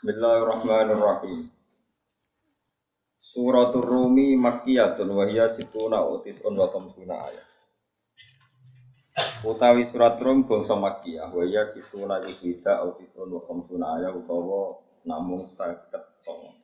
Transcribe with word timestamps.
Bismillahirrahmanirrahim. 0.00 1.52
Suratul 3.20 3.84
Rumi 3.84 4.32
Makkiyatun 4.32 5.12
wa 5.12 5.28
hiya 5.28 5.44
situna 5.44 6.00
utis 6.08 6.40
on 6.40 6.56
wa 6.56 6.72
khamsuna 6.72 7.28
ayat. 7.28 7.44
Utawi 9.44 9.84
surat 9.84 10.16
Rum 10.16 10.48
bangsa 10.48 10.72
Makkiyah 10.72 11.28
wa 11.28 11.44
hiya 11.44 11.68
situna 11.68 12.16
iswida 12.24 12.80
utis 12.88 13.12
on 13.20 13.28
wa 13.28 13.44
khamsuna 13.44 14.00
ayat 14.00 14.16
utawa 14.16 14.80
namung 15.04 15.44
saket 15.44 16.00
songo. 16.16 16.56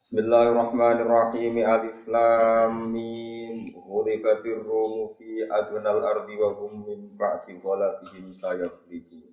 Bismillahirrahmanirrahim. 0.00 1.60
Alif 1.60 2.08
Lam 2.08 2.88
Mim. 2.88 3.68
Ghulibatir 3.76 4.64
Rum 4.64 5.12
fi 5.12 5.44
adnal 5.44 6.08
ardi 6.08 6.40
wa 6.40 6.56
hum 6.56 6.88
min 6.88 7.12
ba'di 7.20 7.60
ghalabihim 7.60 8.32
sayaghlibun. 8.32 9.29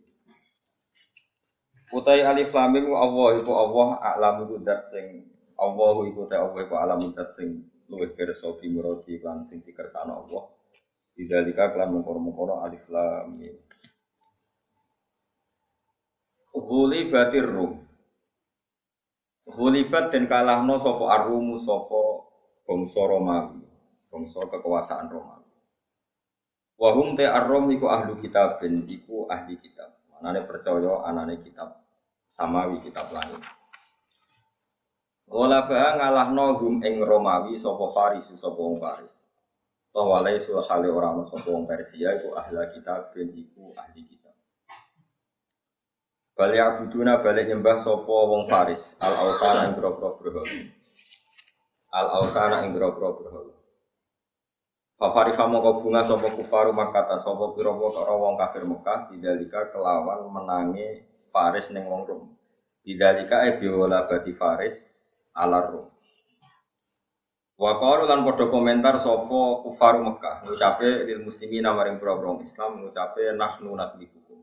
Utai 1.88 2.20
alif 2.20 2.52
lam 2.52 2.76
mim 2.76 2.92
Allah 2.92 3.40
iku 3.40 3.52
Allah 3.56 3.96
alam 4.04 4.43
iku 4.43 4.60
dat 4.60 4.92
sing 4.92 5.24
Allah 5.56 5.96
iku 6.04 6.28
ta 6.28 6.44
Allah 6.44 6.60
iku 6.68 6.75
alam 6.75 7.00
dat 7.16 7.32
sing 7.32 7.64
luwih 7.88 8.11
pirsa 8.11 8.52
bi 8.60 8.68
muradi 8.68 9.24
lan 9.24 9.48
sing 9.48 9.64
dikersakno 9.64 10.28
Allah. 10.28 10.52
Bidzalika 11.16 11.71
kelan 11.71 11.96
mengkono-mengkono 11.97 12.60
alif 12.61 12.84
lam 12.92 13.39
mim. 13.39 13.56
Ghulibatir 16.52 17.47
rum. 17.47 17.80
Ghulibat 19.47 20.11
dan 20.11 20.28
kalahno 20.28 20.75
sapa 20.83 21.08
arumu 21.08 21.56
sapa 21.56 22.28
bangsa 22.68 23.00
Romawi, 23.00 23.64
bangsa 24.11 24.44
kekuasaan 24.44 25.08
Romawi. 25.08 25.47
Wahum 26.75 27.16
te 27.16 27.24
arrom 27.24 27.72
iku 27.72 27.88
ahlu 27.88 28.19
kitab 28.19 28.60
ben 28.60 28.83
iku 28.92 29.24
ahli 29.32 29.56
kitab. 29.56 29.96
Manane 30.11 30.44
percaya 30.44 31.08
anane 31.08 31.39
kitab 31.42 31.86
samawi 32.28 32.84
kitab 32.84 33.09
langit. 33.09 33.42
Ghalaba 35.28 36.00
ngalahno 36.00 36.56
hum 36.56 36.80
ing 36.88 37.03
Romawi 37.03 37.59
sapa 37.59 37.92
Faris 37.92 38.31
sapa 38.31 38.56
wong 38.56 38.80
Faris. 38.80 39.28
Tawalai 39.92 40.39
sul 40.39 40.64
hale 40.64 40.88
ora 40.88 41.11
ono 41.11 41.28
sapa 41.28 41.52
wong 41.52 41.67
Persia 41.67 42.16
iku 42.16 42.31
ahli 42.38 42.64
kitab 42.72 43.11
ben 43.11 43.36
iku 43.36 43.75
ahli 43.75 44.08
kitab. 44.08 44.36
Bali 46.31 46.58
abuduna 46.61 47.19
balik 47.19 47.52
nyembah 47.52 47.84
sapa 47.84 48.08
wong 48.08 48.47
Faris 48.47 48.95
al 49.03 49.14
autana 49.28 49.67
ing 49.67 49.75
boro-boro 49.75 50.16
berhala. 50.22 50.64
Al 51.91 52.08
autana 52.23 52.64
ing 52.64 52.72
boro-boro 52.72 53.09
berhala. 53.19 53.56
Famo 54.97 55.62
kau 55.62 55.86
bunga 55.86 56.02
sopo 56.02 56.34
kufaru 56.34 56.73
makata 56.73 57.22
sopo 57.22 57.53
piro 57.53 57.78
wong 57.78 58.34
kafir 58.34 58.66
Mekah 58.66 59.14
bidalika 59.14 59.69
kelawan 59.69 60.25
menangi 60.25 61.06
Faris 61.30 61.70
neng 61.73 61.86
wong 61.88 62.03
Rom. 62.08 62.23
Bidalika 62.83 63.44
e 63.47 63.59
biola 63.59 64.08
bati 64.08 64.31
Faris 64.31 65.09
ala 65.36 65.64
Rom. 65.67 65.88
Wa 67.58 67.81
qalu 67.81 68.06
lan 68.06 68.22
komentar 68.23 69.02
sapa 69.02 69.42
kufaru 69.66 70.06
Mekah 70.06 70.45
ngucape 70.45 71.09
lil 71.09 71.25
muslimin 71.25 71.66
maring 71.66 71.97
pira-pira 71.97 72.38
Islam 72.38 72.86
ngucape 72.86 73.34
nahnu 73.34 73.73
nadlibukum. 73.73 74.39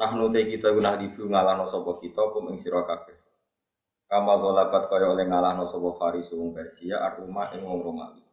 Nahnu 0.00 0.32
te 0.32 0.40
kita 0.48 0.72
guna 0.72 0.96
dibu 0.96 1.28
ngalahno 1.28 1.68
sapa 1.68 2.00
kita 2.00 2.32
kum 2.32 2.48
ing 2.50 2.56
sira 2.56 2.84
kabeh. 2.88 3.16
Golabat 4.08 4.88
kaya 4.88 5.12
oleh 5.12 5.28
ngalahno 5.28 5.68
sapa 5.68 5.92
Faris 6.00 6.32
wong 6.32 6.56
Persia 6.56 7.04
aruma 7.04 7.52
ing 7.52 7.60
wong 7.66 7.84
Romawi 7.84 8.26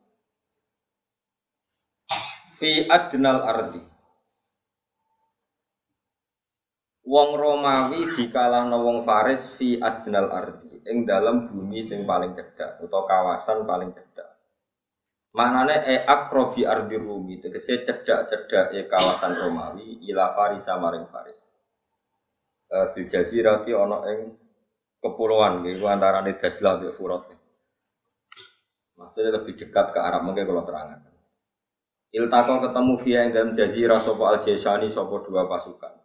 fi 2.64 2.88
adnal 2.88 3.44
ardi 3.44 3.82
Wong 7.04 7.36
Romawi 7.36 8.16
dikalahno 8.16 8.80
wong 8.80 9.04
Faris 9.04 9.60
fi 9.60 9.76
adnal 9.76 10.32
ardi 10.32 10.80
ing 10.88 11.04
dalam 11.04 11.52
bumi 11.52 11.84
sing 11.84 12.08
paling 12.08 12.32
cedhak 12.32 12.80
utawa 12.80 13.04
kawasan 13.04 13.68
paling 13.68 13.92
cedhak. 13.92 14.40
Maknane 15.36 15.84
e 15.84 15.96
akrobi 16.08 16.64
ardi 16.64 16.96
Rumi 16.96 17.44
tegese 17.44 17.84
cedhak-cedhak 17.84 18.72
e 18.72 18.88
kawasan 18.88 19.36
Romawi 19.36 20.00
ila 20.08 20.32
Faris 20.32 20.64
maring 20.72 21.04
Faris. 21.12 21.52
E, 22.72 22.78
bil 22.96 23.04
jazirati 23.12 23.76
ana 23.76 23.98
ing 24.08 24.40
kepulauan 25.04 25.60
iku 25.68 25.92
antarane 25.92 26.40
Dajlah 26.40 26.80
mbek 26.80 26.96
Furat. 26.96 27.28
Maksudnya 28.96 29.44
lebih 29.44 29.60
dekat 29.60 29.92
ke 29.92 30.00
Arab 30.00 30.24
mungkin 30.24 30.48
kalau 30.48 30.64
terangan. 30.64 31.04
Iltaqo 32.14 32.64
ketemu 32.64 32.94
via 33.02 33.18
yang 33.26 33.32
dalam 33.34 33.52
jazirah 33.58 34.00
sopo 34.00 34.30
al 34.30 34.40
jaisani 34.40 34.88
sopo 34.88 35.20
dua 35.26 35.50
pasukan. 35.50 36.03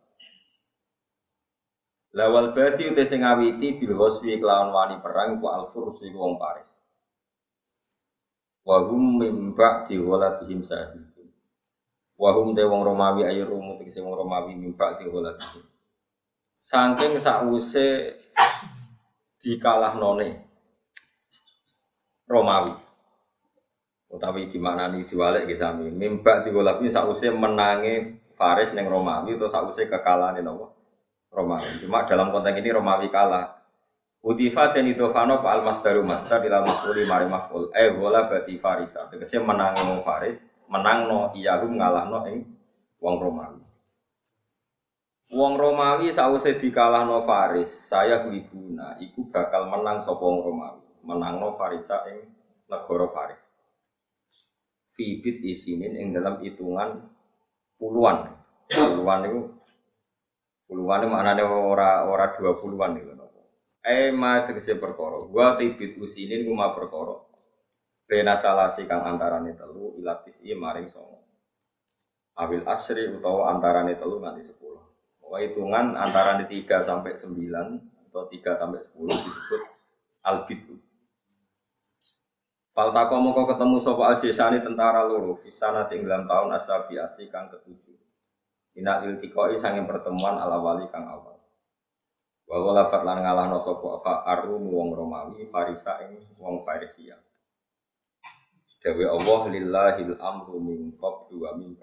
Lawal 2.18 2.50
badi 2.50 2.90
uti 2.90 3.06
sing 3.06 3.22
ngawiti 3.22 3.78
bil 3.78 3.94
hoswi 3.94 4.42
kelawan 4.42 4.74
wani 4.74 4.98
perang 4.98 5.38
ku 5.38 5.46
al 5.46 5.70
fursi 5.70 6.10
wong 6.10 6.34
Paris. 6.34 6.82
Wahum 8.66 9.22
mimba 9.22 9.86
di 9.86 10.02
bihim 10.42 10.66
sahibun. 10.66 11.30
Wahum 12.18 12.58
te 12.58 12.66
wong 12.66 12.82
Romawi 12.82 13.22
ayu 13.22 13.46
rumu 13.46 13.78
tegese 13.78 14.02
wong 14.02 14.18
Romawi 14.18 14.58
mimba 14.58 14.98
di 14.98 15.06
bihim. 15.06 15.62
Saking 16.58 17.22
dikalah 19.38 19.94
none 19.94 20.42
Romawi 22.26 22.74
utawi 24.10 24.50
nih 24.90 25.06
diwalek 25.06 25.46
ke 25.46 25.54
sami 25.54 25.94
mimba 25.94 26.42
digolapi 26.42 26.90
sausé 26.90 27.30
menangi 27.30 28.18
Faris 28.34 28.74
neng 28.74 28.90
Romawi 28.90 29.38
atau 29.38 29.46
sausé 29.46 29.86
kekalahan 29.86 30.42
nopo 30.42 30.77
Romawi. 31.32 31.84
Cuma 31.84 32.08
dalam 32.08 32.32
konteks 32.32 32.58
ini 32.58 32.70
Romawi 32.72 33.08
kalah. 33.12 33.58
Udifa 34.18 34.74
dan 34.74 34.90
idofano 34.90 35.38
pak 35.38 35.52
al 35.54 35.62
masdaru 35.62 36.02
masdar 36.02 36.42
dalam 36.42 36.66
mafuli 36.66 37.06
mari 37.06 37.30
maful 37.30 37.70
eh 37.70 37.94
bola 37.94 38.26
berarti 38.26 38.58
Farisa 38.58 39.06
tegese 39.06 39.38
menangi 39.38 39.78
wong 39.86 40.02
Faris 40.02 40.50
menang 40.66 41.06
no 41.06 41.30
iyahum 41.38 41.78
ngalah 41.78 42.10
no 42.10 42.26
ing 42.26 42.42
wong 42.98 43.16
Romawi. 43.22 43.62
Wong 45.30 45.54
Romawi 45.54 46.10
sausé 46.10 46.58
dikalah 46.58 47.06
no 47.06 47.22
Faris 47.22 47.70
saya 47.70 48.26
libuna 48.26 48.98
iku 48.98 49.30
bakal 49.30 49.70
menang 49.70 50.02
sapa 50.02 50.18
Romawi? 50.18 50.82
Menang 51.06 51.38
no 51.38 51.54
Farisa 51.54 52.02
ing 52.10 52.26
negara 52.66 53.06
Faris. 53.14 53.54
Fibit 54.98 55.46
isinin 55.46 55.94
yang 55.94 56.10
dalam 56.10 56.42
hitungan 56.42 57.06
puluhan. 57.78 58.34
Puluhan 58.66 59.20
itu 59.30 59.40
puluhan 60.68 61.08
maknanya 61.08 61.48
ora 61.48 62.04
ora 62.04 62.30
dua 62.36 62.54
puluhan 62.60 63.00
itu 63.00 63.16
eh 63.88 64.12
ma 64.12 64.44
tegese 64.44 64.76
gua 64.76 65.56
tibit 65.56 65.96
usinin 65.96 66.44
gua 66.44 66.76
perkara. 66.76 67.24
Bena 68.08 68.36
salasi 68.36 68.88
kang 68.88 69.04
antarane 69.04 69.52
telu 69.52 69.96
ilatis 70.00 70.40
i 70.44 70.56
maring 70.56 70.88
songo. 70.88 71.24
Awil 72.40 72.64
asri 72.64 73.04
utawa 73.08 73.52
antarane 73.52 73.96
telu 73.96 74.20
nganti 74.20 74.44
sepuluh. 74.44 74.80
Pokoknya 75.20 75.44
hitungan 75.44 75.86
antarane 75.92 76.48
tiga 76.48 76.80
sampai 76.80 77.20
sembilan 77.20 77.66
atau 78.08 78.24
tiga 78.32 78.56
sampai 78.56 78.80
sepuluh 78.80 79.12
disebut 79.12 79.60
albitu 80.24 80.80
Faltako 82.72 83.20
moko 83.20 83.44
ketemu 83.52 83.76
sopo 83.76 84.08
aljesani 84.08 84.64
tentara 84.64 85.04
loro 85.04 85.36
Fisana 85.36 85.84
tinggalan 85.84 86.24
tahun 86.24 86.56
asabiati 86.56 87.28
kang 87.28 87.52
ketujuh 87.52 88.07
Ina 88.76 89.06
iltikoi 89.08 89.56
sangin 89.56 89.88
pertemuan 89.88 90.36
ala 90.36 90.60
wali 90.60 90.84
kang 90.92 91.08
awal. 91.08 91.38
Wawa 92.48 92.84
lapat 92.84 93.04
lan 93.04 93.20
ngalahno 93.24 93.60
sopo 93.60 94.00
apa 94.00 94.24
arum 94.24 94.68
wong 94.72 94.96
Romawi 94.96 95.48
Farisa 95.52 96.00
ing 96.04 96.16
wong 96.40 96.64
Farisia. 96.64 97.16
Dawe 98.78 99.04
Allah 99.10 99.40
lillahil 99.50 100.14
amru 100.22 100.62
min 100.62 100.94
qablu 100.94 101.42
wa 101.42 101.50
min 101.58 101.74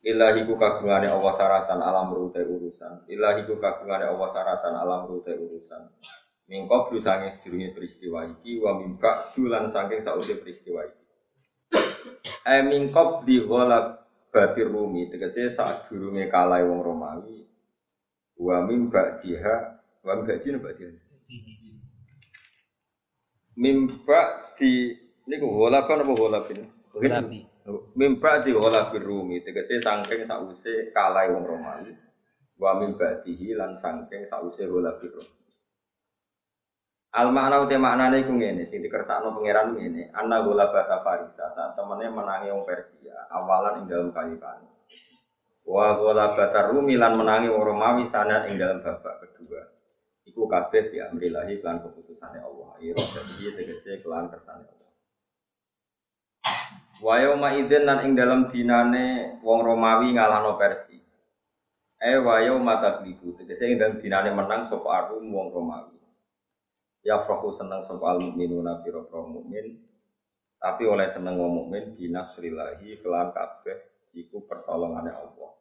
Ilahiku 0.00 0.56
kagungane 0.56 1.12
Allah 1.12 1.32
sarasan 1.36 1.84
alam 1.84 2.08
rute 2.16 2.40
urusan. 2.40 3.04
Ilahiku 3.04 3.60
kagungane 3.60 4.08
Allah 4.08 4.28
sarasan 4.32 4.72
alam 4.72 5.04
rute 5.04 5.36
urusan. 5.36 5.92
Mingko 6.48 6.90
sange 6.98 7.30
sedurunge 7.30 7.76
peristiwa 7.76 8.26
iki 8.26 8.58
wa 8.58 8.80
mimba 8.80 9.30
dulan 9.36 9.70
saking 9.70 10.00
sausi 10.02 10.40
peristiwa 10.40 10.82
iki. 10.88 11.04
E 12.42 12.56
mingkop 12.66 13.22
di 13.28 13.44
hola 13.44 14.00
batir 14.30 14.70
rumi 14.70 15.10
tegese 15.10 15.50
saat 15.50 15.90
durunge 15.90 16.30
kalai 16.30 16.62
wong 16.62 16.80
Romawi 16.86 17.42
wa 18.38 18.62
mimba 18.64 19.18
diha 19.18 19.56
wa 20.06 20.12
mimba 20.16 20.34
di 20.38 20.48
mbak 20.54 20.72
dia. 20.78 20.88
Mimba 23.60 24.20
di 24.56 24.94
niku 25.26 25.46
hola 25.50 25.84
kan 25.84 26.00
apa 26.00 26.12
hola 26.14 26.40
bin? 26.46 26.64
Mimba 27.98 28.40
di 28.46 28.54
hola 28.54 28.88
bir 28.88 29.02
rumi 29.02 29.42
tegese 29.42 29.82
saking 29.82 30.22
sausi 30.22 30.94
kalai 30.94 31.28
wong 31.34 31.44
Romawi 31.44 31.92
wa 32.56 32.78
mimba 32.78 33.18
dihi 33.20 33.52
lan 33.58 33.74
saking 33.74 34.22
sausi 34.24 34.64
hola 34.64 34.94
bir 35.02 35.10
rumi. 35.10 35.39
Al 37.10 37.34
makna 37.34 37.66
uti 37.66 37.74
maknane 37.74 38.22
iku 38.22 38.30
ngene, 38.38 38.62
sing 38.70 38.86
dikersakno 38.86 39.34
pangeran 39.34 39.74
ngene, 39.74 40.14
anna 40.14 40.46
gula 40.46 40.70
bata 40.70 41.02
farisa 41.02 41.50
saat 41.50 41.74
temennya 41.74 42.06
menangi 42.06 42.54
wong 42.54 42.62
Persia 42.62 43.26
awalan 43.34 43.82
ing 43.82 43.86
dalam 43.90 44.14
kali 44.14 44.38
kali. 44.38 44.66
Wa 45.66 45.98
ghalabatar 45.98 46.70
Rumi 46.70 46.94
lan 46.94 47.18
menangi 47.18 47.50
wong 47.50 47.62
Romawi 47.66 48.06
sana 48.06 48.46
ing 48.46 48.58
dalam 48.62 48.78
babak 48.78 49.26
kedua. 49.26 49.58
Iku 50.22 50.46
kabeh 50.46 50.94
ya 50.94 51.10
amrilahi 51.10 51.58
kelan 51.58 51.82
keputusane 51.82 52.38
Allah. 52.38 52.78
Ira 52.78 53.02
dadi 53.02 53.58
tegese 53.58 53.98
kelan 54.02 54.30
kersane 54.30 54.70
Allah. 54.70 54.90
Wa 57.02 57.14
yauma 57.18 57.58
idzin 57.58 57.90
lan 57.90 58.06
ing 58.06 58.14
dalam 58.14 58.46
dinane 58.46 59.38
wong 59.42 59.66
Romawi 59.66 60.14
ngalahno 60.14 60.54
Persia. 60.54 61.02
Eh 61.98 62.22
wa 62.22 62.38
yauma 62.38 62.78
taglibu 62.78 63.34
tegese 63.34 63.66
ing 63.66 63.82
dalam 63.82 63.98
dinane 63.98 64.30
menang 64.30 64.62
sapa 64.62 64.88
Arum 64.94 65.26
wong 65.26 65.50
Romawi. 65.50 65.99
Ya 67.00 67.16
frohu 67.16 67.48
seneng 67.48 67.80
sapa 67.80 68.12
al 68.12 68.20
mukminuna 68.20 68.84
pira 68.84 69.00
mukmin 69.08 69.80
tapi 70.60 70.84
oleh 70.84 71.08
seneng 71.08 71.40
wong 71.40 71.64
mukmin 71.64 71.96
binasrillahi 71.96 73.00
kelan 73.00 73.32
kabeh 73.32 73.80
iku 74.12 74.44
pertolongane 74.44 75.08
Allah. 75.08 75.56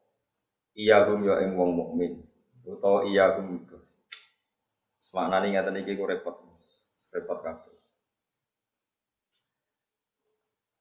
Iya 0.76 1.08
hum 1.08 1.24
yo 1.24 1.40
ing 1.40 1.56
wong 1.56 1.72
mukmin 1.72 2.20
utawa 2.68 3.08
iya 3.08 3.40
hum. 3.40 3.64
Semaknane 5.00 5.56
ngaten 5.56 5.80
iki 5.80 5.96
ku 5.96 6.04
repot. 6.04 6.36
Repot 7.16 7.40
kabeh. 7.40 7.80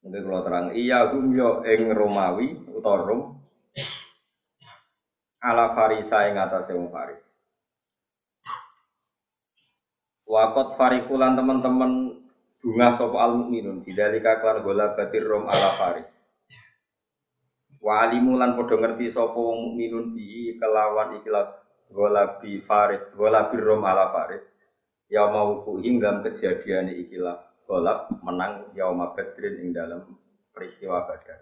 Mungkin 0.02 0.24
kalau 0.26 0.42
terang, 0.42 0.66
iya 0.74 1.10
hum 1.14 1.30
yo 1.34 1.62
ing 1.62 1.90
Romawi 1.94 2.66
utawa 2.74 2.98
Rom 3.06 3.22
ala 5.38 5.70
Farisa 5.78 6.26
ing 6.26 6.34
atase 6.34 6.74
wong 6.74 6.90
Faris. 6.90 7.37
Wakot 10.28 10.76
farikulan 10.76 11.40
teman-teman 11.40 12.20
bunga 12.60 12.92
sapa 12.92 13.16
al 13.16 13.32
mukminun 13.40 13.80
bidzalika 13.80 14.44
klan 14.44 14.60
gola 14.60 14.92
batir 14.92 15.24
rom 15.24 15.48
ala 15.48 15.70
faris. 15.80 16.36
Wa 17.80 18.04
alimu 18.04 18.36
lan 18.36 18.52
padha 18.52 18.76
ngerti 18.76 19.08
sapa 19.08 19.32
wong 19.32 19.72
mukminun 19.72 20.12
bi 20.12 20.52
kelawan 20.60 21.16
ikilah 21.16 21.48
gola 21.88 22.36
bi 22.44 22.60
faris 22.60 23.08
gola 23.16 23.48
bir 23.48 23.64
rom 23.64 23.80
ala 23.88 24.12
faris. 24.12 24.44
Ya 25.08 25.24
mau 25.32 25.64
ku 25.64 25.80
hingga 25.80 26.20
kejadian 26.20 26.92
ikilah 26.92 27.64
gola 27.64 28.04
menang 28.20 28.68
yauma 28.76 29.16
badrin 29.16 29.64
ing 29.64 29.72
dalam 29.72 30.12
peristiwa 30.52 31.08
badar. 31.08 31.40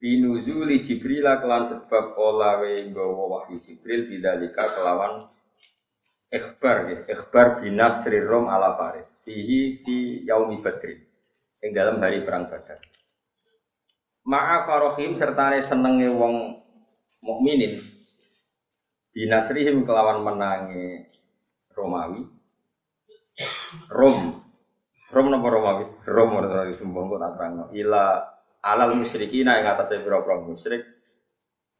Binuzuli 0.00 0.80
jibril 0.80 1.28
kelan 1.28 1.68
sebab 1.68 2.16
olawe 2.16 2.88
nggawa 2.88 3.24
wahyu 3.28 3.60
jibril 3.60 4.08
bidzalika 4.08 4.64
kelawan 4.72 5.28
ikhbar 6.30 6.76
ya, 6.86 6.98
ikhbar 7.10 7.60
binasri 7.60 8.22
rom 8.22 8.46
ala 8.46 8.78
Faris. 8.78 9.18
Fihi 9.26 9.82
fi 9.82 10.22
yaumi 10.24 10.62
badrin. 10.62 11.02
Yang 11.60 11.72
dalam 11.76 11.96
hari 12.00 12.24
perang 12.24 12.48
Badar. 12.48 12.80
Ma'a 14.24 14.64
farohim 14.64 15.12
serta 15.12 15.52
senenge 15.60 16.08
wong 16.08 16.56
mukminin 17.20 17.76
binasrihim 19.12 19.84
kelawan 19.84 20.24
menangi 20.24 21.04
Romawi. 21.76 22.24
Rom. 23.92 24.40
Rom 25.10 25.26
napa 25.28 25.48
Romawi? 25.50 25.84
Rom 26.06 26.30
ora 26.36 26.64
disumbang 26.68 27.10
kok 27.10 27.20
tak 27.20 27.32
terangno. 27.36 27.64
Ila 27.74 28.04
alal 28.60 28.96
musyrikin 28.96 29.48
yang 29.48 29.66
atasnya 29.66 30.04
pira-pira 30.04 30.40
musyrik 30.44 30.84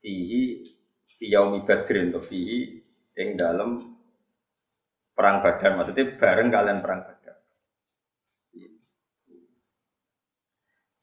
fihi 0.00 0.64
fi 1.04 1.24
yaumi 1.28 1.62
badrin 1.68 2.08
to 2.08 2.24
fihi 2.24 2.80
ing 3.20 3.36
dalam 3.36 3.89
perang 5.12 5.44
badan 5.44 5.80
maksudnya 5.80 6.16
bareng 6.16 6.48
kalian 6.48 6.78
perang 6.80 7.00
badan 7.04 7.36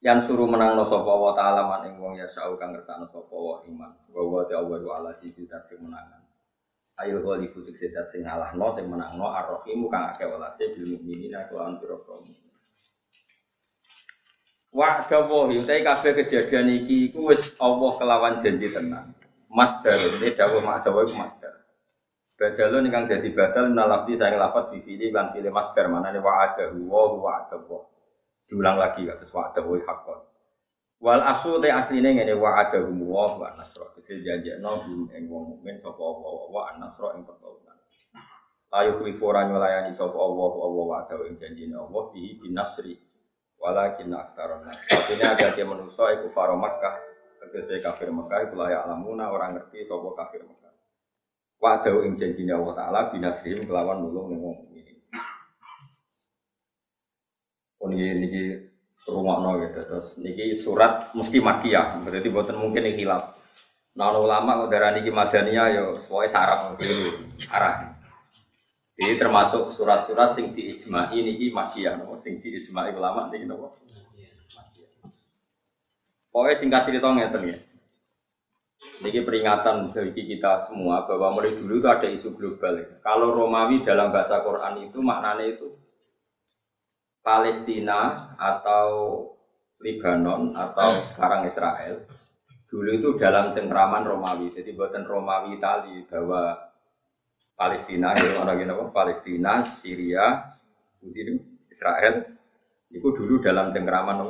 yang 0.01 0.21
suruh 0.21 0.47
menang 0.47 0.77
no 0.77 0.85
sopo 0.85 1.09
wa 1.09 1.33
ta'ala 1.33 1.67
man 1.67 1.89
ing 1.89 1.97
wong 1.99 2.15
ya 2.15 2.29
sa'u 2.29 2.55
kang 2.55 2.71
ngersana 2.71 3.09
sopo 3.09 3.35
wa 3.35 3.57
iman 3.65 3.91
wa 4.13 4.21
wa 4.23 4.43
ta'ala 4.45 4.77
wa 4.79 4.93
ala 5.01 5.11
sisi 5.11 5.49
dat 5.49 5.65
sing 5.65 5.81
menangan 5.81 6.21
ayo 7.03 7.19
ghali 7.21 7.49
futik 7.51 7.75
sing 7.75 7.91
no 8.55 8.67
sing 8.71 8.85
menang 8.87 9.19
no 9.19 9.27
arrohimu 9.29 9.89
kang 9.91 10.13
ake 10.13 10.23
walase 10.25 10.71
bil 10.73 10.95
mu'minina 10.95 11.49
kelawan 11.49 11.81
biro 11.81 11.99
Wa 14.77 15.09
dawahi 15.09 15.63
utai 15.63 15.81
kabeh 15.81 16.13
kejadian 16.21 16.69
iki 16.69 17.09
iku 17.09 17.33
wis 17.33 17.57
Allah 17.57 17.97
kelawan 17.97 18.37
janji 18.43 18.69
tenang. 18.69 19.09
Masdar, 19.47 19.95
ini 19.95 20.35
dawuh 20.37 20.61
mak 20.61 20.85
dawuh 20.85 21.07
masdar. 21.17 21.65
Badalun 22.37 22.85
ingkang 22.85 23.09
dadi 23.09 23.33
badal 23.33 23.73
nalafdi 23.73 24.13
saya 24.13 24.37
lafat 24.37 24.69
di 24.69 24.85
fili 24.85 25.09
lan 25.09 25.33
fili 25.33 25.49
master 25.49 25.89
mana 25.89 26.13
nih 26.13 26.21
wa'adahu 26.21 26.85
wa 26.85 27.17
wa'adahu 27.17 27.81
diulang 28.45 28.77
lagi 28.77 29.09
terus 29.09 29.33
wa'adahu 29.33 29.81
hakon 29.81 30.21
wal 31.01 31.21
asu 31.25 31.57
te 31.57 31.73
asline 31.73 32.13
ngene 32.13 32.37
wa'adahu 32.37 32.93
wa 33.09 33.41
nasra 33.57 33.89
jadi 34.05 34.21
janjekno 34.21 34.85
ing 35.17 35.25
wong 35.25 35.57
mukmin 35.57 35.81
sapa 35.81 35.97
Allah 35.97 36.33
wa 36.53 36.69
nasra 36.77 37.17
ing 37.17 37.25
pertolongan 37.25 37.77
ayo 38.69 38.93
khifura 39.01 39.49
nyulayani 39.49 39.89
sapa 39.89 40.13
Allah 40.13 40.51
Allah 40.61 40.85
wa'adahu 40.93 41.33
ing 41.33 41.41
janjine 41.41 41.73
Allah 41.73 42.01
bihi 42.13 42.37
bin 42.37 42.53
nasri 42.53 43.01
walakin 43.57 44.13
aktsarun 44.13 44.61
nas 44.61 44.85
ini 45.09 45.25
ada 45.25 45.57
dia 45.57 45.65
manusa 45.65 46.13
iku 46.13 46.29
faro 46.29 46.53
Makkah 46.53 46.93
tegese 47.41 47.81
kafir 47.81 48.13
Makkah 48.13 48.45
iku 48.45 48.61
layak 48.61 48.85
alamuna 48.85 49.33
orang 49.33 49.57
ngerti 49.57 49.81
sapa 49.81 50.13
kafir 50.13 50.45
Makkah 50.45 50.66
Wadau 51.57 52.05
ing 52.05 52.13
janjine 52.13 52.53
Allah 52.53 52.73
Ta'ala 52.77 52.99
binasrihim 53.09 53.65
kelawan 53.65 54.05
nulung 54.05 54.29
ning 54.29 54.39
wong 54.45 54.57
ini. 54.77 54.93
Oh 57.81 57.89
niki 57.89 58.61
rumakno 59.09 59.57
gitu. 59.65 59.79
Terus 59.81 60.07
niki 60.21 60.53
surat 60.53 61.09
mesti 61.17 61.41
makiyah. 61.41 62.05
Berarti 62.05 62.29
buatan 62.29 62.61
mungkin 62.61 62.85
ini 62.85 63.01
hilap. 63.01 63.41
Nah 63.97 64.13
ulama 64.13 64.61
kok 64.65 64.69
darah 64.69 64.93
niki 64.93 65.09
madaniyah 65.09 65.67
yo 65.73 65.85
pokoke 66.05 66.29
saraf 66.29 66.77
dulu 66.77 67.25
arah. 67.49 67.97
Jadi 68.97 69.13
termasuk 69.17 69.73
surat-surat 69.73 70.29
sing 70.29 70.53
diijma'i 70.53 71.21
niki 71.21 71.53
makiyah 71.53 71.97
no, 72.01 72.17
sing 72.21 72.37
diijma'i 72.37 72.93
ulama 72.93 73.33
niki 73.33 73.49
napa? 73.49 73.73
Pokoknya 76.29 76.53
singkat 76.53 76.81
cerita 76.85 77.09
ngeten 77.09 77.49
ya. 77.49 77.57
Ini 78.97 79.21
peringatan 79.21 79.93
bagi 79.93 80.25
kita 80.25 80.57
semua 80.57 81.05
bahwa 81.05 81.37
mulai 81.37 81.53
dulu 81.53 81.77
itu 81.77 81.85
ada 81.85 82.09
isu 82.09 82.33
global. 82.33 82.81
Kalau 83.05 83.29
Romawi 83.29 83.85
dalam 83.85 84.09
bahasa 84.09 84.41
Quran 84.41 84.89
itu 84.89 84.97
maknanya 85.05 85.45
itu 85.53 85.69
Palestina 87.21 88.17
atau 88.41 88.89
Lebanon 89.77 90.57
atau 90.57 90.97
sekarang 91.05 91.45
Israel 91.45 92.09
dulu 92.73 92.89
itu 92.89 93.09
dalam 93.21 93.53
cengkraman 93.53 94.01
Romawi. 94.01 94.49
Jadi 94.57 94.73
buatan 94.73 95.05
Romawi 95.05 95.61
Itali 95.61 96.01
bahwa 96.09 96.57
Palestina, 97.53 98.17
gitu, 98.17 98.41
orang 98.41 98.65
gitu, 98.65 98.73
Palestina, 98.89 99.61
Syria, 99.61 100.57
Israel 101.69 102.33
itu 102.89 103.07
dulu 103.13 103.37
dalam 103.45 103.69
cengkraman 103.69 104.25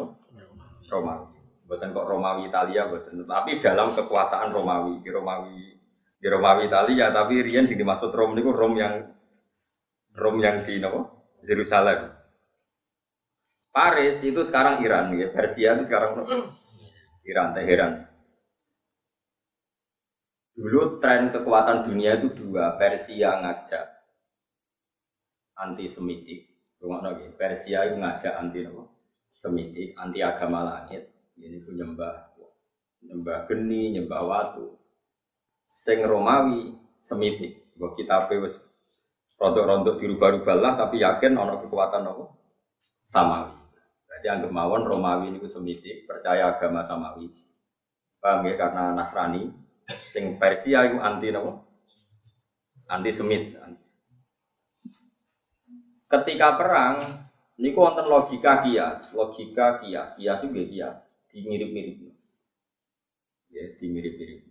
Romawi. 0.91 1.36
Buatan 1.67 1.91
kok 1.91 2.07
Romawi 2.07 2.47
Italia, 2.47 2.87
buatan. 2.87 3.27
Tapi 3.27 3.59
dalam 3.59 3.91
kekuasaan 3.91 4.55
Romawi, 4.55 5.03
di 5.03 5.11
Romawi, 5.11 5.75
di 6.15 6.27
Romawi 6.31 6.71
Italia. 6.71 7.11
Tapi 7.11 7.43
Rian 7.43 7.67
sih 7.67 7.75
dimaksud 7.75 8.15
Rom 8.15 8.39
itu 8.39 8.55
Rom 8.55 8.79
yang 8.79 9.03
Rom 10.15 10.39
yang 10.39 10.63
di 10.63 10.79
nopo 10.79 11.27
Yerusalem. 11.43 12.15
Paris 13.75 14.23
itu 14.23 14.41
sekarang 14.47 14.79
Iran, 14.81 15.11
ya. 15.19 15.27
Persia 15.27 15.75
itu 15.75 15.83
sekarang 15.85 16.23
Iran, 17.27 17.51
Teheran. 17.51 18.07
Dulu 20.57 20.97
tren 20.97 21.29
kekuatan 21.29 21.85
dunia 21.85 22.17
itu 22.17 22.33
dua, 22.33 22.79
Persia 22.81 23.37
ngajak 23.43 23.85
anti 25.53 25.85
Semitik, 25.85 26.49
Persia 27.37 27.85
itu 27.85 28.01
ngajak 28.01 28.33
anti 28.33 28.65
apa? 28.65 28.83
Semitik, 29.37 29.93
anti 29.93 30.25
agama 30.25 30.65
langit 30.65 31.16
ini 31.37 31.61
pun 31.61 31.77
nyembah 31.77 32.27
nyembah 33.05 33.45
geni, 33.45 33.93
nyembah 33.97 34.21
watu. 34.25 34.73
Sing 35.63 36.01
Romawi 36.01 36.73
semitik. 37.03 37.69
Bahwa 37.77 37.93
kita 37.93 38.25
wis 38.41 38.57
rontok-rontok 39.37 40.01
dirubah-rubah 40.01 40.57
lah 40.57 40.73
tapi 40.81 41.05
yakin 41.05 41.37
ono 41.37 41.61
kekuatan 41.61 42.09
apa? 42.09 42.25
Samawi. 43.05 43.53
Berarti 44.09 44.27
anggap 44.33 44.51
mawon 44.51 44.83
Romawi 44.89 45.29
ini 45.29 45.39
semitik, 45.45 46.09
percaya 46.09 46.57
agama 46.57 46.81
Samawi. 46.81 47.29
Paham 48.17 48.49
ya? 48.49 48.57
Karena 48.57 48.97
Nasrani, 48.97 49.45
sing 49.93 50.41
Persia 50.41 50.89
itu 50.89 50.97
anti 50.97 51.29
apa? 51.29 51.53
Anti 52.89 53.11
Semit. 53.13 53.53
Ketika 56.07 56.55
perang, 56.55 57.27
ini 57.59 57.75
wonten 57.75 58.07
logika 58.07 58.63
kias, 58.63 59.11
logika 59.11 59.83
kias, 59.83 60.15
kias 60.15 60.39
itu 60.47 60.55
kias 60.71 61.06
dimirip-mirip. 61.37 61.97
Ya, 63.53 63.65
dimirip-mirip. 63.77 64.49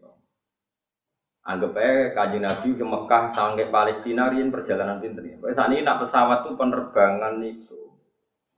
Anggap 1.47 1.79
aja 1.79 2.11
kajian 2.11 2.43
Nabi 2.43 2.75
ke 2.75 2.83
Mekah 2.83 3.31
sampai 3.31 3.71
Palestina 3.71 4.27
rian 4.27 4.51
perjalanan 4.51 4.99
pinter 4.99 5.23
ya. 5.23 5.39
Saat 5.55 5.71
ini 5.71 5.87
nak 5.87 6.03
pesawat 6.03 6.43
tuh 6.43 6.59
penerbangan 6.59 7.39
itu 7.47 7.95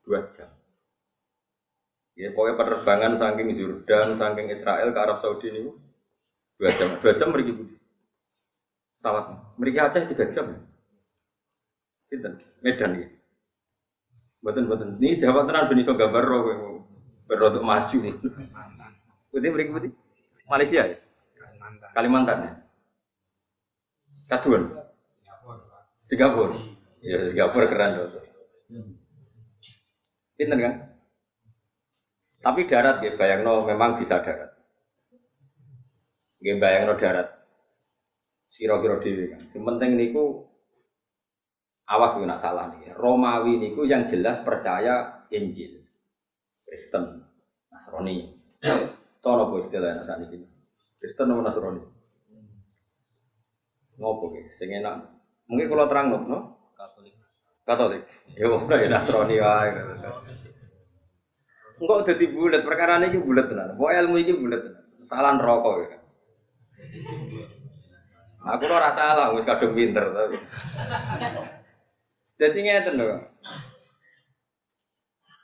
dua 0.00 0.24
jam. 0.32 0.48
Ya 2.16 2.32
pokoknya 2.32 2.56
penerbangan 2.56 3.12
saking 3.20 3.52
Jordan, 3.52 4.16
saking 4.16 4.48
Israel 4.48 4.88
ke 4.96 4.98
Arab 5.04 5.20
Saudi 5.20 5.52
ini 5.52 5.68
Dua 6.58 6.74
jam, 6.74 6.90
dua 6.98 7.12
jam 7.14 7.28
mereka. 7.30 7.54
Salat, 8.98 9.30
mereka 9.60 9.92
Aceh 9.92 10.10
tiga 10.10 10.26
jam. 10.32 10.58
Kita 12.08 12.40
Medan 12.64 13.04
ya. 13.04 13.08
Buatan 14.40 14.64
buatan. 14.64 14.96
Ini 14.96 15.20
Jawa 15.22 15.44
tenan 15.44 15.68
ben 15.68 15.78
iso 15.84 15.92
gambar 15.92 16.24
roh 16.24 16.77
berodok 17.28 17.62
maju. 17.62 17.96
Putih 19.28 19.50
mereka 19.52 19.76
putih. 19.76 19.92
Malaysia 20.48 20.82
ya. 20.88 20.96
Kalimantan. 21.36 21.88
Kalimantan 21.92 22.38
ya. 22.40 22.52
Kaduan. 24.32 24.62
Singapura. 26.08 26.56
Ya 27.04 27.28
Singapura 27.28 27.68
keren 27.68 27.90
tuh. 28.00 28.24
Pinter 30.40 30.58
kan? 30.58 30.74
Tapi 32.38 32.70
darat 32.70 33.02
ya, 33.02 33.12
bayangno 33.18 33.66
memang 33.68 33.98
bisa 34.00 34.24
darat. 34.24 34.54
Nggih 36.40 36.56
bayangno 36.56 36.94
darat. 36.96 37.28
Sira-kira 38.48 38.96
dhewe 39.02 39.36
kan. 39.36 39.42
Sing 39.52 39.62
penting 39.66 39.98
niku 39.98 40.48
awas 41.84 42.16
gue 42.16 42.24
nak 42.24 42.40
salah 42.40 42.72
nih. 42.72 42.94
Romawi 42.96 43.60
niku 43.60 43.84
yang 43.84 44.08
jelas 44.08 44.40
percaya 44.40 45.26
Injil. 45.34 45.77
Kristen, 46.68 47.24
Nasrani. 47.72 48.36
Tahu 49.24 49.34
apa 49.34 49.54
istilah 49.58 50.04
saat 50.04 50.20
ini? 50.28 50.44
Kristen 51.00 51.32
atau 51.32 51.40
Nasrani? 51.40 51.82
Ngopo 53.98 54.30
gitu, 54.36 54.50
sing 54.54 54.70
enak. 54.76 55.08
Mungkin 55.48 55.66
kalau 55.66 55.88
terang 55.88 56.06
no? 56.12 56.38
Katolik. 56.76 57.16
Katolik. 57.64 58.02
Ya 58.36 58.46
pokoknya 58.52 58.84
ya 58.84 58.88
Nasrani 58.92 59.36
wae. 59.40 59.70
Enggak 61.78 61.96
udah 62.04 62.28
bulat, 62.34 62.62
perkara 62.66 62.98
ini 63.00 63.18
bulat 63.22 63.46
tenan. 63.48 63.74
Pokoknya 63.74 64.02
ilmu 64.04 64.16
ini 64.20 64.32
bulat 64.36 64.60
tenan. 64.60 64.84
Salah 65.08 65.40
rokok 65.40 65.74
ya. 65.88 65.98
Aku 68.48 68.64
ora 68.70 68.88
salah, 68.94 69.34
wis 69.34 69.44
kadung 69.44 69.76
pinter 69.76 70.04
tapi. 70.08 70.36
Jadi 72.38 72.58
ngeten 72.64 72.94
lho. 72.96 73.18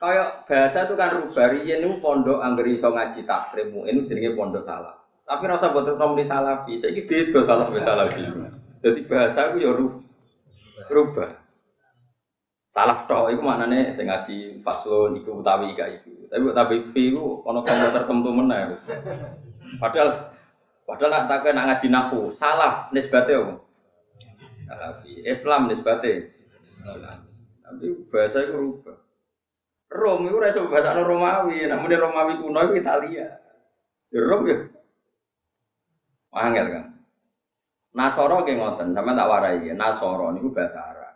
Kayak 0.04 0.28
bahasa 0.44 0.78
itu 0.84 0.94
kan 1.00 1.16
rubah 1.16 1.46
riyen 1.48 1.80
niku 1.80 1.96
pondok 2.04 2.44
anggere 2.44 2.76
iso 2.76 2.92
ngaji 2.92 3.24
takrim 3.24 3.72
ini 3.88 4.04
jenenge 4.04 4.36
pondok 4.36 4.60
salah. 4.60 4.92
Tapi 5.24 5.48
rasa 5.48 5.72
buat 5.72 5.96
nom 5.96 6.12
di 6.12 6.20
salafi, 6.20 6.76
saiki 6.76 7.08
beda 7.08 7.40
salah 7.48 7.72
be 7.72 7.80
salafi. 7.80 8.28
Jadi 8.84 9.00
bahasa 9.08 9.48
itu 9.48 9.64
ya 9.64 9.72
rubah. 10.92 11.40
Salaf 12.68 13.08
tok 13.08 13.32
iku 13.32 13.40
maknane 13.40 13.96
sing 13.96 14.12
ngaji 14.12 14.60
faslon 14.60 15.16
iku 15.16 15.40
utawi 15.40 15.72
gak 15.72 16.02
iku. 16.02 16.28
Tapi 16.28 16.44
utawi 16.52 16.76
fi 16.92 17.02
iku 17.14 17.40
ana 17.48 17.64
kanggo 17.64 17.88
tertentu 17.88 18.30
meneh. 18.34 18.76
Padahal 19.80 20.36
padahal 20.84 21.10
nak 21.16 21.24
tak 21.32 21.54
nak 21.56 21.64
ngaji 21.72 21.86
nahu, 21.88 22.20
salaf 22.28 22.92
nisbate 22.92 23.32
apa? 23.40 23.54
Salafi. 24.68 25.24
Islam 25.24 25.72
nisbate 25.72 26.28
Tapi 27.64 27.86
bahasa 28.12 28.44
itu 28.44 28.52
rubah. 28.52 29.03
Rom 29.94 30.26
itu 30.26 30.42
rasa 30.42 30.66
bahasa 30.66 30.98
Romawi, 30.98 31.70
namun 31.70 31.86
Romawi 31.86 32.42
kuno 32.42 32.58
itu 32.66 32.82
Italia. 32.82 33.30
Ya 34.10 34.20
Rom 34.26 34.42
ya. 34.50 34.58
Angel 36.34 36.66
kan. 36.66 36.84
Nasoro 37.94 38.42
kayak 38.42 38.58
ngoten, 38.58 38.90
sama 38.90 39.14
tak 39.14 39.30
warai 39.30 39.70
ya. 39.70 39.74
Nasoro 39.78 40.34
ini 40.34 40.50
bahasa 40.50 40.82
Arab. 40.82 41.14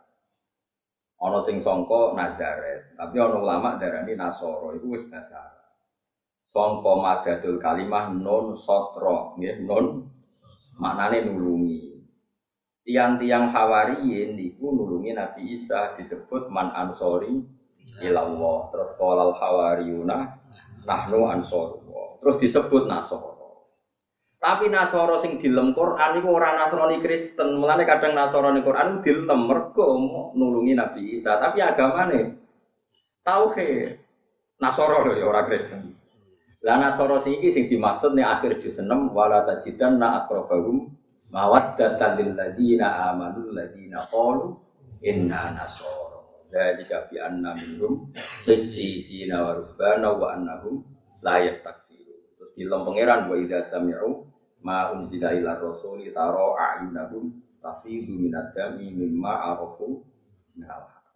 Ono 1.18 1.42
sing 1.42 1.58
songko 1.58 2.14
Nazaret, 2.14 2.94
tapi 2.94 3.18
ono 3.18 3.42
ulama 3.42 3.74
darani 3.74 4.14
Nasoro 4.14 4.70
itu 4.78 4.94
bahasa 5.10 5.42
Songko 6.48 7.04
madadul 7.04 7.60
kalimah 7.60 8.08
non 8.14 8.56
sotro, 8.56 9.36
ya 9.42 9.58
non 9.58 10.06
maknane 10.78 11.26
nulungi. 11.26 11.98
Tiang-tiang 12.88 13.52
hawariyin 13.52 14.32
niku 14.32 14.72
nulungi 14.72 15.12
Nabi 15.12 15.52
Isa 15.52 15.92
disebut 15.92 16.48
man 16.48 16.72
ansori 16.72 17.57
ilallah. 18.02 18.70
Terus 18.74 18.90
kolal 18.98 19.34
hawariyuna 19.36 20.18
nahnu 20.88 21.20
ansorullah. 21.28 22.18
Terus 22.18 22.36
disebut 22.42 22.90
Nasoro. 22.90 23.38
Tapi 24.38 24.70
Nasoro 24.70 25.18
sing 25.18 25.38
dilem 25.42 25.74
Quran 25.74 26.22
iku 26.22 26.28
ora 26.30 26.54
Nasrani 26.54 27.02
Kristen. 27.02 27.58
Mulane 27.58 27.82
kadang 27.82 28.14
Nasrani 28.14 28.62
Quran 28.62 29.02
dilem 29.02 29.50
mergo 29.50 29.98
nulungi 30.34 30.78
Nabi 30.78 31.18
Isa, 31.18 31.42
tapi 31.42 31.58
agamane 31.58 32.38
tauhid. 33.26 33.98
Nasoro 34.58 35.06
lho 35.06 35.12
ya 35.18 35.26
ora 35.26 35.46
Kristen. 35.46 35.94
Lah 36.66 36.78
Nasoro 36.78 37.22
sing 37.22 37.38
iki 37.38 37.50
sing 37.54 37.64
dimaksud 37.70 38.18
ning 38.18 38.26
akhir 38.26 38.58
juz 38.58 38.82
6 38.82 39.14
wala 39.14 39.46
tajidanna 39.46 40.26
aqrabahum 40.26 40.90
mawaddatan 41.30 42.18
lil 42.18 42.30
ladina 42.34 43.14
amanu 43.14 43.54
ladina 43.54 44.02
qalu 44.10 44.58
inna 45.06 45.54
nasoro. 45.54 46.07
Jadi 46.48 46.88
bi 46.88 47.16
anna 47.20 47.52
minhum 47.52 48.08
qissisina 48.48 49.44
wa 49.44 49.52
rubbana 49.52 50.08
wa 50.16 50.32
annahum 50.32 50.80
la 51.20 51.44
yastakbiru. 51.44 52.40
Terus 52.40 52.50
dilem 52.56 52.88
pangeran 52.88 53.28
wa 53.28 53.36
idza 53.36 53.60
sami'u 53.60 54.24
ma 54.64 54.88
unzila 54.96 55.36
ila 55.36 55.60
rasuli 55.60 56.08
taro 56.08 56.56
a'inahum 56.56 57.28
tafidu 57.60 58.16
minad 58.16 58.56
dami 58.56 58.88
mimma 58.96 59.52
arafu 59.54 60.00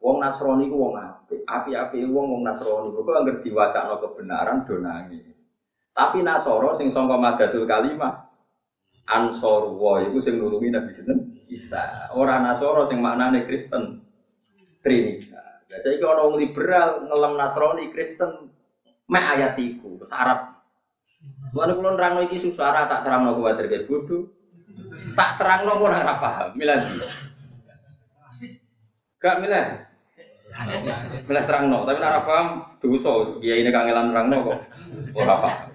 Wong 0.02 0.18
Nasrani 0.18 0.66
ku 0.66 0.82
wong 0.82 0.98
apik, 0.98 1.46
api-api 1.46 2.02
wong 2.10 2.26
wong 2.26 2.42
Nasrani 2.42 2.90
kok 2.90 3.06
anggere 3.06 3.38
diwacana 3.38 3.94
kebenaran 4.02 4.66
do 4.66 4.82
nangis. 4.82 5.46
Tapi 5.94 6.24
Nasoro 6.24 6.72
sing 6.72 6.88
sangka 6.88 7.20
madatul 7.20 7.68
kalimah 7.68 8.32
Ansor 9.02 9.76
wa 9.76 9.98
iku 10.00 10.22
sing 10.22 10.38
nulungi 10.38 10.72
Nabi 10.72 10.94
sinten 10.94 11.18
Isa. 11.50 12.08
Ora 12.16 12.38
Nasoro 12.40 12.86
sing 12.86 13.02
maknane 13.02 13.44
Kristen 13.44 13.98
Trinitas. 14.82 15.62
Biasa 15.70 15.86
iki 15.94 16.04
ana 16.04 16.22
wong 16.26 16.36
liberal 16.36 17.06
ngelem 17.08 17.32
Nasrani 17.38 17.88
Kristen 17.94 18.52
mek 19.08 19.24
ayat 19.38 19.56
iku, 19.56 19.96
Arab 20.10 20.62
Mulane 21.52 21.72
kula 21.76 21.90
nerangno 21.94 22.20
iki 22.24 22.40
susah 22.40 22.72
ra 22.72 22.82
tak 22.88 23.04
terangno 23.04 23.36
kuwatir 23.36 23.68
ge 23.68 23.84
bodho. 23.84 24.32
Tak 25.12 25.36
terangno 25.36 25.76
ora 25.76 26.00
ora 26.00 26.14
paham. 26.16 26.48
Milah. 26.56 26.80
Gak 29.20 29.36
milah. 29.44 29.66
Milah 31.28 31.44
terangno, 31.44 31.84
tapi 31.84 32.00
ora 32.00 32.24
paham 32.24 32.46
dosa. 32.80 33.36
Ya 33.44 33.60
ini 33.60 33.68
kangelan 33.68 34.10
terangno 34.10 34.36
kok 34.48 34.58
ora 35.12 35.34
paham. 35.44 35.70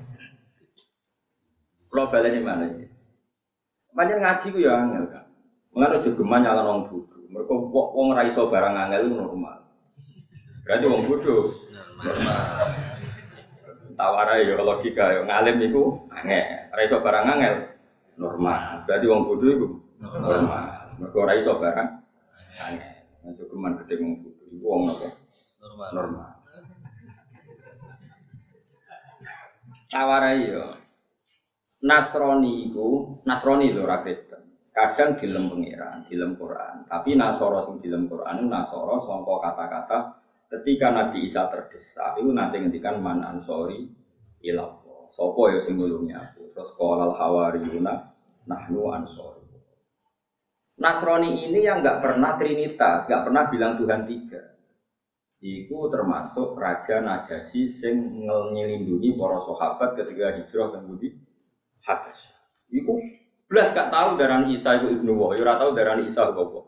Kula 1.93 2.03
baleni 2.09 2.39
mana 2.41 2.65
iki? 2.73 2.85
Pancen 3.93 4.21
ngaji 4.21 4.45
ku 4.53 4.57
ya 4.61 4.81
angel 4.81 5.05
kan. 5.13 5.25
Mulane 5.77 5.93
aja 6.01 6.09
geman 6.09 6.41
nyala 6.41 6.61
wong 6.65 6.79
bodho. 6.89 7.06
Mergo 7.27 7.67
wong 7.71 8.15
ra 8.15 8.23
iso 8.23 8.47
barang 8.47 8.75
angel 8.87 9.11
normal. 9.11 9.59
Berarti 10.63 10.85
wong 10.87 11.03
bodho 11.03 11.51
normal. 11.99 12.39
Tawarai 13.97 14.47
ya 14.47 14.55
logika 14.61 15.05
ya. 15.11 15.21
Ngalim 15.27 15.57
itu 15.67 15.83
angel. 16.13 16.45
Ora 16.71 16.81
iso 16.87 16.97
barang 17.03 17.25
angel 17.27 17.55
normal. 18.15 18.87
Berarti 18.87 19.05
wong 19.11 19.21
bodoh 19.27 19.51
itu 19.51 19.67
normal. 19.99 20.63
Mergo 20.97 21.17
ora 21.19 21.33
iso 21.35 21.51
barang 21.59 21.89
angel. 22.63 22.95
Nah 23.21 23.31
cukuman 23.35 23.75
gede 23.83 23.93
wong 23.99 24.13
bodoh. 24.23 24.45
Iku 24.47 24.65
wong 24.65 24.81
apa? 24.95 25.07
Normal. 25.59 25.87
Normal. 25.91 26.29
Tawarai 29.91 30.41
ya. 30.47 30.65
Nasrani 31.77 32.73
itu 32.73 33.21
Nasrani 33.21 33.69
lho 33.69 33.85
ora 33.85 34.01
Kristen 34.01 34.46
kadang 34.77 35.17
dilem 35.17 35.49
pengiran 35.49 36.05
dilem 36.05 36.37
Quran. 36.37 36.85
Tapi 36.85 37.17
Nasoro 37.17 37.65
sing 37.65 37.81
dilem 37.81 38.05
Quran 38.05 38.45
Nasoro 38.45 39.01
songko 39.01 39.41
kata-kata 39.41 40.21
ketika 40.53 40.93
Nabi 40.93 41.25
Isa 41.25 41.49
terdesak 41.49 42.21
itu 42.21 42.29
nanti 42.29 42.61
ngendikan 42.61 43.01
man 43.01 43.25
ansori 43.25 43.89
ilallah 44.45 45.09
sopo 45.09 45.49
ya 45.49 45.57
sing 45.57 45.81
aku? 45.81 46.53
Terus 46.53 46.71
kolal 46.77 47.17
hawariyuna 47.17 47.93
nahnu 48.45 48.81
ansori. 48.93 49.49
Nasrani 50.77 51.41
ini 51.49 51.65
yang 51.65 51.81
nggak 51.81 52.05
pernah 52.05 52.37
trinitas, 52.37 53.09
nggak 53.09 53.23
pernah 53.25 53.43
bilang 53.49 53.81
Tuhan 53.81 54.05
tiga. 54.05 54.41
Iku 55.41 55.89
termasuk 55.89 56.53
Raja 56.53 57.01
Najasi 57.01 57.65
sing 57.65 58.25
ngelindungi 58.29 59.17
para 59.17 59.41
sahabat 59.41 59.97
ketika 59.97 60.37
hijrah 60.37 60.67
ke 60.73 60.79
Budi 60.85 61.09
Habas. 61.81 62.29
Iku 62.69 62.93
belas 63.47 63.71
gak 63.71 63.89
tahu 63.89 64.19
darah 64.19 64.43
Isa 64.51 64.83
itu 64.83 64.99
ibnu 64.99 65.15
Wah, 65.15 65.31
ya 65.33 65.55
tahu 65.55 65.71
darah 65.71 65.97
Isa 66.03 66.27
itu 66.27 66.39
apa. 66.43 66.61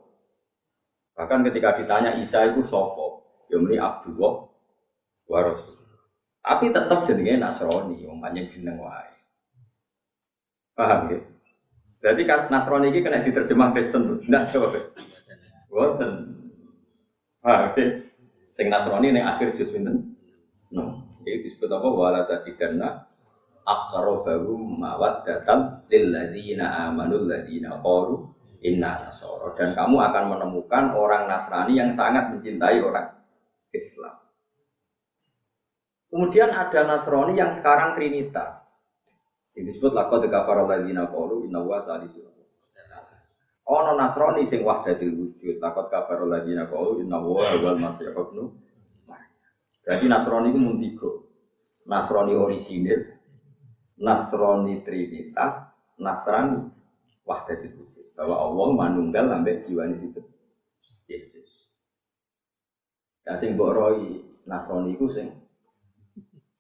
Bahkan 1.20 1.40
ketika 1.52 1.76
ditanya 1.76 2.16
Isa 2.24 2.48
itu 2.48 2.64
sopo, 2.64 3.28
ya 3.52 3.60
muni 3.60 3.76
Abdullah 3.76 4.48
wa 5.28 5.40
Rasul. 5.44 5.84
Tapi 6.40 6.72
tetap 6.72 7.04
jenenge 7.04 7.36
Nasrani, 7.36 8.08
panjang 8.24 8.48
jeneng 8.48 8.80
wae. 8.80 9.12
Paham 10.74 11.12
ya? 11.12 11.20
Berarti 12.00 12.24
kan 12.24 12.48
Nasrani 12.48 12.88
ini 12.96 13.04
kena 13.04 13.20
diterjemah 13.20 13.76
Kristen 13.76 14.02
tuh, 14.08 14.18
enggak 14.24 14.48
jawab 14.48 14.72
ya? 14.80 14.84
Boten. 15.68 16.12
Paham 17.44 17.76
ya? 17.76 17.86
Sing 18.56 18.72
Nasrani 18.72 19.12
ini 19.12 19.20
akhir 19.20 19.60
juz 19.60 19.70
pinten? 19.76 20.16
No. 20.72 21.04
Jadi 21.28 21.52
disebut 21.52 21.68
apa? 21.68 21.88
Wala 21.92 22.24
tajidanna 22.24 23.09
aqrabahu 23.66 24.56
mawaddatan 24.80 25.86
lil 25.90 26.06
ladzina 26.14 26.90
amanu 26.90 27.28
ladzina 27.28 27.80
qalu 27.80 28.28
inna 28.64 29.08
nasara 29.08 29.56
dan 29.56 29.72
kamu 29.76 29.96
akan 30.00 30.24
menemukan 30.36 30.84
orang 30.96 31.32
Nasrani 31.32 31.80
yang 31.80 31.92
sangat 31.92 32.32
mencintai 32.32 32.80
orang 32.84 33.08
Islam. 33.72 34.20
Kemudian 36.10 36.50
ada 36.50 36.84
Nasrani 36.84 37.38
yang 37.38 37.54
sekarang 37.54 37.94
Trinitas. 37.94 38.84
Yang 39.54 39.76
disebut 39.76 39.92
laqad 39.94 40.26
kafara 40.32 40.66
ladzina 40.66 41.08
qalu 41.08 41.46
inna 41.48 41.62
wa 41.62 41.78
salisu. 41.78 42.26
Ono 43.70 43.94
Nasrani 43.94 44.42
sing 44.50 44.66
wahdatil 44.66 45.14
wujud. 45.14 45.62
Laqad 45.62 45.94
kafara 45.94 46.26
ladzina 46.26 46.66
qalu 46.66 47.06
inna 47.06 47.22
wa 47.22 47.46
wal 47.62 47.78
masih 47.78 48.10
Nasrani 49.86 50.54
itu 50.54 50.60
muntigo. 50.60 51.10
Nasrani 51.90 52.38
orisinil, 52.38 53.19
Nasrani 54.00 54.80
Trinitas, 54.88 55.76
Nasrani 56.00 56.72
wahdatil 57.28 57.76
wujud. 57.76 58.06
Bahwa 58.16 58.36
Allah 58.36 58.68
manunggal 58.76 59.28
sampai 59.28 59.60
jiwa 59.60 59.84
di 59.92 59.98
situ. 60.00 60.22
Yesus. 61.12 61.68
Ya 63.28 63.36
sing 63.36 63.60
mbok 63.60 63.76
roi 63.76 64.24
Nasrani 64.48 64.96
iku 64.96 65.12
sing 65.12 65.30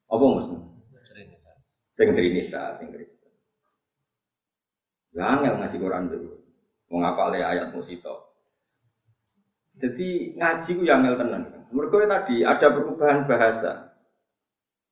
apa 0.09 0.23
maksudnya? 0.23 0.67
Sing 1.95 2.11
Trinitas, 2.11 2.79
sing 2.79 2.91
Kristen. 2.91 3.31
Ya 5.15 5.35
angel 5.35 5.59
ngaji 5.59 5.77
Quran 5.79 6.11
dulu. 6.11 6.33
Mau 6.89 7.05
ngapal 7.05 7.37
ayat 7.37 7.71
musito. 7.71 8.33
Jadi 9.79 10.35
ngaji 10.35 10.69
ku 10.75 10.83
yang 10.83 11.05
angel 11.05 11.15
tenan. 11.23 11.43
Mereka 11.69 12.09
tadi 12.09 12.41
ada 12.41 12.67
perubahan 12.73 13.29
bahasa. 13.29 13.93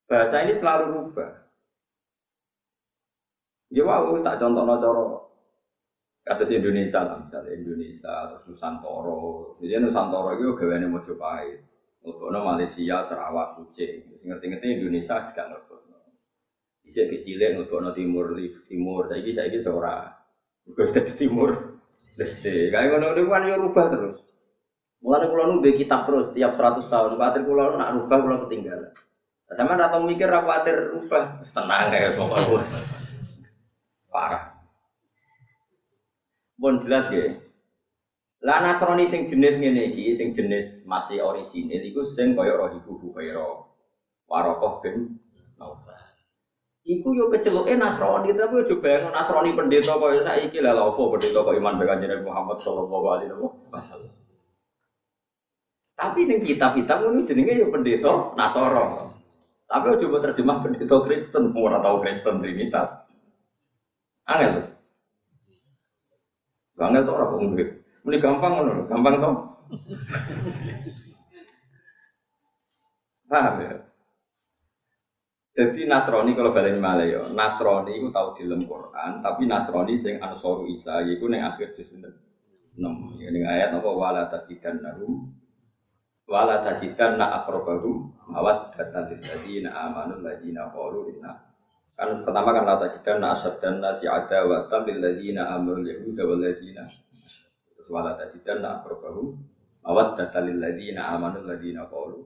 Bahasa 0.07 0.45
ini 0.45 0.53
selalu 0.55 0.85
rubah. 0.93 1.46
Ya 3.67 3.83
wow, 3.83 4.15
tak 4.23 4.39
contoh 4.39 4.63
coro 4.63 5.27
kata 6.27 6.43
si 6.43 6.59
Indonesia 6.59 7.07
lah, 7.07 7.23
misalnya 7.23 7.55
Indonesia 7.55 8.27
terus 8.27 8.43
Nusantoro. 8.51 9.55
Jadi 9.63 9.79
Nusantoro 9.79 10.35
itu 10.35 10.51
gaweane 10.59 10.91
Mojopahit. 10.91 11.63
Ngebono 12.03 12.39
Malaysia, 12.43 12.99
Sarawak, 13.03 13.55
Kucing. 13.55 14.23
Ngerti-ngerti 14.27 14.79
Indonesia 14.79 15.23
juga 15.23 15.43
ngebono. 15.47 15.97
Bisa 16.83 17.07
kecilnya 17.07 17.55
ngebono 17.55 17.95
Timur, 17.95 18.35
Timur. 18.67 19.07
Saya 19.07 19.23
ini, 19.23 19.31
saya 19.31 19.47
ini 19.47 19.59
seorang. 19.63 20.11
Gue 20.67 20.83
sudah 20.83 21.03
di 21.07 21.13
Timur. 21.15 21.49
Lesti. 22.07 22.71
Kayak 22.71 22.87
ngono-ngono 22.95 23.21
kan 23.27 23.43
ya 23.47 23.55
rubah 23.59 23.85
terus. 23.91 24.19
Mulane 25.03 25.25
kula 25.29 25.43
nu 25.51 25.61
kitab 25.61 26.07
terus 26.07 26.31
tiap 26.31 26.55
100 26.55 26.87
tahun. 26.87 27.19
Kuatir 27.19 27.43
kula 27.43 27.75
nak 27.75 27.93
rubah 27.99 28.17
kula 28.23 28.35
ketinggalan. 28.47 28.91
Sama 29.51 29.79
ratau 29.79 30.03
mikir 30.03 30.27
ra 30.27 30.43
kuatir 30.43 30.91
rubah, 30.91 31.39
tenang 31.43 31.91
ya 31.91 32.19
pokoknya. 32.19 33.06
Parah. 34.07 34.55
Pun 36.57 36.81
jelas 36.81 37.07
ya. 37.13 37.37
Lah 38.41 38.61
Nasrani 38.61 39.05
sing 39.05 39.25
jenis 39.25 39.57
ngene 39.57 39.93
iki, 39.93 40.13
sing 40.13 40.33
jenis 40.33 40.85
masih 40.85 41.21
orisinil 41.21 41.81
iku 41.81 42.01
sing 42.05 42.33
kaya 42.33 42.53
Rahibu 42.57 42.97
Buhaira. 42.97 43.65
Warokoh 44.27 44.81
bin 44.83 45.21
Naufal. 45.57 45.95
Iku 46.87 47.13
yo 47.13 47.27
keceluke 47.29 47.75
Nasrani, 47.75 48.33
tapi 48.33 48.63
yo 48.65 48.77
bayangno 48.79 49.13
Nasrani 49.13 49.53
pendeta 49.53 49.97
kaya 49.97 50.23
saiki 50.23 50.63
lah 50.63 50.77
apa 50.77 51.01
pendeta 51.13 51.45
kok 51.45 51.57
iman 51.57 51.77
dengan 51.77 51.97
Nabi 52.01 52.23
Muhammad 52.25 52.57
sallallahu 52.63 53.05
alaihi 53.09 53.33
wasallam. 53.73 54.13
Tapi 55.97 56.29
ning 56.29 56.45
kitab-kitab 56.45 57.01
ngono 57.01 57.25
jenenge 57.25 57.57
yo 57.57 57.73
pendeta 57.73 58.37
Nasoro. 58.37 59.17
Tapi 59.65 59.97
coba 59.99 60.17
terjemah 60.29 60.57
pendeta 60.61 60.95
Kristen, 61.01 61.51
ora 61.57 61.81
tau 61.81 61.99
Kristen 61.99 62.39
Trinitas. 62.39 62.96
Angel. 64.27 64.67
Angel 66.77 67.03
tuh 67.07 67.13
ora 67.15 67.25
kok 67.31 67.41
ini 68.07 68.23
gampang 68.23 68.53
loh, 68.63 68.87
gampang 68.87 69.15
toh. 69.19 69.35
Paham 73.27 73.55
ya? 73.59 73.75
Jadi 75.57 75.89
Nasrani 75.89 76.31
kalau 76.37 76.55
balik 76.55 76.79
Malaya, 76.79 77.27
Nasrani 77.33 77.97
itu 77.97 78.07
tahu 78.13 78.37
di 78.37 78.47
dalam 78.47 78.63
Quran, 78.63 79.11
tapi 79.19 79.43
Nasrani 79.43 79.99
sing 79.99 80.21
Ansoru 80.23 80.69
Isa, 80.71 81.03
yaitu 81.03 81.27
neng 81.27 81.43
akhir 81.43 81.75
di 81.75 81.83
sini. 81.83 82.07
Nom, 82.77 83.17
ini 83.17 83.41
ayat 83.41 83.73
apa 83.73 83.89
wala 83.89 84.29
tajidan 84.29 84.85
narum, 84.85 85.33
wala 86.29 86.61
tajidan 86.61 87.17
na 87.17 87.41
akrobahu, 87.41 88.05
mawat 88.29 88.77
datan 88.77 89.17
na 89.17 89.71
amanun 89.89 90.21
na 90.21 90.63
qalu 90.69 91.09
inna 91.09 91.46
kan 91.97 92.21
pertama 92.21 92.53
kan 92.53 92.63
la 92.69 92.75
tajidan 92.77 93.17
na 93.25 93.33
asad 93.33 93.57
dan 93.57 93.81
nasi 93.81 94.05
ada 94.05 94.45
wa 94.45 94.69
tabil 94.69 95.01
ladina 95.01 95.49
amrul 95.57 95.81
yahuda 95.81 96.23
wal 96.29 96.37
ladina 96.37 96.85
wala 97.89 98.13
tajidan 98.13 98.61
na 98.61 98.77
akrobahu 98.77 99.33
awat 99.87 100.19
datalil 100.19 100.59
ladina 100.61 101.15
amanu 101.15 101.47
ladina 101.47 101.87
qalu 101.89 102.21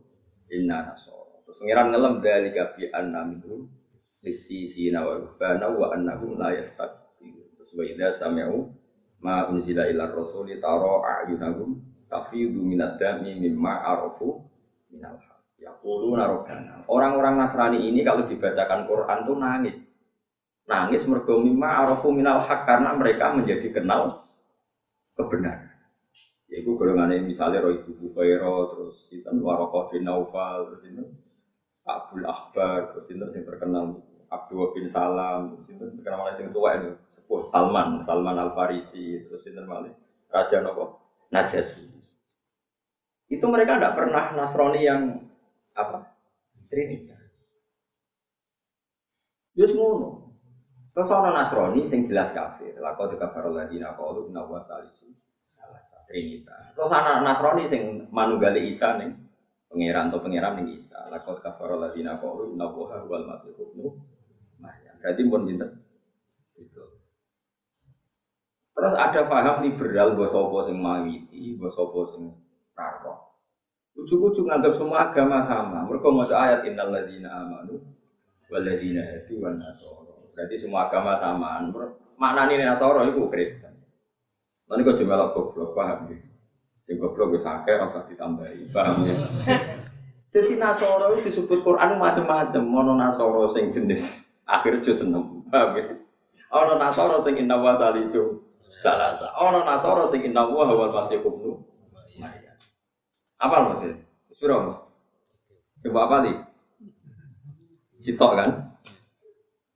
inna 0.52 0.92
nasara. 0.92 1.40
Terus 1.46 1.58
pengiran 1.62 1.88
ngelem 1.94 2.14
dari 2.20 2.50
gabi 2.52 2.92
anna 2.92 3.24
minhum 3.24 3.70
sisi 4.02 4.68
sina 4.68 5.06
wa 5.08 5.22
bana 5.40 5.72
wa 5.72 5.94
annahum 5.96 6.36
la 6.36 6.52
yastakbirun 6.58 7.56
terus 7.56 7.72
wa 7.78 7.84
idza 7.86 8.10
sami'u 8.28 8.70
ma 9.24 9.48
unzila 9.48 9.88
ila 9.88 10.10
rasuli 10.12 10.60
taro 10.60 11.06
a'yunahum 11.06 11.80
tafidu 12.12 12.60
minad 12.60 13.00
dami 13.00 13.38
mimma 13.40 13.82
arafu 13.88 14.42
minal 14.92 15.16
yaquluna 15.62 16.26
rabbana 16.26 16.84
orang-orang 16.89 17.38
Nasrani 17.38 17.86
ini 17.86 18.02
kalau 18.02 18.26
dibacakan 18.26 18.89
Quran 18.89 19.19
tuh 19.30 19.38
nangis 19.38 19.78
nangis 20.65 21.06
mergo 21.06 21.38
mimma 21.41 21.86
arafu 21.86 22.10
minal 22.10 22.41
haq 22.41 22.65
karena 22.65 22.95
mereka 22.95 23.34
menjadi 23.34 23.67
kenal 23.76 24.24
kebenaran. 25.19 25.69
Ya 26.52 26.60
itu 26.60 26.76
golongannya 26.76 27.24
misalnya 27.24 27.63
Roy 27.63 27.80
Bubu 27.84 28.12
Khairo, 28.12 28.76
terus 28.76 29.08
itu 29.15 29.24
Warokoh 29.28 29.88
bin 29.88 30.04
Naufal, 30.04 30.67
terus 30.67 30.84
itu 30.84 31.04
Abdul 31.88 32.28
Akbar, 32.28 32.91
terus 32.91 33.08
itu 33.08 33.24
yang 33.24 33.45
terkenal 33.47 34.04
Abdul 34.28 34.76
bin 34.76 34.88
Salam, 34.88 35.56
terus 35.56 35.71
itu 35.71 35.84
terkenal 35.95 36.28
yang 36.28 36.52
tua 36.52 36.69
ini, 36.76 36.91
sepuh 37.08 37.47
Salman, 37.47 38.04
Salman 38.04 38.36
Al 38.36 38.52
Farisi, 38.52 39.24
terus 39.28 39.47
itu 39.47 39.63
malah 39.63 39.95
Raja 40.28 40.60
Nopo 40.60 41.00
Najasyi. 41.32 41.88
Itu 43.32 43.47
mereka 43.47 43.80
tidak 43.80 43.95
pernah 43.95 44.36
Nasrani 44.36 44.84
yang 44.84 45.24
apa? 45.76 46.12
Trinitas. 46.68 47.36
Yus 49.56 49.76
ngono. 49.76 50.32
Terus 50.92 51.12
ana 51.12 51.32
Nasrani 51.32 51.88
sing 51.88 52.04
jelas 52.04 52.36
kafir. 52.36 52.76
Laqad 52.80 53.16
kafara 53.16 53.48
alladziina 53.48 53.96
qalu 53.96 54.28
inna 54.28 54.44
huwa 54.44 54.60
salisu 54.60 55.08
salasa 55.56 56.04
trinitas. 56.08 56.76
Terus 56.76 56.92
ana 56.92 57.24
Nasrani 57.24 57.64
sing 57.64 58.12
manunggali 58.12 58.68
Isa 58.68 59.00
ning 59.00 59.16
pangeran 59.72 60.12
atau 60.12 60.20
pangeran 60.20 60.60
ning 60.60 60.76
Isa. 60.76 61.08
Laqad 61.08 61.40
kafara 61.40 61.80
alladziina 61.80 62.20
qalu 62.20 62.56
inna 62.56 62.68
huwa 62.68 63.08
wal 63.08 63.24
masih 63.24 63.56
ibnu 63.56 63.88
Maryam. 64.60 64.96
Berarti 65.00 65.22
pun 65.28 65.42
pinter. 65.48 65.70
Itu. 66.60 66.84
Terus 68.72 68.94
ada 68.96 69.22
paham 69.28 69.64
liberal 69.64 70.16
bahwa 70.16 70.28
sopo 70.32 70.58
sing 70.64 70.78
mawiti, 70.80 71.56
sopo 71.72 72.08
sing 72.08 72.36
karo. 72.76 73.31
Ujuk-ujuk 73.95 74.47
nganggap 74.47 74.73
semua 74.75 75.12
agama 75.12 75.43
sama. 75.43 75.84
Mereka 75.84 76.08
mau 76.08 76.23
ayat 76.23 76.63
innal 76.63 76.95
amanu 77.27 77.80
wal 78.47 78.63
ladzina 78.63 79.04
hadu 79.04 79.39
wan 79.43 79.60
nasara. 79.60 80.12
Berarti 80.32 80.56
semua 80.56 80.88
agama 80.88 81.15
samaan. 81.19 81.71
Mana 82.15 82.45
ini 82.47 82.63
Nasoro 82.63 83.01
itu 83.10 83.25
Kristen. 83.27 83.73
Nanti 84.69 84.86
kau 84.86 84.95
cuma 84.95 85.34
goblok 85.34 85.73
paham 85.73 86.13
ya? 86.13 86.21
Si 86.86 86.95
goblok 86.95 87.36
bisa 87.36 87.60
akeh 87.60 87.75
rasa 87.75 88.08
ditambahi 88.08 88.71
paham 88.71 88.95
ya? 89.04 89.15
Jadi 90.32 90.56
Nasoro 90.56 91.17
itu 91.17 91.27
disebut 91.27 91.60
Quran 91.65 91.99
macam-macam. 91.99 92.63
Mono 92.63 92.93
Nasoro 92.95 93.51
sing 93.51 93.73
jenis 93.73 94.38
akhir 94.47 94.80
juz 94.80 95.04
enam 95.04 95.43
paham 95.49 95.75
ya? 95.75 95.86
Ono 96.56 96.80
Nasoro 96.80 97.19
sing 97.19 97.41
inna 97.41 97.60
wa 97.60 97.75
salisu 97.75 98.39
salasa. 98.80 99.34
Ono 99.41 99.65
Nasoro 99.67 100.08
sing 100.08 100.23
inna 100.23 100.47
wa 100.47 100.69
wal 100.69 100.93
masih 100.93 101.19
kubnu. 101.19 101.60
Apa 103.41 103.56
maksudnya? 103.65 103.97
Sepiro 104.30 104.58
Coba 105.82 105.99
apa 106.06 106.15
nih? 106.30 106.38
Sitok 107.97 108.32
kan? 108.38 108.49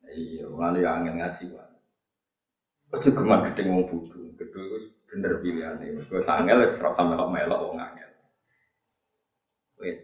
Iya, 0.06 0.46
malah 0.54 0.80
ya 0.80 0.90
angin 1.02 1.18
ngaji 1.18 1.50
pak. 1.50 1.68
Ojo 2.94 3.10
geman 3.12 3.44
gedeng 3.50 3.74
wong 3.74 3.84
bodho. 3.90 4.22
Gedhe 4.38 4.62
iku 4.62 4.78
bener 5.10 5.42
pilihane. 5.42 5.98
Gue 5.98 6.22
sangel 6.22 6.62
wis 6.62 6.78
melok-melok 6.78 7.60
wong 7.66 7.78
angel. 7.82 8.12
Wis. 9.82 10.00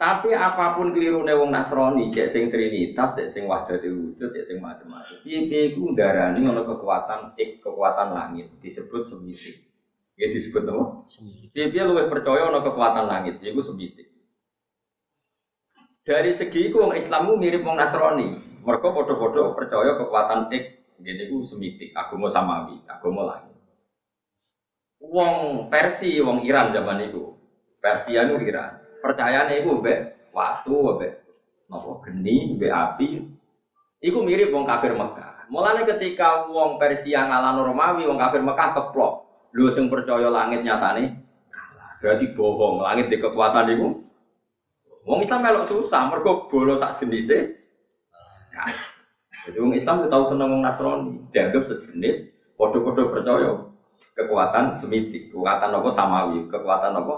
Tapi 0.00 0.32
apa 0.32 0.80
pun 0.80 0.96
keliru 0.96 1.26
nih 1.26 1.36
wong 1.36 1.52
Nasrani, 1.52 2.08
kayak 2.08 2.32
sing 2.32 2.48
Trinitas, 2.48 3.12
kayak 3.12 3.28
sing 3.28 3.44
Wahdatul 3.44 3.92
Wujud, 4.00 4.32
kayak 4.32 4.48
sing 4.48 4.56
macam-macam. 4.56 5.20
Piye-piye 5.20 5.76
iku 5.76 5.92
ndarani 5.92 6.40
kekuatan 6.40 7.36
ik, 7.36 7.60
kekuatan 7.60 8.16
langit 8.16 8.48
disebut 8.64 9.04
semitik. 9.04 9.69
Ya 10.20 10.28
disebut 10.28 10.68
apa? 10.68 11.08
Piye-piye 11.56 11.80
luwih 11.88 12.04
percaya 12.12 12.52
ono 12.52 12.60
kekuatan 12.60 13.08
langit, 13.08 13.40
yaiku 13.40 13.64
semitik. 13.64 14.12
Dari 16.04 16.36
segi 16.36 16.68
itu 16.68 16.76
orang 16.76 17.00
Islammu 17.00 17.40
mirip 17.40 17.64
orang 17.64 17.80
Nasrani. 17.80 18.28
Mereka 18.60 18.92
bodoh-bodoh 18.92 19.56
percaya 19.56 19.96
kekuatan 19.96 20.52
ik. 20.52 20.84
Jadi 21.00 21.32
itu 21.32 21.40
semitik, 21.48 21.96
agama 21.96 22.28
samawi, 22.28 22.84
agama 22.84 23.32
langit. 23.32 23.56
Wong 25.00 25.64
Persia, 25.72 26.20
wong 26.20 26.44
Iran 26.44 26.76
zaman 26.76 27.08
itu. 27.08 27.32
Persia 27.80 28.28
itu 28.28 28.36
Iran. 28.44 28.76
Percayanya 29.00 29.56
itu 29.56 29.80
be 29.80 30.12
waktu, 30.36 30.76
be 31.00 31.08
nopo 31.72 32.04
geni, 32.04 32.60
be 32.60 32.68
api. 32.68 33.24
Iku 34.04 34.20
mirip 34.20 34.52
wong 34.52 34.68
kafir 34.68 34.92
Mekah. 34.92 35.48
Mulanya 35.48 35.88
ketika 35.88 36.44
wong 36.52 36.76
Persia 36.76 37.24
ngalah 37.24 37.56
Romawi, 37.56 38.04
wong 38.04 38.20
kafir 38.20 38.44
Mekah 38.44 38.76
keplok. 38.76 39.29
Lu 39.50 39.66
sing 39.70 39.90
percaya 39.90 40.30
langit 40.30 40.62
nyatane 40.62 41.20
Berarti 42.00 42.32
bohong, 42.32 42.80
langit 42.80 43.12
di 43.12 43.20
kekuatan 43.20 43.76
itu. 43.76 43.88
Wong 45.04 45.20
Islam 45.20 45.44
melok 45.44 45.68
susah, 45.68 46.08
mergo 46.08 46.48
bolo 46.48 46.80
sak 46.80 46.96
jenise. 46.96 47.60
Nah, 48.56 48.72
jadi 49.44 49.60
wong 49.60 49.76
Islam 49.76 50.08
tahu 50.08 50.24
seneng 50.32 50.48
wong 50.48 50.62
Nasrani, 50.64 51.28
dianggap 51.32 51.68
sejenis, 51.68 52.28
podo-podo 52.56 53.12
percaya 53.12 53.68
kekuatan 54.16 54.72
semitik, 54.76 55.28
kekuatan 55.32 55.76
apa 55.76 55.88
samawi, 55.92 56.48
kekuatan 56.48 56.92
apa? 56.96 57.14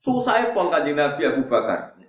Susah 0.00 0.50
pol 0.50 0.72
kanjeng 0.72 0.96
Nabi 0.98 1.22
Abu 1.28 1.44
Bakar. 1.46 1.99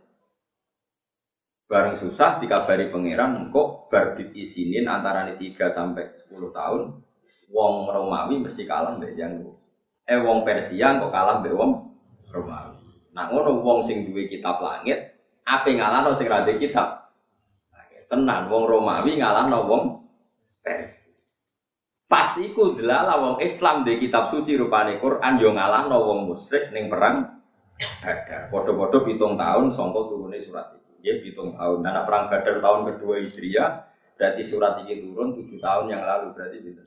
Bareng 1.71 1.95
susah 1.95 2.35
dikabari 2.35 2.91
pangeran 2.91 3.47
kok 3.47 3.87
bar 3.87 4.19
isinin 4.35 4.91
antara 4.91 5.23
ini 5.31 5.55
3 5.55 5.71
sampai 5.71 6.11
10 6.11 6.51
tahun 6.51 6.99
wong 7.47 7.73
Romawi 7.87 8.43
mesti 8.43 8.67
kalah 8.67 8.99
mbek 8.99 9.15
janggu. 9.15 9.55
Eh 10.03 10.19
wong 10.19 10.43
Persia 10.43 10.99
kok 10.99 11.15
kalah 11.15 11.39
mbek 11.39 11.55
wong 11.55 11.95
Romawi. 12.27 12.75
Nah 13.15 13.31
ngono 13.31 13.63
wong 13.63 13.79
sing 13.87 14.03
duwe 14.03 14.27
kitab 14.27 14.59
langit 14.59 15.15
ape 15.47 15.71
ngalahno 15.79 16.11
sing 16.11 16.27
ra 16.27 16.43
kitab. 16.43 17.07
Tenan 18.11 18.51
wong 18.51 18.67
Romawi 18.67 19.23
ngalahno 19.23 19.63
wong 19.63 19.83
Persia. 20.59 21.15
Pas 22.03 22.35
iku 22.35 22.75
delala 22.75 23.15
wong 23.15 23.35
Islam 23.39 23.87
di 23.87 23.95
kitab 23.95 24.27
suci 24.27 24.59
rupane 24.59 24.99
Quran 24.99 25.39
yo 25.39 25.55
ngalahno 25.55 26.03
wong 26.03 26.35
musyrik 26.35 26.75
ning 26.75 26.91
perang 26.91 27.39
Badar. 27.79 28.51
Padha-padha 28.51 29.07
pitung 29.07 29.39
tahun 29.39 29.71
sangka 29.71 30.01
turune 30.11 30.37
surat. 30.37 30.80
Ya 31.01 31.17
pitung 31.21 31.57
tahun. 31.57 31.81
Nah, 31.81 32.05
perang 32.05 32.29
Badar 32.29 32.61
tahun 32.61 32.79
kedua 32.93 33.21
Hijriah 33.25 33.89
berarti 34.21 34.41
surat 34.45 34.85
ini 34.85 35.01
turun 35.01 35.33
tujuh 35.33 35.57
tahun 35.57 35.89
yang 35.89 36.05
lalu 36.05 36.37
berarti 36.37 36.57
gitu. 36.61 36.81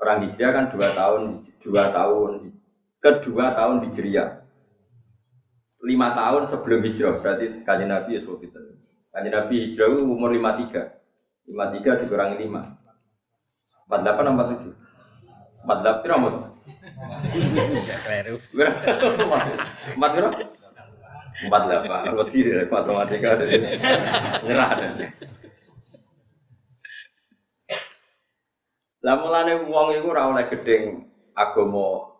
Perang 0.00 0.24
Hijriah 0.24 0.50
kan 0.56 0.64
dua 0.72 0.88
tahun, 0.88 1.44
dua 1.60 1.84
tahun, 1.92 2.32
kedua 3.04 3.52
tahun 3.52 3.76
Hijriah. 3.88 4.40
Lima 5.84 6.16
tahun 6.16 6.48
sebelum 6.48 6.80
hijrah, 6.80 7.20
berarti 7.20 7.60
kajian 7.60 7.92
Nabi 7.92 8.16
ya 8.16 8.24
itu. 8.24 8.60
Kajian 9.12 9.34
Nabi 9.36 9.68
hijrah 9.68 10.00
umur 10.00 10.32
lima 10.32 10.56
tiga, 10.56 10.96
lima 11.44 11.68
tiga 11.76 12.00
dikurangi 12.00 12.40
lima. 12.40 12.72
48 13.84 14.32
empat 14.32 14.46
47? 14.64 14.72
48 15.68 16.00
piro, 16.00 16.16
Mus? 16.24 16.36
Kleru. 18.08 18.40
Empat 21.44 21.62
piro? 21.68 22.24
48. 22.24 22.24
Wedi 22.24 22.40
matematika 22.72 23.28
dari 23.36 23.56
nyerah. 24.44 24.70
Lah 29.04 29.20
mulane 29.20 29.68
wong 29.68 30.00
iku 30.00 30.16
ora 30.16 30.32
oleh 30.32 30.48
gedeng 30.48 31.12
agama 31.36 32.16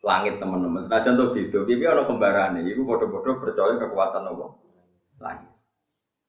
langit 0.00 0.40
teman-teman. 0.40 0.80
Senajan 0.80 1.20
to 1.20 1.36
beda, 1.36 1.68
piye 1.68 1.84
ana 1.84 2.08
kembarane 2.08 2.64
iku 2.64 2.88
padha-padha 2.88 3.40
percaya 3.44 3.76
kekuatan 3.76 4.32
apa? 4.32 4.46
Langit. 5.20 5.52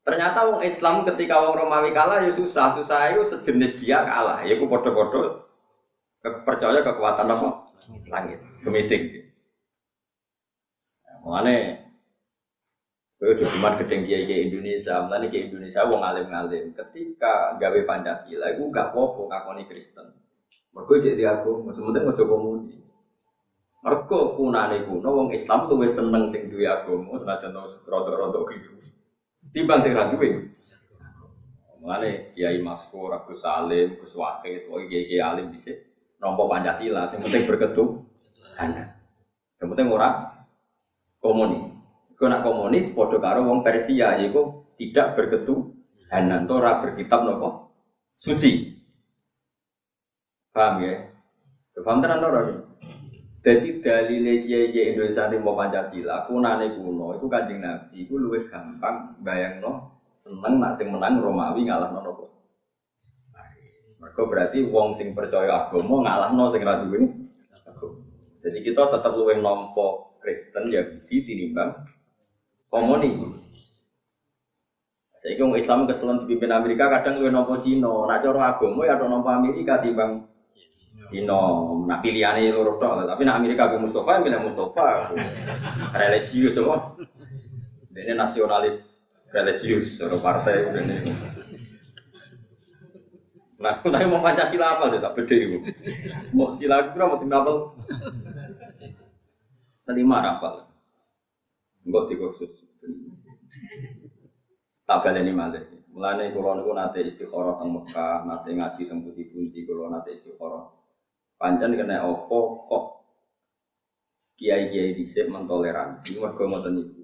Ternyata 0.05 0.39
wong 0.51 0.61
Islam 0.67 1.07
ketika 1.07 1.39
wong 1.47 1.55
Romawi 1.55 1.95
kalah 1.95 2.21
ya 2.27 2.31
susah, 2.35 2.75
susah 2.75 3.15
itu 3.15 3.23
sejenis 3.23 3.79
dia 3.79 4.03
kalah. 4.03 4.43
Ya 4.43 4.59
ku 4.59 4.67
podo-podo 4.67 5.47
percaya 6.21 6.83
kekuatan 6.83 7.31
apa? 7.31 7.71
Langit, 8.11 8.39
semiting. 8.59 9.31
Mana? 11.23 11.84
Kowe 13.15 13.31
cuma 13.31 13.79
gedeng 13.79 14.03
kiai 14.03 14.27
kiai 14.27 14.51
Indonesia, 14.51 14.99
mulane 14.99 15.31
kiai 15.31 15.47
Indonesia 15.47 15.87
wong 15.87 16.03
alim-alim. 16.03 16.75
Ketika 16.75 17.55
gawe 17.55 17.79
Pancasila 17.87 18.51
iku 18.51 18.67
gak 18.67 18.91
apa-apa 18.91 19.21
ngakoni 19.31 19.63
Kristen. 19.71 20.11
Mergo 20.75 20.99
cek 20.99 21.15
di 21.15 21.23
aku, 21.23 21.63
sementing 21.71 22.03
ojo 22.03 22.23
komunis. 22.27 22.99
Mergo 23.79 24.35
kunane 24.35 24.83
kuno 24.83 25.09
wong 25.15 25.27
Islam 25.31 25.71
tuh 25.71 25.79
seneng 25.87 26.27
sing 26.27 26.51
duwe 26.51 26.67
agama 26.67 27.15
senajan 27.15 27.55
rada-rada 27.87 28.39
keliru. 28.43 28.83
Timbang 29.55 29.79
sing 29.79 29.95
ra 29.95 30.11
duwe. 30.11 30.51
Mulane 31.79 32.33
Kiai 32.33 32.59
Maskur, 32.65 33.13
Agus 33.13 33.45
Salim, 33.45 33.95
Gus 34.01 34.17
Wahid, 34.17 34.65
pokoke 34.65 34.89
kiai 34.89 35.05
kiai 35.05 35.21
alim 35.21 35.53
dhisik 35.53 35.85
nampa 36.17 36.49
Pancasila, 36.49 37.05
sing 37.05 37.21
penting 37.21 37.45
berketuhanan. 37.45 38.89
Sing 39.55 39.67
penting 39.69 39.87
ora 39.93 40.33
komunis. 41.21 41.74
Kau 42.15 42.31
nak 42.31 42.47
komunis 42.47 42.95
padha 42.95 43.19
karo 43.19 43.43
wong 43.43 43.59
Persia 43.59 44.15
yaiku 44.15 44.71
tidak 44.79 45.19
berketuhanan, 45.19 46.47
ora 46.47 46.79
berkitab 46.79 47.27
nopo 47.27 47.75
suci. 48.15 48.71
Paham 50.55 50.79
ya? 50.79 51.11
Paham 51.83 51.99
tenan 51.99 52.23
ora? 52.23 52.41
Jadi 53.45 53.83
dalile 53.83 54.41
kiai 54.41 54.95
Indonesia 54.95 55.29
ini 55.29 55.37
mau 55.37 55.53
Pancasila, 55.53 56.25
kunane 56.25 56.73
kuno, 56.73 57.13
itu 57.19 57.29
kanjeng 57.29 57.61
Nabi, 57.61 58.07
itu 58.07 58.17
lebih 58.17 58.49
gampang 58.49 59.21
bayang 59.21 59.61
no, 59.61 60.01
seneng 60.17 60.57
nak 60.57 60.73
sing 60.73 60.89
menang 60.89 61.21
Romawi 61.21 61.67
ngalah 61.67 61.93
no 61.93 61.99
nopo. 62.01 62.25
Mereka 64.01 64.21
berarti 64.25 64.65
wong 64.65 64.97
sing 64.97 65.13
percaya 65.13 65.67
agama 65.67 66.01
ngalah 66.09 66.33
no 66.33 66.49
sing 66.49 66.63
ratu 66.65 66.89
ini. 66.95 67.27
Jadi 68.41 68.61
kita 68.61 68.93
tetap 68.93 69.13
luwih 69.13 69.41
nompo 69.41 70.17
Kristen 70.21 70.69
Yahudi 70.69 71.25
tinimbang 71.25 71.85
komunis. 72.75 73.15
Saya 75.15 75.39
kira 75.39 75.55
Islam 75.55 75.87
keselan 75.87 76.19
dipimpin 76.21 76.51
Amerika 76.51 76.91
kadang 76.91 77.23
luwih 77.23 77.31
nompo 77.31 77.55
Cina, 77.57 78.03
nak 78.05 78.21
cara 78.21 78.59
agama 78.59 78.83
ya 78.83 78.99
ada 78.99 79.07
nompo 79.07 79.31
Amerika 79.31 79.79
timbang 79.79 80.27
Cina, 81.07 81.39
nak 81.87 82.03
pilihannya 82.03 82.51
loro 82.51 82.75
tok, 82.77 83.07
tapi 83.07 83.23
nak 83.23 83.39
Amerika 83.39 83.71
be 83.71 83.79
Mustafa, 83.79 84.21
milih 84.21 84.51
Mustafa. 84.51 85.15
Religius 85.95 86.59
semua. 86.59 86.93
Ini 87.95 88.11
nasionalis 88.11 89.07
religius, 89.31 89.97
seluruh 89.97 90.19
partai. 90.19 90.67
Nah, 93.55 93.71
aku 93.71 93.87
tanya 93.87 94.11
mau 94.11 94.19
Pancasila 94.19 94.77
apa 94.77 94.91
sih, 94.91 94.99
tak 94.99 95.15
beda 95.15 95.35
itu. 95.39 95.57
Mau 96.35 96.51
sila 96.51 96.91
kira 96.91 97.07
mau 97.07 97.17
sila 97.17 97.39
apa? 97.39 97.53
Kelima 99.87 100.19
apa? 100.21 100.69
Enggak 101.87 102.03
di 102.11 102.15
kursus. 102.19 102.64
Tak 104.85 105.05
ini 105.17 105.33
malah. 105.33 105.63
Mulane 105.95 106.35
kula 106.35 106.59
niku 106.59 106.75
nate 106.75 106.99
istikharah 107.07 107.55
teng 107.55 107.71
Mekah, 107.71 108.27
nate 108.27 108.51
ngaji 108.51 108.81
teng 108.83 108.99
Putih-Putih, 109.07 109.63
kula 109.63 109.87
nate 109.95 110.11
istikharah 110.11 110.67
Pancen 111.35 111.75
kena 111.75 112.07
opo 112.07 112.67
kok 112.67 112.85
kiai-kiai 114.39 114.95
dhisik 114.95 115.27
mentoleransi 115.27 116.19
mergo 116.19 116.43
ngoten 116.47 116.79
niku. 116.79 117.03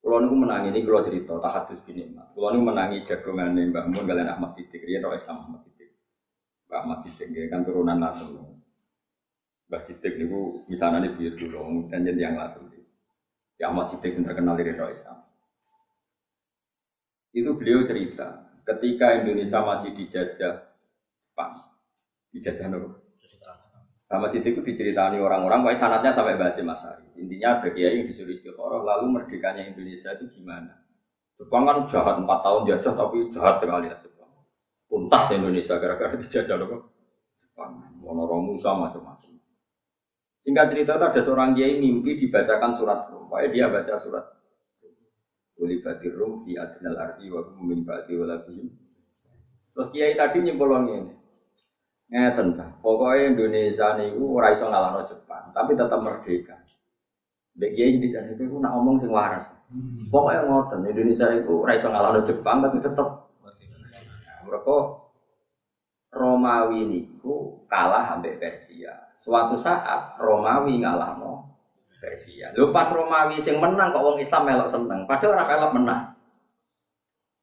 Kulo 0.00 0.16
niku 0.24 0.36
menangi 0.36 0.68
ini 0.72 0.80
kulo 0.84 1.04
cerita 1.04 1.36
tahadus 1.40 1.80
bin 1.84 2.00
Nikmat. 2.00 2.32
Kulo 2.36 2.52
niku 2.52 2.64
menangi 2.68 3.04
jagongane 3.04 3.68
Mbah 3.68 3.84
Mun 3.88 4.04
kalian 4.08 4.32
Ahmad 4.32 4.52
Siddiq, 4.56 4.80
riyen 4.84 5.04
ora 5.04 5.16
Islam 5.16 5.44
Ahmad 5.44 5.60
Siddiq. 5.60 5.92
Mbah 6.68 6.78
Ahmad 6.84 6.98
Siddiq 7.04 7.48
kan 7.52 7.64
turunan 7.64 8.00
Nasr. 8.00 8.28
Mbah 9.68 9.80
Siddiq 9.80 10.20
niku 10.20 10.64
misalnya 10.68 11.08
buyut 11.12 11.36
dulu, 11.36 11.88
dan 11.92 12.04
yang 12.04 12.36
Nasr. 12.36 12.64
Ya 13.60 13.68
Ahmad 13.68 13.92
Siddiq 13.92 14.16
yang 14.16 14.24
terkenal 14.24 14.56
di 14.56 14.68
Islam. 14.68 15.29
Itu 17.30 17.54
beliau 17.54 17.86
cerita 17.86 18.50
ketika 18.66 19.22
Indonesia 19.22 19.62
masih 19.62 19.94
dijajah 19.94 20.54
Jepang, 21.18 21.52
dijajah 22.34 22.66
Nurul. 22.70 23.10
Sama 24.10 24.26
Siddiq 24.26 24.58
itu 24.58 24.74
diceritani 24.74 25.22
orang-orang, 25.22 25.62
pokoknya 25.62 25.78
sanatnya 25.86 26.10
sampai 26.10 26.34
bahasa 26.34 26.66
Masari. 26.66 27.06
Intinya 27.14 27.62
ada 27.62 27.70
kiai 27.70 28.02
yang 28.02 28.10
disuruh 28.10 28.34
istiqoroh, 28.34 28.82
lalu 28.82 29.06
merdekanya 29.06 29.62
Indonesia 29.70 30.10
itu 30.18 30.26
gimana? 30.34 30.82
Jepang 31.38 31.62
kan 31.62 31.86
jahat 31.86 32.18
empat 32.18 32.42
tahun 32.42 32.74
jajah, 32.74 32.92
tapi 32.98 33.30
jahat 33.30 33.62
sekali 33.62 33.86
lah 33.86 34.02
Jepang. 34.02 34.34
Tuntas 34.90 35.30
Indonesia 35.30 35.78
gara-gara 35.78 36.18
dijajah 36.26 36.56
loh. 36.58 36.90
Jepang, 37.38 37.86
monoromu 38.02 38.58
sama 38.58 38.90
macam-macam. 38.90 39.30
Singkat 40.42 40.66
cerita 40.74 40.98
ada 40.98 41.14
seorang 41.14 41.54
kiai 41.54 41.78
mimpi 41.78 42.18
dibacakan 42.18 42.74
surat 42.74 43.06
Rum. 43.14 43.30
Pokoknya 43.30 43.48
dia 43.54 43.66
baca 43.70 43.94
surat 43.94 44.24
Ulibatir 45.60 46.16
Rum 46.16 46.42
fi 46.48 46.56
adnal 46.56 46.96
arti 46.96 47.28
wa 47.28 47.44
min 47.60 47.84
ba'di 47.84 48.16
walabihim. 48.16 48.72
Terus 49.76 49.88
kiai 49.92 50.16
tadi 50.16 50.40
nyimpulnya 50.40 50.80
ini. 51.04 51.14
Ngeten 52.10 52.58
ta. 52.58 52.66
Pokoknya 52.80 53.36
Indonesia 53.36 53.94
niku 53.94 54.40
ora 54.40 54.50
iso 54.50 54.66
ngalahno 54.66 55.04
Jepang, 55.06 55.52
tapi 55.54 55.78
tetap 55.78 56.00
merdeka. 56.00 56.56
Dek 57.54 57.76
kiai 57.76 58.00
di 58.00 58.08
kan 58.08 58.24
itu 58.32 58.48
nak 58.58 58.72
ngomong 58.72 58.96
sing 58.96 59.12
waras. 59.12 59.52
Pokoknya 60.08 60.48
ngoten 60.48 60.80
Indonesia 60.88 61.28
itu 61.36 61.52
ora 61.60 61.72
iso 61.76 61.86
ngalahno 61.92 62.20
Jepang 62.24 62.64
tapi 62.64 62.80
tetep 62.80 63.08
mereka 64.48 64.78
Romawi 66.10 66.90
niku 66.90 67.62
kalah 67.70 68.18
ambek 68.18 68.42
Persia. 68.42 69.14
Suatu 69.14 69.54
saat 69.54 70.18
Romawi 70.18 70.82
ngalahno 70.82 71.49
Persia. 72.00 72.50
Lho 72.56 72.72
pas 72.72 72.88
Romawi 72.88 73.36
sing 73.36 73.60
menang 73.60 73.92
kok 73.92 74.00
wong 74.00 74.16
Islam 74.16 74.48
melok 74.48 74.72
seneng, 74.72 75.04
padahal 75.04 75.36
ora 75.36 75.44
melok 75.44 75.72
menang. 75.76 76.02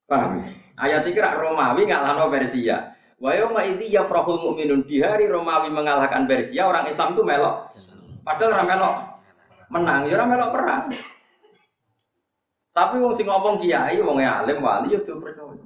Paham? 0.10 0.42
ya? 0.42 0.50
Ayat 0.78 1.06
iki 1.06 1.22
rak 1.22 1.38
Romawi 1.38 1.86
ngalahno 1.86 2.34
Persia. 2.34 2.98
Wa 3.18 3.34
yauma 3.34 3.66
idzi 3.66 3.94
yafrahul 3.94 4.42
mu'minun 4.42 4.86
di 4.86 5.02
hari 5.02 5.30
Romawi 5.30 5.70
mengalahkan 5.70 6.26
Persia, 6.26 6.66
orang 6.66 6.90
Islam 6.90 7.14
itu 7.14 7.22
melok. 7.22 7.70
Padahal 8.26 8.54
ora 8.58 8.66
melok 8.66 8.96
menang, 9.70 10.02
ya 10.10 10.14
ora 10.18 10.26
melok 10.26 10.50
perang. 10.54 10.84
Tapi 12.78 12.96
wong 13.02 13.14
sing 13.14 13.26
ngomong 13.26 13.58
kiai, 13.58 13.98
wong 14.02 14.22
alim 14.22 14.62
wali 14.62 14.94
ya 14.94 15.02
do 15.02 15.18
percaya. 15.18 15.66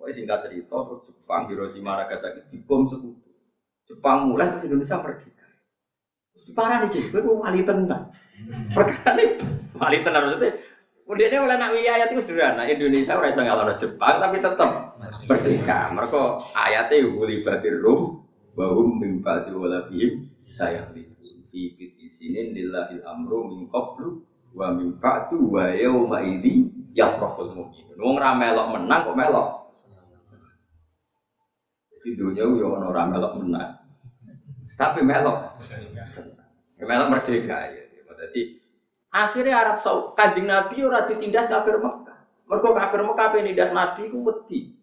Pokoknya 0.00 0.16
singkat 0.16 0.38
cerita, 0.48 0.72
terus 0.72 1.12
Jepang 1.12 1.44
Hiroshima 1.52 2.00
Nagasaki 2.00 2.40
dibom 2.48 2.88
sekutu. 2.88 3.28
Jepang 3.84 4.32
mulai 4.32 4.48
terus 4.56 4.64
Indonesia 4.64 4.96
merdeka. 4.96 5.39
Diparah 6.38 6.90
nih, 6.90 7.14
gue 7.14 7.22
wali 7.22 7.62
tenang. 7.62 8.10
Perkara 8.74 9.18
ini 9.18 9.38
wali 9.78 9.98
tenang 10.02 10.22
maksudnya. 10.28 10.50
Kemudian 11.10 11.42
oleh 11.42 11.58
nak 11.58 11.74
ayat 11.74 12.14
itu 12.14 12.22
sederhana. 12.22 12.70
Indonesia 12.70 13.18
ora 13.18 13.34
iso 13.34 13.42
ngalahno 13.42 13.74
Jepang 13.74 14.22
tapi 14.22 14.38
tetap 14.38 14.94
merdeka. 15.26 15.90
Mereka 15.90 16.22
ayatnya 16.54 17.02
huli 17.10 17.42
batir 17.42 17.82
rum 17.82 18.22
bahum 18.54 19.02
ba'di 19.18 19.50
walabihim 19.50 20.30
saya 20.46 20.86
fi 20.94 21.02
fiti 21.50 22.06
sinin 22.06 22.54
lillahil 22.54 23.02
amru 23.02 23.50
min 23.50 23.66
qablu 23.66 24.22
wa 24.54 24.70
min 24.70 25.02
ba'du 25.02 25.50
wa 25.50 25.74
yauma 25.74 26.22
idzi 26.22 26.70
yafrahul 26.94 27.58
mu'minun. 27.58 27.98
Wong 27.98 28.14
ra 28.14 28.38
melok 28.38 28.70
menang 28.78 29.10
kok 29.10 29.18
melok. 29.18 29.48
Jadi 31.90 32.08
dunia 32.14 32.46
yo 32.46 32.78
ono 32.78 32.94
ra 32.94 33.10
melok 33.10 33.34
menang. 33.34 33.79
Tapi 34.76 35.00
melok. 35.02 35.58
Ya, 36.78 36.84
melok 36.84 37.08
merdeka 37.08 37.58
ya. 37.70 37.82
Jadi 38.20 38.60
akhirnya 39.08 39.54
Arab 39.64 39.76
Saudi 39.80 40.12
kanjeng 40.12 40.44
Nabi 40.44 40.76
ora 40.84 41.08
ditindas 41.08 41.48
kafir 41.48 41.80
Mekah. 41.80 42.20
Mergo 42.44 42.76
kafir 42.76 43.00
Mekah 43.00 43.26
penindas 43.32 43.72
Nabi 43.72 44.12
ku 44.12 44.20
wedi. 44.28 44.76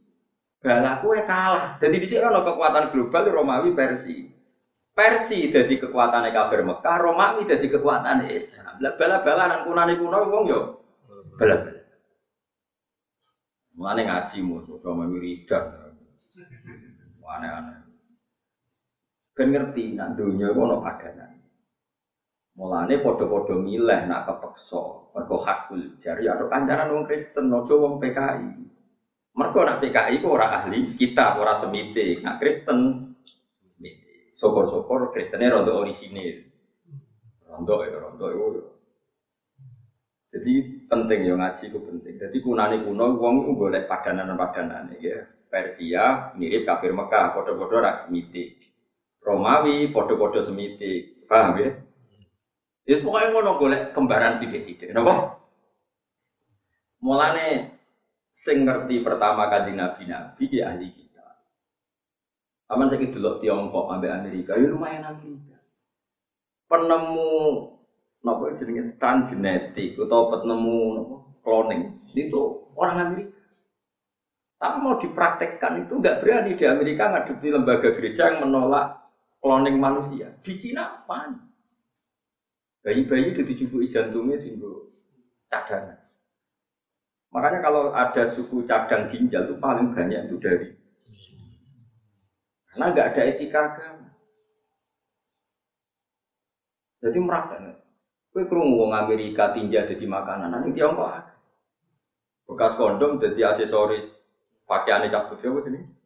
Balaku 0.58 1.14
e 1.14 1.22
kalah. 1.22 1.78
Jadi 1.78 1.96
di 2.02 2.08
sini 2.10 2.26
ono 2.26 2.42
kekuatan 2.42 2.90
global 2.90 3.24
Romawi 3.30 3.78
Persia. 3.78 4.26
Persi 4.98 5.54
jadi 5.54 5.78
kekuatan 5.78 6.26
kafir 6.34 6.66
Mekah, 6.66 6.98
Romawi 6.98 7.46
jadi 7.46 7.70
kekuatan 7.70 8.26
Islam. 8.34 8.82
Lah 8.82 8.98
bala-bala 8.98 9.44
nang 9.46 9.62
kunane 9.70 9.94
kuno 9.94 10.18
wong 10.26 10.44
yo 10.50 10.60
bala-bala. 11.38 11.86
Mulane 13.78 14.02
ngaji 14.10 14.38
musuh 14.42 14.82
sama 14.82 15.06
wiridan. 15.06 15.70
Aneh-aneh. 17.22 17.87
Ben 19.38 19.54
ngerti 19.54 19.94
nak 19.94 20.18
dunya 20.18 20.50
ku 20.50 20.66
ono 20.66 20.82
padanan. 20.82 21.38
Mulane 22.58 22.98
padha-padha 23.06 23.54
milih 23.54 24.10
nak 24.10 24.26
kepeksa, 24.26 25.14
mergo 25.14 25.38
hakul 25.46 25.94
jari 26.02 26.26
atau 26.26 26.50
kancanan 26.50 26.90
wong 26.90 27.06
Kristen, 27.06 27.54
aja 27.54 27.74
wong 27.78 28.02
PKI. 28.02 28.50
Mergo 29.38 29.62
nak 29.62 29.78
PKI 29.78 30.18
ku 30.26 30.34
ora 30.34 30.50
ahli 30.58 30.98
kita, 30.98 31.38
ora 31.38 31.54
semite. 31.54 32.18
Nak 32.26 32.42
Kristen. 32.42 32.80
Syukur-syukur 34.38 35.14
Kristennya 35.14 35.50
rondo 35.50 35.82
orisinil. 35.82 36.46
Rondo 37.50 37.76
ya, 37.82 37.98
rondo 37.98 38.26
itu. 38.30 38.62
Jadi 40.30 40.54
penting 40.86 41.26
ya 41.26 41.34
ngaji 41.34 41.64
ku 41.74 41.82
penting. 41.82 42.22
Jadi 42.22 42.38
kunane 42.42 42.86
kuno 42.86 43.18
wong 43.18 43.50
ku 43.50 43.52
golek 43.58 43.90
padanan-padanan 43.90 44.94
ya. 45.02 45.26
Persia 45.50 46.36
mirip 46.38 46.70
kafir 46.70 46.94
Mekah, 46.94 47.34
padha-padha 47.34 47.78
rak 47.82 47.98
semite. 47.98 48.67
Romawi 49.28 49.92
padha-padha 49.92 50.40
semite. 50.40 51.20
Paham 51.28 51.60
ya? 51.60 51.76
Ya 52.88 52.96
pokoknya 53.04 53.36
ngono 53.36 53.52
golek 53.60 53.92
kembaran 53.92 54.40
sithik-sithik. 54.40 54.96
Napa? 54.96 55.36
Mulane 57.04 57.76
sing 58.32 58.64
ngerti 58.64 59.04
pertama 59.04 59.52
kali 59.52 59.76
nabi-nabi 59.76 60.44
di 60.48 60.64
ahli 60.64 60.88
kita. 60.96 61.28
Aman 62.72 62.88
saya 62.88 63.04
dulu 63.04 63.44
Tiongkok 63.44 63.92
ambek 63.92 64.16
Amerika, 64.16 64.56
ya 64.56 64.72
lumayan 64.72 65.04
ahli 65.04 65.36
kita. 65.36 65.60
Penemu 66.72 67.28
napa 68.24 68.56
jenenge 68.56 68.96
transgenetik 68.96 70.00
atau 70.00 70.32
penemu 70.32 70.80
napa 70.96 71.16
cloning 71.44 71.84
itu 72.16 72.72
orang 72.80 72.98
Amerika. 73.04 73.36
Tapi 74.58 74.78
mau 74.80 74.96
dipraktekkan 74.96 75.86
itu 75.86 75.94
nggak 76.00 76.18
berani 76.24 76.56
di 76.56 76.66
Amerika 76.66 77.12
ngadepi 77.12 77.48
lembaga 77.52 77.94
gereja 77.94 78.32
yang 78.32 78.48
menolak 78.48 79.07
cloning 79.48 79.80
manusia. 79.80 80.36
Di 80.44 80.60
Cina 80.60 81.08
apa? 81.08 81.32
Bayi-bayi 82.84 83.32
itu 83.32 83.48
dijubui 83.48 83.88
jantungnya 83.88 84.36
tinggal 84.44 84.92
cadangan. 85.48 85.96
Makanya 87.32 87.60
kalau 87.64 87.96
ada 87.96 88.24
suku 88.28 88.68
cadang 88.68 89.08
ginjal 89.08 89.48
itu 89.48 89.56
paling 89.60 89.96
banyak 89.96 90.28
itu 90.28 90.36
dari 90.40 90.68
karena 92.72 92.94
nggak 92.94 93.08
ada 93.16 93.22
etika 93.26 93.60
agama. 93.74 94.08
Jadi 97.02 97.18
merata. 97.24 97.58
Kue 98.32 98.46
kerungu 98.46 98.86
wong 98.86 98.94
Amerika 98.94 99.50
tinja 99.56 99.88
jadi 99.88 100.06
makanan, 100.06 100.54
nanti 100.54 100.78
Tiongkok. 100.78 101.26
Bekas 102.46 102.78
kondom 102.78 103.18
jadi 103.18 103.50
aksesoris 103.50 104.22
pakaian 104.70 105.10
cak 105.10 105.34
putih 105.34 105.58
apa? 105.58 105.97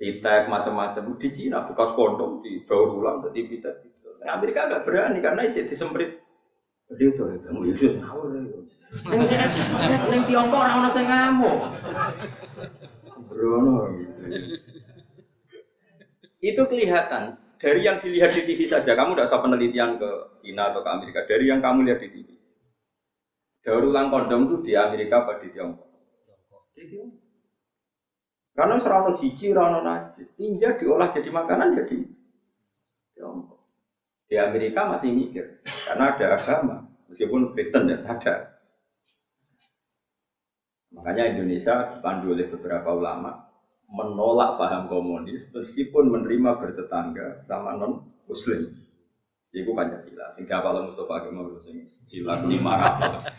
Pitek 0.00 0.48
macam-macam 0.48 1.12
di 1.20 1.28
Cina 1.28 1.68
bekas 1.68 1.92
kondom 1.92 2.40
di 2.40 2.64
daur 2.64 2.96
ulang 2.96 3.20
jadi 3.20 3.44
pitek. 3.52 3.74
Nah, 4.24 4.40
Amerika 4.40 4.64
nggak 4.64 4.88
berani 4.88 5.20
karena 5.20 5.44
jadi 5.44 5.68
disemprit. 5.68 6.16
Dia 6.96 7.12
itu 7.12 7.20
kamu 7.20 7.68
Yesus 7.68 8.00
ngawur. 8.00 8.32
Neng 10.08 10.22
Tiongkok 10.24 10.56
orang 10.56 10.76
orang 10.80 10.92
saya 10.96 11.04
ngamuk. 11.04 11.58
Gitu. 13.28 14.56
Itu 16.40 16.62
kelihatan 16.64 17.36
dari 17.60 17.84
yang 17.84 18.00
dilihat 18.00 18.32
di 18.32 18.48
TV 18.48 18.64
saja. 18.64 18.96
Kamu 18.96 19.12
tidak 19.12 19.28
usah 19.28 19.44
penelitian 19.44 20.00
ke 20.00 20.10
Cina 20.40 20.72
atau 20.72 20.80
ke 20.80 20.88
Amerika. 20.88 21.28
Dari 21.28 21.44
yang 21.44 21.60
kamu 21.60 21.84
lihat 21.92 22.00
di 22.00 22.08
TV. 22.08 22.28
Daur 23.60 23.84
ulang 23.92 24.08
kondom 24.08 24.48
itu 24.48 24.56
di 24.64 24.72
Amerika 24.72 25.28
apa 25.28 25.44
di 25.44 25.52
Tiongkok? 25.52 25.92
Di 26.72 26.88
Tiongkok. 26.88 27.29
Karena 28.60 28.76
serana 28.76 29.16
jiji, 29.16 29.56
serana 29.56 29.80
najis. 29.80 30.36
Tinja 30.36 30.76
diolah 30.76 31.08
jadi 31.08 31.32
makanan 31.32 31.80
jadi 31.80 31.96
Tiongkok. 33.16 33.56
Di 34.28 34.36
Amerika 34.36 34.84
masih 34.84 35.16
mikir 35.16 35.64
karena 35.64 36.12
ada 36.12 36.26
agama, 36.36 36.76
meskipun 37.08 37.56
Kristen 37.56 37.88
ya 37.88 38.04
ada. 38.04 38.60
Makanya 40.92 41.32
Indonesia 41.32 41.96
dipandu 41.96 42.36
oleh 42.36 42.52
beberapa 42.52 42.92
ulama 42.92 43.48
menolak 43.88 44.60
paham 44.60 44.92
komunis 44.92 45.48
meskipun 45.56 46.12
menerima 46.12 46.60
bertetangga 46.60 47.40
sama 47.40 47.80
non 47.80 48.12
muslim. 48.28 48.76
Iku 49.56 49.72
Pancasila. 49.72 50.36
Sing 50.36 50.44
kapal 50.44 50.84
Mustafa 50.84 51.24
Kemal 51.24 51.56
sing 51.64 51.88
sila 52.12 52.44
lima 52.44 52.76
rapat. 52.76 53.32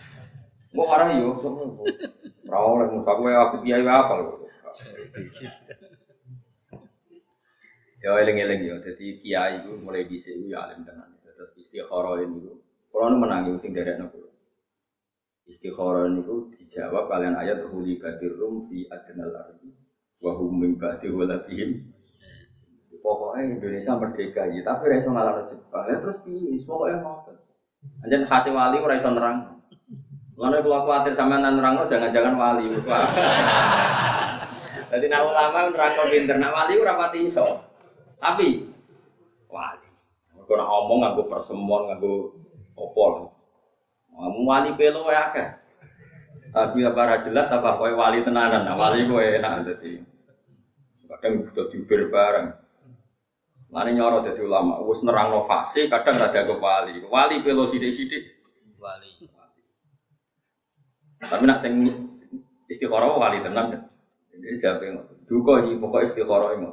Mau 0.74 0.90
marah 0.90 1.14
yo, 1.14 1.38
semua. 1.38 1.86
Rawol 2.42 2.90
yang 2.90 2.92
Mustafa 2.98 3.30
aku 3.38 3.56
kiai 3.62 3.86
apa 3.86 4.14
loh. 4.18 4.41
Ya 8.02 8.18
eling-eling 8.18 8.62
ya. 8.66 8.76
Jadi 8.82 9.22
kiai 9.22 9.62
itu 9.62 9.78
mulai 9.78 10.10
di 10.10 10.18
sini 10.18 10.50
ya 10.50 10.66
alim 10.66 10.82
tenan. 10.82 11.14
Terus 11.22 11.54
istikharah 11.58 12.22
itu. 12.22 12.58
Kalau 12.90 13.08
nu 13.14 13.18
menangi 13.22 13.54
sing 13.62 13.78
derek 13.78 14.02
nopo. 14.02 14.30
Istikharah 15.46 16.10
itu 16.10 16.50
dijawab 16.54 17.10
kalian 17.10 17.38
ayat 17.38 17.66
huli 17.70 18.02
batir 18.02 18.38
fi 18.70 18.90
adnal 18.90 19.34
ardi 19.38 19.70
wa 20.22 20.32
hum 20.38 20.54
min. 20.62 20.78
Pokoknya 23.02 23.58
Indonesia 23.58 23.98
merdeka 23.98 24.46
ya, 24.54 24.62
tapi 24.62 24.94
ra 24.94 25.02
iso 25.02 25.10
ngalahno 25.10 25.50
Jepang. 25.50 25.90
Ya 25.90 25.98
terus 26.06 26.22
piye? 26.22 26.54
Pokoknya 26.62 27.02
ngoten. 27.02 27.34
Anjen 28.06 28.30
hasil 28.30 28.54
wali 28.54 28.78
ora 28.78 29.02
nerang. 29.02 29.38
Mana 30.38 30.62
kalau 30.62 30.86
khawatir 30.86 31.14
sama 31.18 31.42
nerang 31.42 31.82
jangan-jangan 31.90 32.38
wali. 32.38 32.70
Jadi 34.92 35.08
nak 35.08 35.24
ulama 35.24 35.72
nerang 35.72 36.12
pinter, 36.12 36.36
nak 36.36 36.52
wali 36.52 36.76
ora 36.76 37.00
pati 37.00 37.24
iso. 37.24 37.48
Tapi 38.20 38.68
wali. 39.48 39.88
Mergo 40.36 40.54
nak 40.60 40.68
omong 40.68 41.00
nganggo 41.00 41.24
persemon, 41.32 41.82
nganggo 41.88 42.36
opol. 42.76 43.32
Ngomong 44.12 44.44
wali 44.44 44.70
pelo 44.76 45.08
wae 45.08 45.16
akeh. 45.16 45.48
Tapi 46.52 46.84
apa 46.84 47.24
jelas 47.24 47.48
apa 47.48 47.80
kowe 47.80 47.88
wali 47.96 48.20
tenanan. 48.28 48.68
Nah, 48.68 48.76
wali 48.76 49.08
kowe 49.08 49.24
enak 49.24 49.64
dadi. 49.64 50.04
Kadang 51.08 51.48
butuh 51.48 51.72
jubir 51.72 52.12
bareng. 52.12 52.52
Lani 53.72 53.96
nyoro 53.96 54.20
jadi 54.20 54.44
ulama, 54.44 54.84
wis 54.84 55.00
nerang 55.00 55.32
fase, 55.48 55.88
kadang 55.88 56.20
rada 56.20 56.44
ke 56.44 56.56
wali. 56.60 57.00
Wali 57.08 57.40
pelo 57.40 57.64
sidik-sidik. 57.64 58.44
Wali. 58.76 59.32
Tapi 61.24 61.44
nak 61.48 61.64
sing 61.64 61.88
istikharah 62.68 63.16
wali 63.16 63.40
tenan. 63.40 63.91
Jadi 64.42 64.58
jawab 64.58 65.06
duka 65.30 65.54
iki 65.64 65.78
pokok 65.78 66.02
istikharah 66.02 66.58
ngono. 66.58 66.72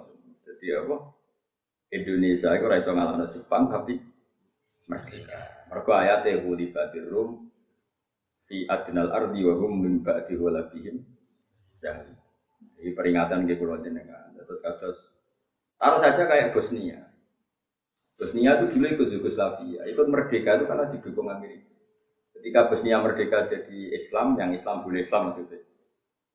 Jadi 0.48 0.66
apa? 0.72 0.96
Indonesia 1.92 2.48
itu 2.56 2.66
raiso 2.68 2.92
ngalahno 2.92 3.28
Jepang 3.28 3.68
tapi 3.68 4.00
merdeka. 4.88 5.68
Mergo 5.68 5.92
ayate 5.92 6.40
huli 6.40 6.72
badir 6.72 7.04
rum 7.08 7.48
fi 8.48 8.64
adnal 8.64 9.12
ardi 9.12 9.44
wa 9.44 9.54
hum 9.60 9.72
min 9.84 9.94
ba'di 10.00 10.34
walabihim 10.40 11.04
jahil. 11.76 12.16
Jadi 12.76 12.90
peringatan 12.96 13.44
ke 13.44 13.60
pulau 13.60 13.80
jenengan. 13.84 14.32
Terus 14.32 14.60
kados 14.64 14.98
taruh 15.76 16.00
saja 16.00 16.24
kayak 16.24 16.56
Bosnia. 16.56 17.04
Bosnia 18.18 18.58
itu 18.58 18.74
dulu 18.74 18.86
ikut 18.90 19.08
Yugoslavia, 19.14 19.86
ikut 19.86 20.06
merdeka 20.10 20.58
itu 20.58 20.64
karena 20.66 20.90
didukung 20.90 21.30
Amerika. 21.30 21.70
Ketika 22.34 22.66
Bosnia 22.66 22.98
merdeka 22.98 23.46
jadi 23.46 23.94
Islam, 23.94 24.34
yang 24.34 24.50
Islam 24.50 24.82
boleh 24.82 25.06
Islam 25.06 25.30
maksudnya. 25.30 25.67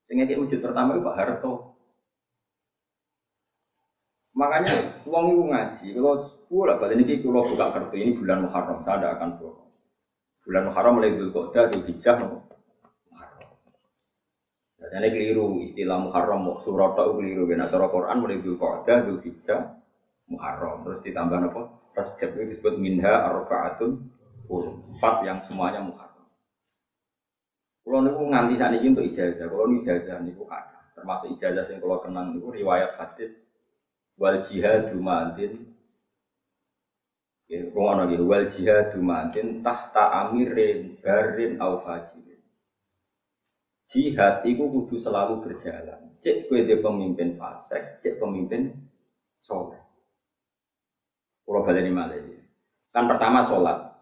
Sehingga 0.07 0.27
kayak 0.27 0.41
wujud 0.43 0.59
pertama 0.59 0.95
itu 0.95 1.01
Pak 1.03 1.15
Harto. 1.15 1.73
Makanya 4.33 4.73
uang 5.05 5.25
itu 5.29 5.43
ngaji. 5.45 5.87
Kalau 5.93 6.13
sepuluh 6.25 6.73
lah, 6.73 6.89
ini 6.89 7.21
kalau 7.21 7.45
buka 7.53 7.69
kartu 7.69 7.95
ini 8.01 8.17
bulan 8.17 8.41
Muharram, 8.41 8.81
saya 8.81 8.97
tidak 8.97 9.21
akan 9.21 9.29
bohong. 9.37 9.69
Bulan 10.43 10.63
Muharram 10.67 10.93
mulai 10.97 11.13
dulu 11.13 11.29
kok 11.29 11.45
ada 11.53 11.69
hijab. 11.85 12.17
Jadi 14.93 15.09
keliru 15.09 15.61
istilah 15.61 15.97
Muharram, 16.01 16.49
surat 16.57 16.97
itu 16.97 17.13
keliru. 17.17 17.43
Karena 17.45 17.69
cara 17.69 17.85
Quran 17.89 18.17
mulai 18.19 18.37
dulu 18.41 18.55
kok 18.57 18.73
ada 18.83 18.93
dulu 19.05 19.17
hijab 19.21 19.61
Muharram. 20.25 20.75
Terus 20.81 20.99
ditambah 21.05 21.37
apa? 21.53 21.61
Rajab 21.93 22.29
itu 22.33 22.43
disebut 22.57 22.73
minha 22.81 23.13
arbaatun 23.29 24.01
empat 24.49 25.15
yang 25.29 25.37
semuanya 25.37 25.85
Muharram. 25.85 26.12
Kalau 27.83 27.99
niku 27.99 28.23
nganti 28.31 28.55
saat 28.55 28.79
ini 28.79 28.95
untuk 28.95 29.03
ijazah, 29.03 29.43
kalau 29.51 29.67
ini 29.67 29.83
ijazah 29.83 30.23
niku 30.23 30.47
ada, 30.47 30.79
termasuk 30.95 31.35
ijazah 31.35 31.67
yang 31.67 31.79
kalau 31.83 31.99
kenang 31.99 32.31
niku 32.31 32.47
riwayat 32.55 32.95
hadis 32.95 33.43
wal 34.15 34.39
jihadu 34.39 35.03
ma'adin. 35.03 35.67
Ya 37.51 37.67
gitu 37.67 38.23
wal 38.23 38.47
jihadu 38.47 39.03
ma'adin 39.03 39.59
tahta 39.59 40.15
amirin 40.23 40.95
barin 41.03 41.59
au 41.59 41.83
fajirin. 41.83 42.39
Jihad 43.83 44.47
itu 44.47 44.63
kudu 44.63 44.95
selalu 44.95 45.43
berjalan. 45.43 46.17
Cek 46.23 46.47
kue 46.47 46.63
pemimpin 46.63 47.35
fasik 47.35 47.99
cek 47.99 48.15
pemimpin 48.15 48.71
soleh. 49.43 49.83
Pulau 51.43 51.67
Baleni 51.67 51.91
Malaya 51.91 52.39
kan 52.93 53.09
pertama 53.09 53.41
sholat 53.41 53.92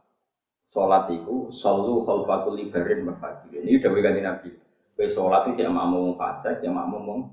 sholat 0.71 1.11
itu 1.11 1.51
solu 1.51 1.99
khalfatul 2.07 2.55
libarin 2.55 3.03
mafajirin 3.03 3.67
ini 3.67 3.83
udah 3.83 3.91
ganti 3.99 4.21
nabi 4.23 4.49
kue 4.95 5.07
sholat 5.11 5.51
itu 5.51 5.59
cek 5.59 5.67
makmum 5.67 6.15
fasik 6.15 6.63
cek 6.63 6.71
makmum 6.71 7.27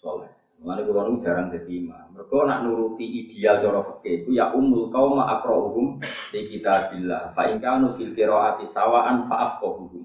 soleh 0.00 0.40
Mana 0.60 0.84
kulo 0.84 1.08
nu 1.08 1.16
jarang 1.16 1.48
jadi 1.48 1.72
imam. 1.72 2.12
Mereka 2.12 2.44
nak 2.44 2.68
nuruti 2.68 3.24
ideal 3.24 3.64
cara 3.64 3.80
fikih 3.80 4.28
itu 4.28 4.36
ya 4.36 4.52
umul 4.52 4.92
kaum 4.92 5.16
akrauhum 5.16 5.96
di 6.04 6.44
kitabillah. 6.44 7.32
Fa 7.32 7.48
in 7.48 7.64
kanu 7.64 7.96
fil 7.96 8.12
qiraati 8.12 8.68
sawaan 8.68 9.24
fa 9.24 9.48
afqahuhum. 9.48 10.04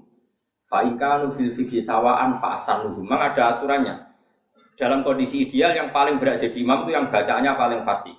Fa 0.64 0.80
in 0.88 0.96
kanu 0.96 1.28
fil 1.36 1.52
fikhi 1.52 1.76
sawaan 1.76 2.40
fa 2.40 2.56
asanuhum. 2.56 3.04
Memang 3.04 3.20
ada 3.20 3.60
aturannya. 3.60 3.94
Dalam 4.80 5.04
kondisi 5.04 5.44
ideal 5.44 5.76
yang 5.76 5.92
paling 5.92 6.16
berat 6.16 6.40
jadi 6.40 6.56
imam 6.56 6.88
itu 6.88 6.96
yang 6.96 7.12
bacaannya 7.12 7.52
paling 7.52 7.80
fasih. 7.84 8.16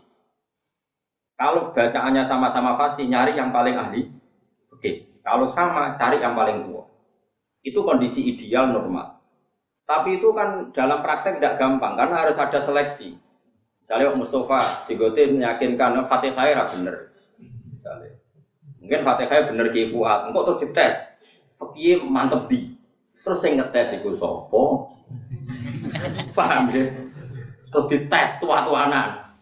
Kalau 1.42 1.74
bacaannya 1.74 2.22
sama-sama 2.26 2.78
fasih, 2.78 3.10
nyari 3.10 3.34
yang 3.34 3.50
paling 3.50 3.78
ahli. 3.78 4.10
Oke, 4.78 5.10
kalau 5.26 5.50
sama, 5.50 5.98
cari 5.98 6.22
yang 6.22 6.38
paling 6.38 6.70
tua. 6.70 6.86
Itu 7.66 7.82
kondisi 7.82 8.22
ideal 8.30 8.70
normal. 8.70 9.18
Tapi 9.90 10.22
itu 10.22 10.30
kan 10.38 10.70
dalam 10.70 11.02
praktek 11.02 11.42
tidak 11.42 11.58
gampang 11.58 11.98
karena 11.98 12.22
harus 12.22 12.38
ada 12.38 12.62
seleksi. 12.62 13.18
Misalnya 13.82 14.14
Mustafa 14.14 14.86
Jigote 14.86 15.32
meyakinkan 15.34 16.06
Fatihah 16.06 16.46
ya 16.46 16.62
bener. 16.70 17.10
Misalnya. 17.74 18.20
Mungkin 18.84 19.02
Fatihah 19.02 19.50
bener 19.50 19.74
ki 19.74 19.90
Fuad, 19.90 20.30
engkau 20.30 20.46
terus 20.46 20.62
dites. 20.68 20.96
Fakih 21.58 22.06
mantep 22.06 22.46
di. 22.46 22.78
Terus 23.26 23.42
saya 23.42 23.58
ngetes 23.58 23.98
itu 23.98 24.14
sopo. 24.14 24.86
Paham 26.38 26.70
ya? 26.70 26.86
Terus 27.74 27.86
dites 27.90 28.30
tua-tuanan. 28.38 29.34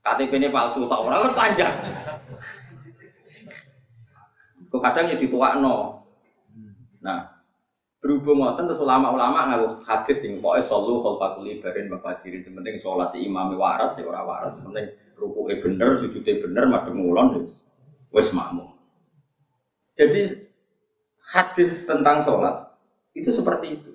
KTP 0.00 0.32
ini 0.38 0.48
palsu 0.48 0.86
tak 0.86 1.00
orang 1.00 1.34
panjang. 1.36 1.72
Kok 4.70 4.80
kadang 4.80 5.10
ya 5.10 5.18
no. 5.58 6.06
Nah, 7.02 7.40
Berhubung 8.00 8.40
ngoten 8.40 8.64
terus 8.64 8.80
ulama-ulama 8.80 9.52
ngaku 9.52 9.84
hadis 9.84 10.24
sing 10.24 10.40
pokoke 10.40 10.64
sallu 10.64 11.04
khalfatul 11.04 11.44
ibarin 11.44 11.92
wa 11.92 12.00
fajirin 12.00 12.40
sementing 12.40 12.80
salat 12.80 13.12
imami 13.12 13.60
waras 13.60 13.92
ya 14.00 14.08
ora 14.08 14.24
waras 14.24 14.56
sementing 14.56 14.88
rukuke 15.20 15.60
bener 15.60 16.00
sujude 16.00 16.32
bener 16.40 16.64
madhep 16.72 16.96
ngulon 16.96 17.44
wis 17.44 17.60
wis 18.08 18.32
makmum. 18.32 18.72
Jadi 20.00 20.32
hadis 21.28 21.84
tentang 21.84 22.24
sholat 22.24 22.72
itu 23.12 23.28
seperti 23.28 23.76
itu. 23.76 23.92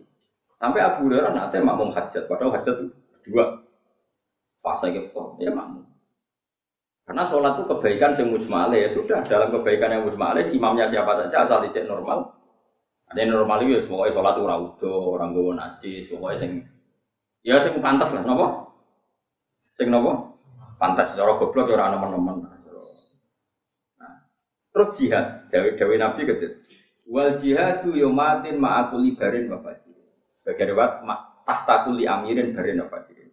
Sampai 0.62 0.86
Abu 0.86 1.10
Hurairah 1.10 1.34
nanti 1.34 1.58
makmum 1.58 1.90
hajat, 1.90 2.30
padahal 2.30 2.62
hajat 2.62 2.86
dua 3.26 3.66
fase 4.62 4.94
gitu, 4.94 5.34
ya 5.42 5.50
makmum. 5.50 5.85
Karena 7.06 7.22
sholat 7.22 7.62
itu 7.62 7.70
kebaikan 7.70 8.18
yang 8.18 8.34
mujma'alih 8.34 8.80
ya 8.82 8.90
sudah 8.90 9.22
dalam 9.30 9.54
kebaikan 9.54 9.94
yang 9.94 10.04
mujma'alih 10.10 10.50
imamnya 10.58 10.90
siapa 10.90 11.22
saja 11.22 11.46
asal 11.46 11.62
dicek 11.62 11.86
normal 11.86 12.36
ada 13.06 13.22
normal 13.30 13.62
itu, 13.64 13.86
semuanya 13.86 14.12
sholat 14.18 14.36
ora 14.42 14.58
udo, 14.58 15.14
orang 15.14 15.30
gue 15.32 15.54
najis, 15.54 16.10
pokoknya 16.10 16.38
sing 16.42 16.52
ya 17.46 17.62
sing 17.62 17.78
pantas 17.78 18.12
lah, 18.18 18.26
nopo? 18.26 18.76
Sing 19.70 19.94
nopo? 19.94 20.42
Pantas, 20.82 21.14
cara 21.14 21.38
goblok 21.38 21.70
ya 21.70 21.78
orang 21.78 21.96
nemen-nemen. 21.96 22.36
Nah, 23.96 24.14
terus 24.74 24.90
jihad, 24.98 25.48
Dewi 25.54 25.78
Dewi 25.78 25.96
Nabi 25.96 26.28
gitu. 26.28 26.60
Wal 27.08 27.38
jihadu 27.38 27.94
yomatin 27.96 28.58
ma'akuli 28.58 29.14
barin 29.14 29.48
bafaji. 29.48 29.94
Sebagai 30.42 30.74
lewat 30.74 31.06
tahta 31.46 31.86
kuli 31.86 32.10
amirin 32.10 32.52
barin 32.52 32.82
bafaji. 32.84 33.14
Jihad 33.14 33.25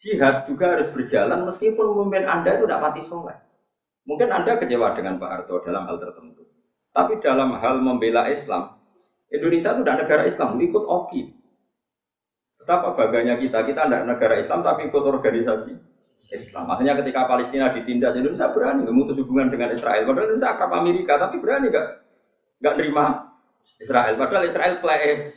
juga 0.00 0.66
harus 0.76 0.88
berjalan 0.88 1.44
meskipun 1.44 1.84
pemimpin 1.92 2.24
Anda 2.24 2.56
itu 2.56 2.64
tidak 2.64 2.80
pati 2.88 3.02
soleh. 3.04 3.36
Mungkin 4.08 4.32
Anda 4.32 4.56
kecewa 4.56 4.96
dengan 4.96 5.20
Pak 5.20 5.28
Harto 5.28 5.60
dalam 5.60 5.84
hal 5.84 6.00
tertentu. 6.00 6.48
Tapi 6.90 7.20
dalam 7.20 7.54
hal 7.60 7.84
membela 7.84 8.26
Islam, 8.32 8.80
Indonesia 9.30 9.76
itu 9.76 9.82
tidak 9.86 9.98
negara 10.06 10.22
Islam, 10.26 10.58
ikut 10.58 10.84
OKI. 10.88 11.22
Betapa 12.58 12.96
baganya 12.98 13.38
kita, 13.38 13.62
kita 13.62 13.86
tidak 13.86 14.02
negara 14.08 14.34
Islam 14.40 14.64
tapi 14.66 14.90
ikut 14.90 15.04
organisasi 15.04 15.72
Islam. 16.32 16.64
Makanya 16.66 16.98
ketika 17.04 17.30
Palestina 17.30 17.70
ditindas, 17.70 18.16
Indonesia 18.16 18.50
berani 18.50 18.82
memutus 18.88 19.20
hubungan 19.20 19.52
dengan 19.52 19.70
Israel. 19.70 20.02
Padahal 20.02 20.34
Indonesia 20.34 20.50
akrab 20.50 20.72
Amerika, 20.74 21.12
tapi 21.20 21.36
berani 21.38 21.70
nggak 21.70 21.88
nggak 22.58 22.74
nerima 22.80 23.04
Israel. 23.78 24.14
Padahal 24.18 24.44
Israel 24.48 24.74
play 24.82 25.30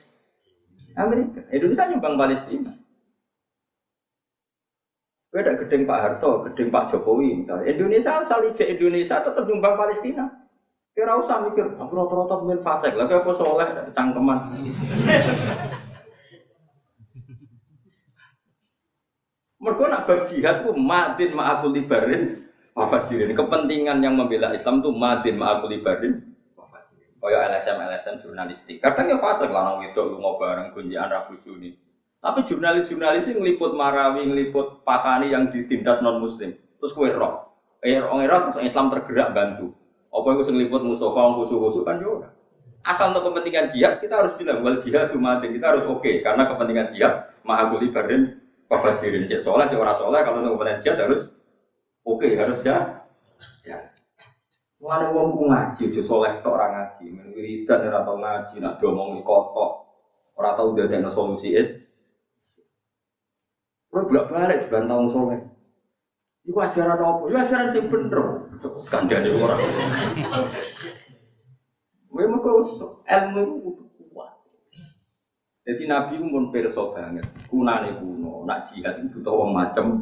Amerika. 0.98 1.40
Indonesia 1.54 1.84
nyumbang 1.90 2.16
Palestina. 2.18 2.72
Beda 5.34 5.58
gedeng 5.58 5.90
Pak 5.90 5.98
Harto, 5.98 6.46
gedeng 6.46 6.70
Pak 6.70 6.94
Jokowi 6.94 7.42
misalnya. 7.42 7.74
Indonesia 7.74 8.22
asal 8.22 8.46
Indonesia 8.46 9.18
tetap 9.18 9.42
nyumbang 9.50 9.74
Palestina. 9.74 10.30
Kira 10.94 11.18
usah 11.18 11.42
mikir, 11.42 11.74
aku 11.74 11.90
rata-rata 11.90 12.38
pemain 12.38 12.62
fasek, 12.62 12.94
lagi 12.94 13.18
aku 13.18 13.34
soleh, 13.34 13.66
ada 13.66 13.90
cangkeman. 13.90 14.54
Mereka 19.64 19.84
nak 19.90 20.06
berjihad 20.06 20.62
itu 20.62 20.76
madin 20.78 21.34
ma'akul 21.34 21.74
libarin 21.74 22.46
wafajirin. 22.78 23.34
Kepentingan 23.34 24.06
yang 24.06 24.14
membela 24.14 24.54
Islam 24.54 24.86
itu 24.86 24.94
madin 24.94 25.40
ma'akul 25.40 25.74
libarin 25.74 26.20
wafajirin. 26.54 27.16
Kaya 27.18 27.50
LSM 27.50 27.80
LSM 27.80 28.16
jurnalistik. 28.22 28.78
Kadang 28.84 29.10
ya 29.10 29.18
fasek 29.18 29.50
lanang 29.50 29.88
itu 29.88 30.04
lu 30.04 30.20
bareng 30.38 30.78
kunjian 30.78 31.10
rabu 31.10 31.40
Juni. 31.42 31.74
Tapi 32.24 32.40
jurnalis-jurnalis 32.48 33.28
ini 33.28 33.36
ngeliput 33.44 33.76
Marawi, 33.76 34.24
ngeliput 34.24 34.88
Patani 34.88 35.36
yang 35.36 35.52
ditindas 35.52 36.00
non 36.00 36.24
Muslim. 36.24 36.56
Terus 36.80 36.96
kue 36.96 37.12
roh, 37.12 37.52
eh 37.84 38.00
orang 38.00 38.48
terus 38.48 38.64
Islam 38.64 38.88
tergerak 38.88 39.36
bantu. 39.36 39.76
Apa 40.08 40.40
itu 40.40 40.48
seliput 40.48 40.80
Mustafa 40.88 41.36
khusus-khusus 41.36 41.84
kan 41.84 42.00
juga. 42.00 42.32
Asal 42.84 43.12
untuk 43.12 43.32
kepentingan 43.32 43.72
jihad 43.72 44.00
kita 44.00 44.24
harus 44.24 44.36
bilang 44.40 44.64
wal 44.64 44.80
jihad 44.80 45.12
mati 45.16 45.52
kita 45.52 45.66
harus 45.72 45.84
oke 45.88 46.04
okay. 46.04 46.20
karena 46.20 46.44
kepentingan 46.48 46.88
jihad 46.92 47.32
ma'akuli 47.48 47.96
barin 47.96 48.40
wafasirin 48.68 49.24
cek 49.24 49.40
soleh 49.40 49.72
cek 49.72 49.80
orang 49.80 49.96
soleh 49.96 50.20
kalau 50.20 50.44
untuk 50.44 50.60
kepentingan 50.60 50.82
jihad 50.84 50.98
harus 51.00 51.22
oke 52.08 52.24
okay, 52.24 52.36
harus 52.40 52.60
jihad. 52.64 53.04
Jihad. 53.64 53.92
Mana 54.84 55.16
wong 55.16 55.40
ku 55.40 55.48
ngaji, 55.48 55.96
jadi 55.96 56.04
soleh 56.04 56.44
tok 56.44 56.60
orang 56.60 56.72
ngaji, 56.76 57.04
wiridan 57.32 57.88
ora 57.88 58.04
tau 58.04 58.20
ngaji, 58.20 58.56
nak 58.60 58.84
domong 58.84 59.24
kotok, 59.24 59.88
ora 60.36 60.60
tau 60.60 60.76
ada 60.76 61.08
solusi 61.08 61.56
es. 61.56 61.83
Lo 63.94 64.10
bolak 64.10 64.26
balik 64.26 64.66
dibantah 64.66 64.98
wong 64.98 65.10
soleh. 65.14 65.40
Iku 66.44 66.58
ajaran 66.60 66.98
apa? 66.98 67.24
Ya 67.30 67.40
ajaran 67.46 67.70
sing 67.70 67.86
bener. 67.88 68.50
Cukup 68.58 68.84
kandhane 68.90 69.32
ora. 69.38 69.56
Memang 72.14 72.42
kok 72.42 72.58
ilmu 73.06 73.44
itu 73.74 74.04
kuat. 74.12 74.34
Jadi 75.64 75.84
Nabi 75.88 76.20
pun 76.20 76.50
perso 76.50 76.92
banget. 76.92 77.26
Kunane 77.48 77.96
kuno, 78.02 78.44
nak 78.44 78.66
jihad 78.70 79.00
itu 79.00 79.18
butuh 79.18 79.34
wong 79.34 79.52
macem. 79.54 80.02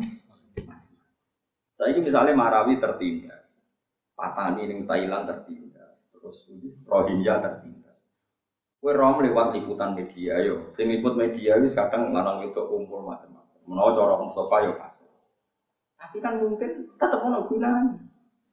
Saya 1.77 1.97
ini 1.97 2.05
misalnya 2.05 2.37
Marawi 2.37 2.77
tertindas, 2.77 3.57
Patani 4.13 4.69
ning 4.69 4.85
Thailand 4.85 5.25
tertindas, 5.25 6.11
terus 6.13 6.45
Rohingya 6.85 7.41
tertindas. 7.41 7.97
Kue 8.81 8.93
rom 8.93 9.21
lewat 9.21 9.53
liputan 9.57 9.93
media, 9.93 10.41
yo. 10.41 10.73
Tim 10.73 10.89
liput 10.89 11.13
media 11.13 11.57
itu 11.57 11.69
kadang 11.73 12.13
larang 12.13 12.45
itu 12.45 12.61
kumpul 12.65 13.05
macam-macam. 13.05 13.30
Menurut 13.71 13.95
cara 13.95 14.19
Mustafa 14.19 14.55
yo 14.67 14.71
kasih. 14.75 15.07
Tapi 15.95 16.17
kan 16.19 16.43
mungkin 16.43 16.91
tetap 16.99 17.23
ono 17.23 17.47
gunanya. 17.47 17.95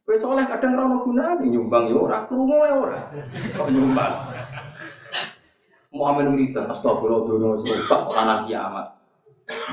Kowe 0.06 0.14
soleh 0.14 0.46
kadang 0.46 0.78
ora 0.78 0.86
ono 0.86 0.98
gunane 1.02 1.42
nyumbang 1.42 1.90
yo 1.90 2.06
ora, 2.06 2.22
krungu 2.30 2.62
ya 2.62 2.74
ora. 2.78 3.10
Kok 3.58 3.68
nyumbang. 3.74 4.14
Muhammad 5.90 6.30
wiridan 6.30 6.70
astagfirullah 6.70 7.26
dono 7.26 7.58
rusak 7.58 8.00
ora 8.06 8.22
nang 8.22 8.46
kiamat. 8.46 8.86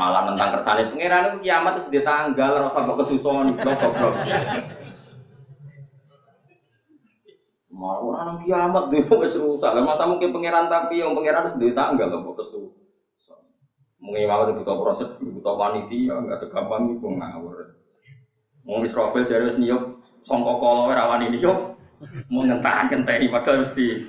Malah 0.02 0.34
tentang 0.34 0.50
kersane 0.58 0.90
pangeran 0.90 1.28
itu 1.30 1.38
kiamat 1.46 1.72
terus 1.78 1.92
dia 1.94 2.02
tanggal 2.02 2.52
ora 2.58 2.66
usah 2.66 2.82
kok 2.82 2.98
kesuson 3.06 3.54
goblok. 3.54 4.14
Malah 7.70 8.02
ora 8.02 8.20
nang 8.34 8.40
kiamat 8.42 8.84
dhewe 8.90 9.14
wis 9.22 9.38
rusak. 9.38 9.78
Lah 9.78 9.84
masa 9.86 10.10
mungkin 10.10 10.34
pangeran 10.34 10.66
tapi 10.72 11.06
yang 11.06 11.14
pangeran 11.14 11.46
wis 11.46 11.56
duwe 11.60 11.76
tanggal 11.78 12.10
kok 12.10 12.34
kesuson. 12.42 12.85
Mungkin 14.06 14.30
mau 14.30 14.46
butuh 14.46 14.78
proses, 14.86 15.10
butuh 15.18 15.56
panitia, 15.58 16.22
nggak 16.22 16.38
segampang 16.38 16.94
itu 16.94 17.10
ngawur. 17.10 17.74
Mau 18.66 18.86
Israfil 18.86 19.26
jadi 19.26 19.50
wis 19.50 19.58
niup 19.58 19.98
songkok 20.22 20.62
kolo 20.62 20.94
rawan 20.94 21.26
ini 21.26 21.42
yuk. 21.42 21.74
Mau 22.30 22.46
ngentah 22.46 22.86
ngentah 22.94 23.14
ini 23.18 23.34
padahal 23.34 23.66
mesti 23.66 24.06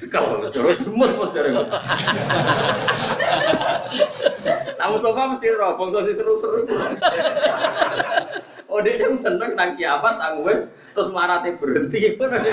cekal, 0.00 0.48
terus 0.52 0.80
jemut 0.80 1.12
bos 1.16 1.32
jadi. 1.36 1.52
Namun 4.76 4.98
sofa 5.00 5.36
mesti 5.36 5.46
robong 5.56 5.92
sosi 5.92 6.12
seru-seru. 6.16 6.64
Oh 8.66 8.84
dia 8.84 9.00
yang 9.00 9.16
seneng 9.16 9.56
nang 9.56 9.72
kiamat 9.78 10.20
tang 10.20 10.44
wes 10.44 10.68
terus 10.92 11.08
marate 11.08 11.54
berhenti 11.56 12.12
pun 12.18 12.28
ada 12.28 12.50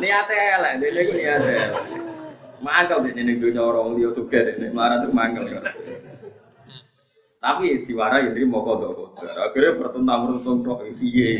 niatnya 0.00 0.58
lah 0.58 0.72
dia 0.80 0.90
itu 0.90 1.12
niatnya 1.12 1.66
Mangkel 2.58 3.06
deh 3.06 3.12
ning 3.14 3.38
dunia 3.38 3.62
orang 3.62 3.94
dia 3.94 4.10
suka 4.10 4.38
deh, 4.42 4.70
marah 4.74 4.98
tuh 5.02 5.14
mangkel. 5.14 5.62
Tapi 7.38 7.86
diwarai 7.86 8.34
ini 8.34 8.42
mau 8.50 8.66
kodok 8.66 9.14
kodok. 9.14 9.30
Akhirnya 9.30 9.78
bertentang 9.78 10.20
bertentang 10.26 10.82
iya. 10.98 11.38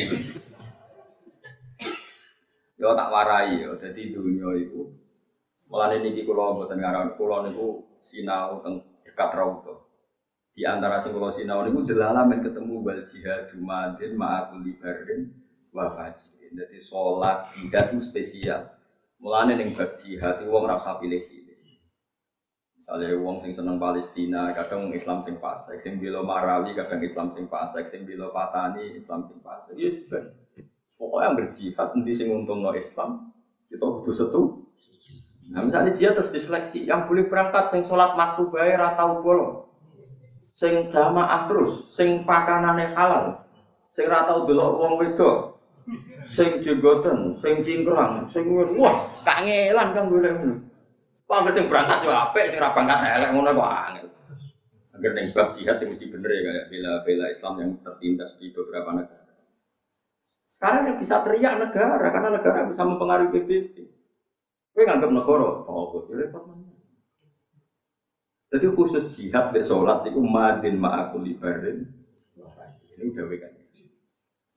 Yo 2.79 2.95
tak 2.95 3.11
warai 3.11 3.59
yo. 3.59 3.75
Jadi 3.83 4.15
dunia 4.15 4.55
itu 4.55 4.95
malah 5.67 5.99
ini 5.99 6.23
kulo 6.23 6.63
buatan 6.63 6.79
ngaran 6.79 7.19
kulo 7.19 7.37
niku 7.51 7.69
sinau 7.99 8.63
teng 8.63 8.87
dekat 9.03 9.35
rauto. 9.35 9.91
Di 10.55 10.63
antara 10.63 11.03
sing 11.03 11.19
sinau 11.35 11.67
niku 11.67 11.83
delalamen 11.83 12.47
ketemu 12.47 12.79
bal 12.79 13.03
jihad 13.03 13.51
dumadin 13.51 14.15
ma'akul 14.15 14.63
libarin 14.63 15.35
wa 15.75 15.99
fajrin. 15.99 16.55
Jadi 16.55 16.79
sholat 16.79 17.51
jihad 17.51 17.91
itu 17.91 17.99
spesial. 18.07 18.78
Mulane 19.19 19.59
ning 19.59 19.75
bab 19.75 19.99
jihad 19.99 20.47
wong 20.47 20.71
ora 20.71 20.79
usah 20.79 20.95
pilih-pilih. 21.03 21.59
Misalnya 22.79 23.19
wong 23.19 23.43
sing 23.43 23.51
seneng 23.51 23.77
Palestina, 23.83 24.55
kadang 24.55 24.95
Islam 24.95 25.27
sing 25.27 25.43
fasik, 25.43 25.83
sing 25.83 25.99
bilo 25.99 26.23
Marawi, 26.23 26.73
kadang 26.79 27.03
Islam 27.03 27.35
sing 27.35 27.51
fasik, 27.51 27.91
sing 27.91 28.07
bilo 28.07 28.31
Patani, 28.31 28.95
Islam 28.95 29.27
sing 29.27 29.43
fasik. 29.43 29.75
Ya 29.75 29.91
ben. 30.07 30.39
Pokoknya 30.95 31.31
yang 31.31 31.35
berjihad 31.35 31.89
nanti 31.95 32.13
sing 32.15 32.31
untung 32.31 32.63
no 32.63 32.71
Islam, 32.75 33.35
kita 33.67 33.83
kudu 33.83 34.13
setu. 34.15 34.43
Nah 35.51 35.67
misalnya 35.67 35.91
jihad 35.91 36.15
terus 36.15 36.31
diseleksi, 36.31 36.87
yang 36.87 37.11
boleh 37.11 37.27
berangkat 37.27 37.75
sing 37.75 37.83
sholat 37.83 38.15
maktu 38.15 38.47
bayar 38.55 38.95
atau 38.95 39.19
bolong, 39.19 39.67
sing 40.47 40.87
jamaah 40.87 41.51
terus, 41.51 41.91
sing 41.91 42.23
pakanane 42.23 42.95
halal, 42.95 43.43
sing 43.91 44.07
ratau 44.07 44.47
dulu 44.47 44.79
wong 44.79 44.95
wedok, 45.03 45.58
sing 46.25 46.61
jenggoten, 46.61 47.33
sing 47.33 47.61
cingkrang, 47.65 48.25
sing 48.29 48.45
wis 48.53 48.71
wah 48.77 49.09
kangelan 49.25 49.97
kan 49.97 50.05
golek 50.13 50.33
ngono. 50.37 50.57
Wah 51.29 51.45
sing 51.53 51.69
berangkat 51.69 52.05
yo 52.05 52.13
apik, 52.13 52.53
sing 52.53 52.61
ora 52.61 52.73
berangkat 52.77 52.99
elek 53.05 53.31
ngono 53.33 53.51
kok 53.57 53.73
angel. 53.73 54.07
Agar 54.99 55.11
ning 55.15 55.27
bab 55.33 55.49
jihad 55.55 55.79
mesti 55.81 56.05
bener 56.11 56.31
ya 56.33 56.41
kayak 56.43 56.67
bela-bela 56.73 57.27
Islam 57.31 57.55
yang 57.63 57.71
tertindas 57.81 58.35
di 58.37 58.51
beberapa 58.51 58.91
negara. 58.93 59.33
Sekarang 60.51 60.83
yang 60.91 60.99
bisa 60.99 61.23
teriak 61.23 61.55
negara 61.61 62.07
karena 62.11 62.29
negara 62.35 62.67
bisa 62.67 62.83
mempengaruhi 62.83 63.31
PBB. 63.31 63.75
Kowe 64.75 64.83
nganggep 64.83 65.11
negara, 65.15 65.49
oh 65.71 65.85
kok 65.95 66.11
repot? 66.11 66.43
Jadi 68.49 68.67
khusus 68.73 69.05
jihad 69.13 69.53
be 69.53 69.61
sholat 69.61 70.09
itu 70.09 70.19
madin 70.25 70.81
ma'akul 70.81 71.29
ibarin. 71.29 71.85
Ini 72.99 73.15
udah 73.15 73.58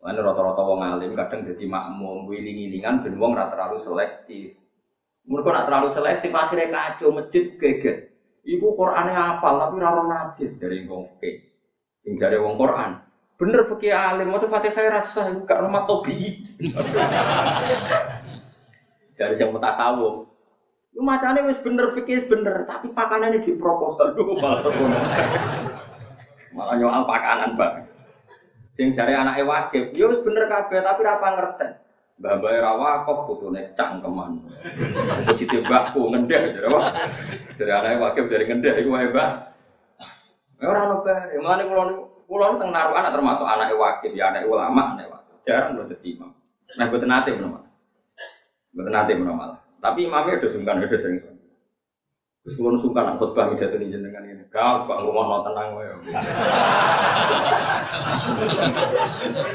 kan. 0.01 0.17
Rata-rata 0.17 0.61
wong 0.65 0.81
alim 0.81 1.13
kadang 1.13 1.45
jadi 1.45 1.63
makmum, 1.69 2.25
wiling-wilingan 2.25 3.05
ben 3.05 3.15
wong 3.21 3.37
rata 3.37 3.53
terlalu 3.53 3.77
selektif. 3.77 4.57
Mereka 5.29 5.49
nak 5.53 5.65
terlalu 5.69 5.89
selektif 5.93 6.31
akhirnya 6.33 6.67
kacau 6.73 7.13
masjid 7.13 7.53
geget. 7.55 8.09
Ibu 8.41 8.73
Qurannya 8.73 9.37
apa? 9.37 9.47
Tapi 9.53 9.75
raro 9.77 10.09
najis 10.09 10.57
dari 10.57 10.81
wong 10.89 11.05
fikih. 11.05 11.45
Sing 12.01 12.17
dari 12.17 12.41
wong 12.41 12.57
Quran. 12.57 12.97
Bener 13.37 13.61
fikih 13.65 13.93
alim, 13.93 14.29
mau 14.29 14.41
Fatihah 14.41 15.01
rasa 15.01 15.33
ibu 15.33 15.45
gak 15.45 15.61
rumah 15.65 15.85
tobi. 15.89 16.41
dari 19.17 19.33
yang 19.41 19.49
mutasawuf. 19.53 20.29
Lu 20.91 21.01
macamnya 21.01 21.45
wis 21.49 21.57
bener 21.61 21.89
fikih 21.93 22.29
bener, 22.29 22.67
tapi 22.69 22.93
pakanannya 22.93 23.41
di 23.41 23.57
proposal 23.57 24.13
dulu 24.13 24.37
malah 24.41 24.61
malah 26.51 26.75
nyoal 26.77 27.01
pakanan 27.07 27.55
bang. 27.55 27.90
Sing 28.71 28.87
jare 28.95 29.11
anake 29.15 29.43
wakif, 29.43 29.91
ya 29.91 30.07
wis 30.07 30.23
bener 30.23 30.47
kabeh 30.47 30.79
tapi 30.79 31.03
ora 31.03 31.19
pangerten. 31.19 31.71
Mbah 32.21 32.33
Mbah 32.39 32.51
ra 32.63 32.71
wakif 32.79 33.17
putune 33.27 33.61
cangkeman. 33.75 34.39
Cite 35.35 35.59
mbahku 35.65 36.07
ngendeh 36.15 36.55
jare 36.55 36.67
apa? 36.71 36.79
Jare 37.59 37.71
anake 37.75 37.95
wakif 37.99 38.23
dari 38.31 38.47
ngendeh 38.47 38.73
iku 38.79 38.95
wae, 38.95 39.11
Mbah. 39.11 39.29
Ya 40.61 40.65
ora 40.71 40.79
ono 40.87 40.95
bae. 41.03 41.35
Mulane 41.41 41.63
kula 41.67 41.83
kula 42.31 42.45
teng 42.55 42.71
narukan 42.71 43.11
termasuk 43.11 43.43
anake 43.43 43.75
wakif, 43.75 44.11
ya 44.15 44.31
anake 44.31 44.47
ulama, 44.47 44.95
anake 44.95 45.11
wakif. 45.11 45.35
Jarang 45.43 45.75
lho 45.75 45.83
dadi 45.91 46.15
imam. 46.15 46.31
Nah, 46.77 46.85
mboten 46.87 47.09
nate 47.11 47.29
menawa. 47.35 47.59
Mboten 48.71 48.93
nate 48.95 49.13
menawa. 49.19 49.59
Tapi 49.81 50.05
imamnya 50.07 50.37
udah 50.39 50.49
sungkan, 50.53 50.79
udah 50.79 50.99
sering. 51.01 51.19
Terus 52.41 52.57
kulon 52.57 52.73
suka 52.73 53.05
nak 53.05 53.21
khutbah 53.21 53.53
mida 53.53 53.69
tuh 53.69 53.77
jenengan 53.77 54.25
ini. 54.25 54.41
Kau 54.49 54.89
bang 54.89 55.05
rumah 55.05 55.29
mau 55.29 55.45
tenang 55.45 55.77
wae. 55.77 55.93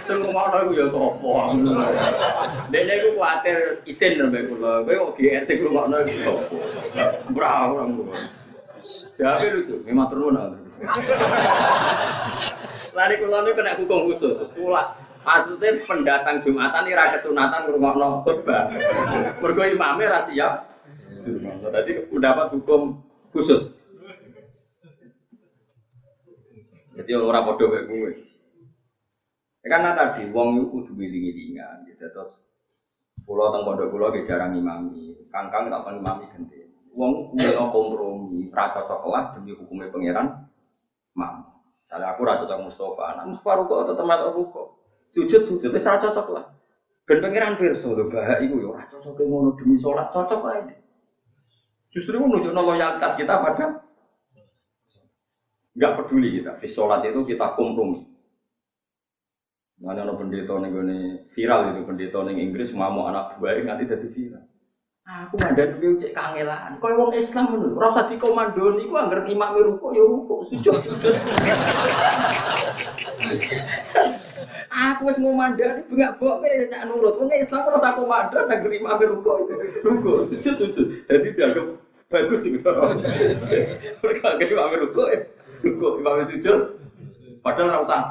Sing 0.06 0.22
rumah 0.22 0.46
mau 0.54 0.70
ya 0.70 0.86
sopo. 0.94 1.50
Dene 2.70 2.92
iku 3.02 3.18
kuwatir 3.18 3.74
isin 3.90 4.22
nembe 4.22 4.46
kula. 4.46 4.86
Kowe 4.86 4.94
kok 5.10 5.18
GR 5.18 5.42
sing 5.42 5.66
mau 5.66 5.90
iku 5.90 6.14
sopo. 6.22 6.62
Bra 7.34 7.74
orang 7.74 7.98
rumah. 7.98 8.14
Jabe 9.18 9.46
lucu, 9.50 9.82
memang 9.82 10.06
turun 10.06 10.38
Lari 12.94 13.14
kula 13.18 13.38
niku 13.42 13.54
kena 13.58 13.74
hukum 13.82 14.14
khusus. 14.14 14.46
Kula 14.54 14.94
maksudnya 15.26 15.82
pendatang 15.90 16.38
Jumatan 16.38 16.86
ini 16.86 16.94
rakyat 16.94 17.18
sunatan 17.18 17.66
ngurungokno 17.66 18.22
khutbah. 18.22 18.70
Mergo 19.42 19.62
imame 19.66 20.06
ra 20.06 20.22
siap 20.22 20.75
Tadi 21.72 21.92
mendapat 22.14 22.46
hukum 22.54 23.02
khusus. 23.34 23.76
Jadi 26.96 27.12
orang 27.12 27.44
bodoh 27.44 27.68
kayak 27.68 27.86
gue. 27.92 28.10
Ya, 29.66 29.66
karena 29.68 29.98
tadi 29.98 30.30
wong 30.30 30.62
itu 30.62 30.66
kudu 30.70 30.92
wiling-wilingan 30.94 31.84
gitu 31.90 32.06
terus 32.06 32.40
pulau 33.26 33.50
teng 33.50 33.66
pondok 33.66 33.90
pulau 33.90 34.14
gak 34.14 34.22
jarang 34.22 34.54
imami, 34.54 35.18
kangkang 35.28 35.66
tak 35.66 35.82
pernah 35.82 36.00
imami 36.00 36.24
ganti. 36.30 36.62
Wong 36.94 37.34
kudu 37.34 37.50
kompromi, 37.58 38.46
ra 38.54 38.70
cocok 38.72 39.02
lah 39.10 39.34
demi 39.34 39.52
hukumnya 39.58 39.90
pangeran. 39.90 40.46
Mam. 41.18 41.42
Misalnya 41.82 42.14
aku 42.14 42.22
ra 42.22 42.38
cocok 42.38 42.58
Mustafa, 42.62 43.06
nah 43.18 43.24
Mustafa 43.26 43.66
kok 43.66 43.84
tetep 43.90 44.04
melok 44.06 44.38
kok. 44.54 44.66
Sujud 45.10 45.42
sujud 45.44 45.70
wis 45.74 45.84
ra 45.84 45.98
cocok 45.98 46.26
lah. 46.30 46.46
Pangeran 47.06 47.58
pirsa 47.58 47.90
lho 47.90 48.06
bahak 48.06 48.42
iku 48.42 48.62
ya 48.62 48.66
ora 48.70 48.82
cocok 48.86 49.18
ngono 49.18 49.54
demi 49.58 49.74
salat 49.74 50.14
cocok 50.14 50.42
ae. 50.46 50.85
Justru 51.90 52.16
menunjukkan 52.16 52.62
loyalitas 52.62 53.12
kita 53.18 53.42
pada 53.42 53.82
nggak 55.76 55.92
peduli 56.00 56.40
kita. 56.40 56.56
Visolat 56.56 57.04
itu 57.04 57.20
kita 57.26 57.52
kompromi. 57.52 58.06
Mana 59.76 60.08
ada 60.08 60.16
pendeta 60.16 60.56
nih 60.56 61.28
viral 61.28 61.76
itu 61.76 61.84
pendeta 61.84 62.24
nih 62.24 62.40
Inggris 62.48 62.72
mau 62.72 63.04
anak 63.04 63.36
baik 63.36 63.68
nanti 63.68 63.84
jadi 63.84 64.08
viral. 64.08 64.45
Aku 65.06 65.38
ada 65.38 65.70
dulu 65.70 66.02
cek 66.02 66.18
kangelan. 66.18 66.82
Kau 66.82 66.90
yang 66.90 67.14
Islam 67.14 67.54
menurut 67.54 67.78
rasa 67.78 68.10
di 68.10 68.18
komando 68.18 68.74
nih, 68.74 68.90
gua 68.90 69.06
anggar 69.06 69.22
imam 69.30 69.54
ruko 69.54 69.94
ya 69.94 70.02
ruko, 70.02 70.42
sujud 70.50 70.82
sujud. 70.82 71.14
Aku 74.74 75.06
wis 75.06 75.22
ngomandani 75.22 75.86
bengak 75.86 76.18
bok 76.18 76.42
kene 76.42 76.66
tak 76.74 76.90
nurut. 76.90 77.22
Wong 77.22 77.30
Islam 77.38 77.70
ora 77.70 77.78
sak 77.78 78.02
komandan 78.02 78.50
negeri 78.50 78.82
imam 78.82 78.98
ruko. 78.98 79.46
Ruko 79.86 80.26
sujud 80.26 80.54
sujud. 80.58 80.86
Dadi 81.06 81.28
dianggap 81.38 81.66
bagus 82.10 82.42
sih 82.42 82.50
gitu. 82.58 82.66
Mereka 84.02 84.26
kayak 84.42 84.50
imam 84.50 84.74
ruko 84.74 85.02
ya. 85.06 85.22
Ruko 85.62 86.02
imam 86.02 86.26
sujud. 86.26 86.82
Padahal 87.46 87.78
ora 87.78 87.78
usah 87.86 88.02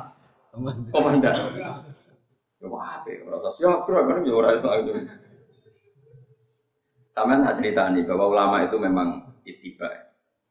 komandan. 0.95 1.35
Ya 1.59 1.83
apa? 2.71 3.11
Ora 3.27 3.35
usah 3.43 3.51
siap 3.51 3.83
kan 3.83 4.23
ya 4.23 4.31
ora 4.31 4.55
iso 4.55 4.71
itu. 4.79 4.95
Sama 7.15 7.55
cerita 7.55 7.87
nih 7.95 8.03
bahwa 8.03 8.27
ulama 8.27 8.67
itu 8.67 8.75
memang 8.75 9.39
itiba. 9.47 9.87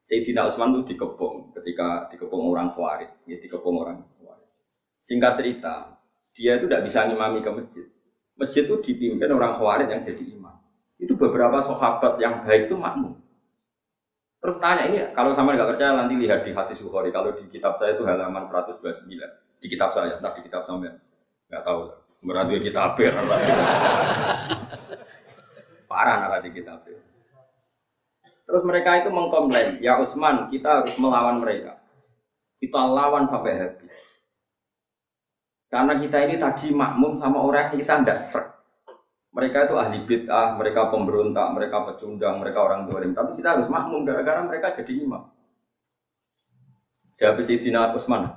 Sayyidina 0.01 0.49
Utsman 0.49 0.73
itu 0.73 0.97
dikepung 0.97 1.53
ketika 1.53 2.09
dikepung 2.09 2.41
orang 2.49 2.73
Khawarij, 2.73 3.29
ya 3.29 3.37
dikepung 3.37 3.77
orang 3.85 4.01
Khawarij. 4.17 4.49
Singkat 5.05 5.33
cerita, 5.37 6.01
dia 6.33 6.57
itu 6.57 6.65
tidak 6.65 6.89
bisa 6.89 7.05
ngimami 7.05 7.45
ke 7.45 7.53
masjid. 7.53 7.85
Masjid 8.33 8.65
itu 8.65 8.81
dipimpin 8.81 9.29
orang 9.29 9.53
Khawarij 9.61 9.93
yang 9.93 10.01
jadi 10.01 10.25
imam. 10.25 10.57
Itu 10.97 11.13
beberapa 11.21 11.61
sahabat 11.61 12.17
yang 12.17 12.41
baik 12.41 12.65
itu 12.65 12.73
makmum. 12.73 13.13
Terus 14.41 14.57
tanya 14.57 14.89
ini, 14.89 14.97
kalau 15.13 15.37
sama 15.37 15.53
nggak 15.53 15.77
percaya 15.77 15.93
nanti 15.93 16.17
lihat 16.17 16.45
di 16.45 16.53
hadis 16.53 16.81
Bukhari. 16.81 17.13
Kalau 17.13 17.33
di 17.33 17.45
kitab 17.49 17.77
saya 17.77 17.93
itu 17.93 18.05
halaman 18.09 18.41
129. 18.41 19.05
Di 19.61 19.67
kitab 19.69 19.93
saya, 19.93 20.17
entah 20.17 20.33
di 20.33 20.41
kitab 20.41 20.65
sampean. 20.65 20.97
Nggak 21.49 21.61
tahu. 21.61 21.93
Berarti 22.25 22.57
kitab 22.61 22.97
Parah 25.85 26.25
nara 26.25 26.37
di 26.41 26.49
kitab 26.53 26.85
Terus 28.45 28.61
mereka 28.61 29.01
itu 29.01 29.09
mengkomplain, 29.09 29.81
ya 29.81 29.97
Usman, 29.97 30.53
kita 30.53 30.85
harus 30.85 30.93
melawan 31.01 31.41
mereka. 31.41 31.81
Kita 32.61 32.77
lawan 32.77 33.25
sampai 33.25 33.57
habis. 33.57 33.93
Karena 35.65 35.97
kita 35.97 36.17
ini 36.29 36.37
tadi 36.37 36.69
makmum 36.69 37.17
sama 37.17 37.41
orang 37.41 37.73
yang 37.73 37.81
kita 37.81 37.93
tidak 38.05 38.19
serak. 38.21 38.47
Mereka 39.35 39.67
itu 39.67 39.75
ahli 39.75 39.99
bid'ah, 40.07 40.55
mereka 40.55 40.87
pemberontak, 40.87 41.51
mereka 41.51 41.83
pecundang, 41.83 42.39
mereka 42.39 42.63
orang 42.63 42.87
dolim. 42.87 43.11
Tapi 43.11 43.35
kita 43.35 43.59
harus 43.59 43.67
makmum 43.67 44.07
gara-gara 44.07 44.39
mereka 44.45 44.71
jadi 44.71 45.03
imam. 45.03 45.27
Jawab 47.19 47.43
Sayyidina 47.43 47.91
Utsman. 47.91 48.31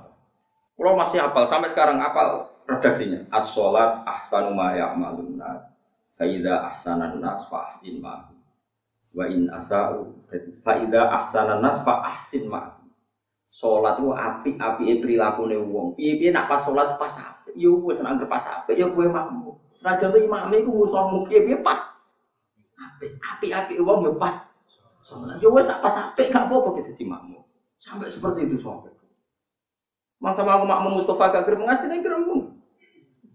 Kalau 0.75 0.93
masih 0.99 1.23
apal, 1.23 1.47
sampai 1.47 1.71
sekarang 1.71 2.03
apal 2.03 2.51
redaksinya. 2.67 3.23
As-sholat 3.31 4.03
ahsanu 4.03 4.51
ma 4.51 4.75
ya'malun 4.75 5.39
nas. 5.39 5.78
Fa'idha 6.19 6.67
ahsanan 6.67 7.23
nas 7.23 7.47
fa'ahsin 7.47 8.03
ma'hum. 8.03 8.35
Wa 9.15 9.23
in 9.31 9.47
asa'u. 9.47 10.11
Fa'idha 10.59 11.15
ahsanan 11.15 11.63
nas 11.63 11.79
fa'ahsin 11.87 12.51
ma'hum. 12.51 12.91
Sholat 13.49 13.97
itu 13.97 14.13
api-api 14.13 15.01
perilaku 15.01 15.49
wong. 15.49 15.97
Piye-piye 15.97 16.29
nak 16.29 16.51
pas 16.51 16.61
sholat 16.61 16.99
pas 17.01 17.09
api. 17.17 17.57
Yo 17.57 17.81
wis 17.81 17.97
senang 17.97 18.21
pas 18.29 18.45
api, 18.45 18.77
yo 18.77 18.93
gue 18.93 19.09
makmum. 19.09 19.57
Senajan 19.73 20.13
tuh 20.13 20.21
imam 20.21 20.53
itu 20.53 20.69
musuh 20.69 21.09
piye 21.25 21.41
piye 21.47 21.57
pas. 21.65 21.97
Api 22.77 23.15
api 23.17 23.47
api 23.49 23.73
uang 23.81 24.05
ya 24.05 24.11
pas. 24.19 24.53
Soalnya 25.01 25.41
yo 25.41 25.49
wes 25.55 25.65
tak 25.65 25.81
pas 25.81 25.95
api 25.97 26.29
gak 26.29 26.45
apa-apa 26.45 26.77
kita 26.77 26.93
di. 26.93 27.07
Sampai 27.79 28.11
seperti 28.11 28.45
itu 28.45 28.59
sampai. 28.59 28.91
Mang 30.19 30.35
sama 30.35 30.59
aku 30.59 30.67
makmum 30.67 30.99
Mustafa 30.99 31.31
gak 31.31 31.47
gerem 31.47 31.63
ngasih 31.63 31.87
nih. 31.89 32.03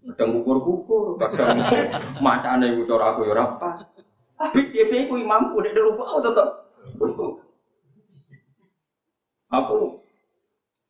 Kadang 0.05 0.37
kukur-kukur, 0.37 1.17
kadang 1.17 1.57
macane 2.25 2.77
iku 2.77 2.85
cara 2.85 3.17
aku 3.17 3.25
ya 3.25 3.45
pas. 3.57 3.81
Tapi 4.37 4.69
piye 4.69 4.85
piye 4.85 5.09
ku 5.09 5.17
imamku 5.17 5.57
nek 5.65 5.73
ruku 5.73 6.01
aku 6.05 6.19
tetep. 6.21 6.47
Aku 9.49 9.97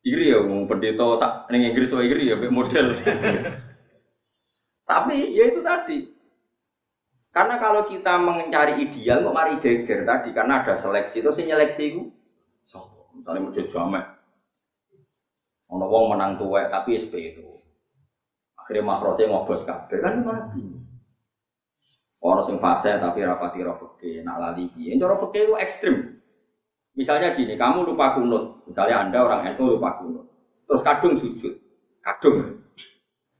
iri 0.04 0.36
ya 0.36 0.44
mau 0.44 0.68
pendeta 0.68 1.06
sak 1.16 1.32
ning 1.48 1.72
Inggris 1.72 1.96
wae 1.96 2.12
iri 2.12 2.28
ya 2.28 2.36
model. 2.52 2.92
Tapi 4.90 5.16
ya 5.32 5.44
itu 5.48 5.60
tadi. 5.64 5.98
Karena 7.32 7.60
kalau 7.60 7.84
kita 7.84 8.16
mencari 8.16 8.80
ideal 8.80 9.20
kok 9.20 9.36
mari 9.36 9.60
geger 9.60 10.08
tadi 10.08 10.32
karena 10.32 10.64
ada 10.64 10.72
seleksi 10.72 11.20
itu 11.20 11.28
si 11.28 11.44
nyeleksi 11.44 11.84
itu 11.92 12.08
so, 12.64 13.12
misalnya 13.12 13.44
mau 13.44 13.52
jamek 13.52 14.04
ono 15.68 15.84
wong 15.84 16.04
menang 16.16 16.40
tuwek 16.40 16.72
tapi 16.72 16.98
SP 16.98 17.36
itu 17.36 17.44
akhirnya 18.66 18.82
makrote 18.82 19.22
ngobos 19.30 19.62
kabeh. 19.62 20.02
Kan 20.02 20.26
mati. 20.26 20.66
Orang 22.18 22.42
sing 22.42 22.58
fase 22.58 22.98
tapi 22.98 23.22
rapati 23.22 23.62
rofeke 23.62 24.26
nak 24.26 24.42
lali 24.42 24.66
piye? 24.74 24.98
Cara 24.98 25.14
fikih 25.14 25.46
itu 25.46 25.54
ekstrim. 25.54 25.96
Misalnya 26.98 27.30
gini 27.30 27.54
kamu 27.54 27.86
lupa 27.86 28.18
kunut. 28.18 28.66
Misalnya 28.66 29.06
anda 29.06 29.22
orang 29.22 29.54
NU 29.54 29.78
lupa 29.78 30.02
kunut. 30.02 30.26
Terus 30.66 30.82
kadung 30.82 31.14
sujud. 31.14 31.54
Kadung. 32.02 32.66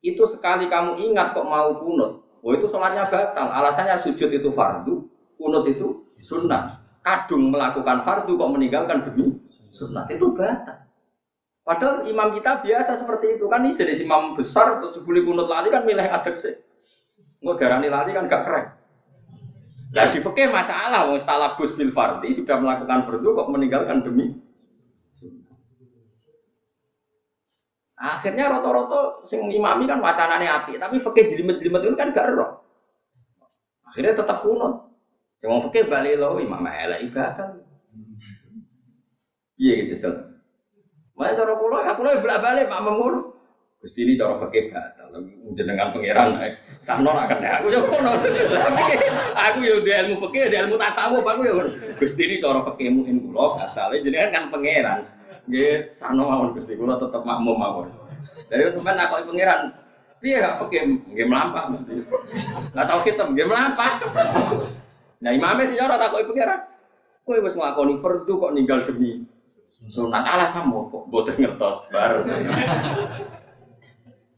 Itu 0.06 0.22
sekali 0.30 0.70
kamu 0.70 1.02
ingat 1.10 1.34
kok 1.34 1.50
mau 1.50 1.74
kunut, 1.82 2.22
oh 2.38 2.52
itu 2.54 2.70
sholatnya 2.70 3.10
batal. 3.10 3.50
Alasannya 3.50 3.98
sujud 3.98 4.30
itu 4.30 4.54
fardu, 4.54 5.02
kunut 5.34 5.66
itu 5.66 6.06
sunnah. 6.22 6.78
Kadung 7.02 7.50
melakukan 7.50 8.06
fardu 8.06 8.38
kok 8.38 8.50
meninggalkan 8.54 9.02
demi 9.02 9.34
sunnah. 9.74 10.06
Itu 10.06 10.30
batal. 10.30 10.86
Padahal 11.66 12.06
imam 12.06 12.30
kita 12.30 12.62
biasa 12.62 13.02
seperti 13.02 13.34
itu 13.34 13.50
kan 13.50 13.66
ini 13.66 13.74
jadi 13.74 13.90
imam 14.06 14.38
besar 14.38 14.78
untuk 14.78 14.94
sebuli 14.94 15.26
kunut 15.26 15.50
lali 15.50 15.66
kan 15.66 15.82
milih 15.82 16.06
adek 16.06 16.38
sih. 16.38 16.54
Nggak 17.42 17.58
darani 17.58 17.88
lali 17.90 18.14
kan 18.14 18.30
gak 18.30 18.42
keren. 18.46 18.66
Nah 19.90 20.06
di 20.14 20.22
fikih 20.22 20.46
masalah, 20.54 21.10
wong 21.10 21.18
talabus 21.26 21.74
bil 21.74 21.90
fardi 21.90 22.38
sudah 22.38 22.62
melakukan 22.62 23.10
fardu 23.10 23.28
kok 23.34 23.50
meninggalkan 23.50 23.98
demi 24.06 24.38
Akhirnya 27.96 28.52
roto-roto 28.52 29.24
sing 29.24 29.40
imami 29.48 29.88
kan 29.88 29.98
wacanane 30.04 30.46
api, 30.46 30.76
tapi 30.76 31.00
fakih 31.00 31.32
jelimet-jelimet 31.32 31.82
itu 31.82 31.96
kan 31.96 32.12
gak 32.14 32.28
roh. 32.30 32.62
Akhirnya 33.88 34.22
tetap 34.22 34.44
kuno. 34.46 34.94
Sing 35.40 35.50
wong 35.50 35.66
fakih 35.66 35.90
bali 35.90 36.14
lo 36.14 36.38
imam 36.38 36.62
elek 36.62 37.10
ibadah. 37.10 37.58
Iya 39.56 39.74
gitu. 39.88 40.35
Mana 41.16 41.32
cara 41.32 41.56
kulo, 41.56 41.80
aku 41.80 42.00
lo 42.04 42.12
bolak 42.20 42.38
balik 42.44 42.68
mak 42.68 42.84
mengur. 42.84 43.14
Gusti 43.80 44.04
ini 44.04 44.20
cara 44.20 44.36
fakih 44.36 44.68
batal. 44.68 45.16
Jenengan 45.56 45.88
pangeran 45.96 46.36
eh, 46.44 46.60
sahno 46.76 47.16
akan 47.16 47.40
aku 47.40 47.72
yo 47.72 47.80
kono. 47.88 48.12
Aku 49.32 49.58
yo 49.64 49.80
di 49.80 49.96
ilmu 49.96 50.20
fakih, 50.20 50.52
di 50.52 50.56
ilmu 50.60 50.76
tasawuf 50.76 51.24
aku 51.24 51.40
yo. 51.48 51.56
Gusti 51.96 52.22
ini 52.28 52.36
cara 52.36 52.60
fakih 52.68 52.92
mungkin 52.92 53.24
kulo 53.24 53.56
batal. 53.56 53.96
Jenengan 53.96 54.28
kan 54.28 54.44
pangeran. 54.52 55.00
Nggih, 55.48 55.94
sano 55.96 56.28
mawon 56.28 56.52
Gusti, 56.52 56.76
kula 56.76 57.00
tetep 57.00 57.22
makmum 57.24 57.56
mawon. 57.56 57.88
Dari 58.52 58.68
sampean 58.74 58.98
nakoki 58.98 59.24
pangeran, 59.30 59.60
piye 60.20 60.36
gak 60.42 60.58
fakir 60.60 60.84
nggih 60.84 61.26
melampah. 61.30 61.64
Lah 62.76 62.84
tau 62.84 63.00
hitam 63.06 63.32
nggih 63.32 63.48
melampah. 63.48 64.04
Nah 65.22 65.30
imame 65.32 65.64
sing 65.64 65.80
ora 65.80 65.96
takoki 65.96 66.28
pangeran. 66.28 66.60
Kowe 67.26 67.42
wis 67.42 67.58
nglakoni 67.58 67.98
fardu 67.98 68.32
kok 68.38 68.54
ninggal 68.54 68.86
demi 68.86 69.25
sunat 69.76 70.24
samo 70.48 70.88
kok 70.88 71.04
boten 71.12 71.36
ngertos 71.36 71.92
bar. 71.92 72.24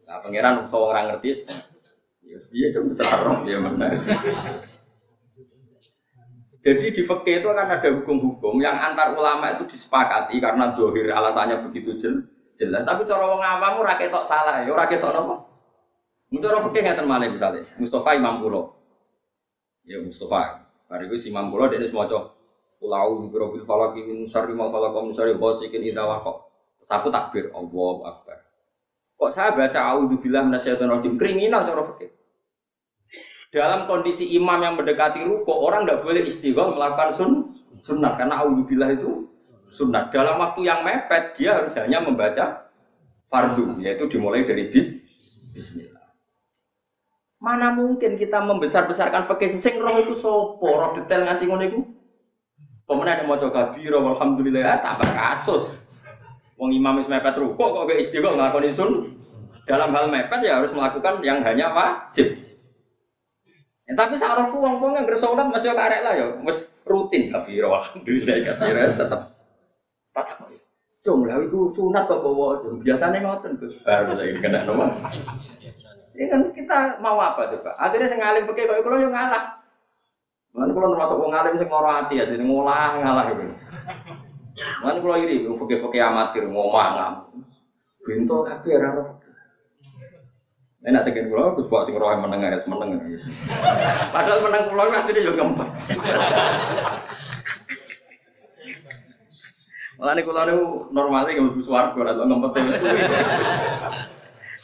Nah 0.08 0.18
pangeran 0.18 0.66
sok 0.66 0.82
ora 0.90 1.06
ngerti. 1.06 1.46
Ya 2.26 2.38
piye 2.50 2.74
cuma 2.74 2.90
sarong 2.90 3.46
ya 3.46 3.62
mana. 3.62 3.94
Jadi 6.58 6.90
di 6.90 7.02
fikih 7.06 7.38
itu 7.38 7.48
akan 7.48 7.70
ada 7.70 7.88
hukum-hukum 7.94 8.58
yang 8.58 8.74
antar 8.82 9.14
ulama 9.14 9.54
itu 9.54 9.64
disepakati 9.70 10.42
karena 10.42 10.74
dohir 10.74 11.06
alasannya 11.06 11.62
begitu 11.70 11.94
jelas. 12.58 12.82
Tapi 12.82 13.06
cara 13.06 13.30
wong 13.30 13.38
awam 13.38 13.78
ora 13.78 13.94
ketok 13.94 14.26
salah, 14.26 14.66
ya 14.66 14.74
ora 14.74 14.90
ketok 14.90 15.14
napa? 15.14 15.46
Cara 16.34 16.58
fikih 16.66 16.82
ngeten 16.82 17.06
malih 17.06 17.30
misalnya, 17.30 17.62
Mustafa 17.78 18.18
Imam 18.18 18.42
Kulo. 18.42 18.74
Ya 19.86 20.02
Mustafa. 20.02 20.66
Hari 20.90 21.06
itu 21.08 21.16
si 21.16 21.26
Imam 21.30 21.48
Kulo 21.48 21.70
dia 21.70 21.78
maca 21.94 22.36
Ulau 22.78 23.24
di 23.24 23.26
Birobil 23.34 23.66
Falaki 23.66 24.06
min 24.06 24.24
syarri 24.28 24.54
ma 24.54 24.70
khalaqa 24.70 25.02
min 25.02 25.12
syarri 25.12 25.34
ghasikin 25.34 25.82
idza 25.82 26.04
waqa. 26.06 26.46
Saku 26.86 27.10
takbir 27.10 27.50
Allahu 27.50 28.06
Akbar. 28.06 28.38
Kok 29.18 29.30
saya 29.34 29.50
baca 29.50 29.98
auzubillahi 29.98 30.46
minasyaitonir 30.46 30.94
rajim 30.94 31.14
kriminal 31.18 31.66
cara 31.66 31.82
fikih. 31.90 32.10
Dalam 33.50 33.90
kondisi 33.90 34.30
imam 34.38 34.60
yang 34.62 34.78
mendekati 34.78 35.24
ruko, 35.26 35.58
orang 35.64 35.88
tidak 35.88 36.04
boleh 36.06 36.22
istighfar 36.22 36.70
melakukan 36.76 37.10
sun, 37.10 37.32
sunnah 37.82 38.14
karena 38.14 38.44
audzubillah 38.44 38.94
itu 38.94 39.26
sunnah. 39.72 40.12
Dalam 40.14 40.38
waktu 40.38 40.68
yang 40.68 40.86
mepet 40.86 41.34
dia 41.34 41.58
harus 41.58 41.74
hanya 41.80 41.98
membaca 41.98 42.70
fardu, 43.26 43.80
yaitu 43.82 44.06
dimulai 44.06 44.46
dari 44.46 44.70
bis, 44.70 45.08
Bismillah. 45.58 46.06
Mana 47.42 47.74
mungkin 47.74 48.14
kita 48.14 48.38
membesar-besarkan 48.38 49.26
fakih 49.26 49.50
sing 49.50 49.82
roh 49.82 49.98
itu 49.98 50.14
sopo, 50.14 50.68
roh 50.68 50.90
detail 50.94 51.26
nganti 51.26 51.44
ngono 51.50 51.64
iku. 51.66 51.80
Pemenang 52.88 53.20
ada 53.20 53.24
mau 53.28 53.36
coba 53.36 53.76
biro, 53.76 54.00
alhamdulillah 54.00 54.64
ya, 54.64 54.74
tambah 54.80 55.04
kasus. 55.12 55.68
Wong 56.56 56.72
imam 56.72 56.96
wis 56.96 57.06
mepet 57.06 57.36
ruko 57.36 57.60
kok 57.60 57.84
gak 57.84 58.00
istighfar 58.00 58.32
melakukan 58.32 58.72
sun. 58.72 58.92
Dalam 59.68 59.92
hal 59.92 60.08
mepet 60.08 60.40
ya 60.40 60.56
harus 60.56 60.72
melakukan 60.72 61.20
yang 61.20 61.44
hanya 61.44 61.68
wajib. 61.76 62.40
Ya, 63.84 63.92
tapi 63.92 64.16
sarahku 64.16 64.56
wong-wong 64.56 64.96
yang 64.96 65.04
bersolat 65.04 65.52
masih 65.52 65.76
karek 65.76 66.00
lah 66.00 66.12
ya, 66.16 66.26
mas 66.40 66.80
rutin 66.88 67.28
tapi 67.28 67.60
alhamdulillah 67.60 68.40
kasih 68.44 68.72
res 68.72 68.96
tetap 68.96 69.32
tetap. 70.12 70.48
Cung, 70.98 71.24
lha 71.24 71.40
iku 71.40 71.72
sunat 71.72 72.04
kok 72.04 72.20
bawa 72.20 72.60
cung. 72.60 72.82
Biasane 72.82 73.22
ngoten 73.22 73.56
Gus. 73.56 73.80
Bar 73.86 74.12
saiki 74.12 74.42
kena 74.42 74.66
nomor. 74.66 74.92
Ini 76.12 76.26
kan 76.26 76.50
kita 76.52 76.98
mau 76.98 77.16
apa 77.22 77.48
coba? 77.48 77.78
Akhirnya 77.78 78.10
sing 78.10 78.18
ngalim 78.20 78.44
fikih 78.50 78.66
kok 78.66 78.82
kula 78.82 78.98
yo 78.98 79.08
ngalah. 79.08 79.56
Mana 80.58 80.74
kalau 80.74 80.90
termasuk 80.90 81.16
wong 81.22 81.30
ngalim 81.30 81.54
sing 81.54 81.70
loro 81.70 81.86
ati 81.86 82.18
ya, 82.18 82.26
jadi 82.26 82.42
ngolah 82.42 82.98
ngalah 82.98 83.26
itu. 83.30 83.46
Mana 84.82 84.98
kalau 84.98 85.16
iri, 85.22 85.46
wong 85.46 85.54
fikih-fikih 85.54 86.02
amatir 86.02 86.50
ngomah 86.50 86.86
ngam. 86.98 87.14
Bintu 88.02 88.42
tapi 88.42 88.74
ora 88.74 88.90
roh. 88.90 89.08
Enak 90.78 91.10
kula 91.10 91.58
Gus 91.58 91.70
buat 91.70 91.86
sing 91.86 91.94
roh 91.94 92.10
meneng 92.18 92.42
ya 92.42 92.58
meneng. 92.66 93.02
Padahal 94.14 94.38
meneng 94.46 94.62
kula 94.66 94.90
asline 94.94 95.26
yo 95.26 95.32
ngempet. 95.34 95.68
Mulane 99.98 100.20
kula 100.22 100.46
niku 100.46 100.88
normale 100.94 101.34
nggak 101.34 101.44
mlebu 101.44 101.62
swarga 101.62 101.98
ora 101.98 102.14
ngempet 102.14 102.50
wis 102.66 102.78
suwi. 102.78 103.00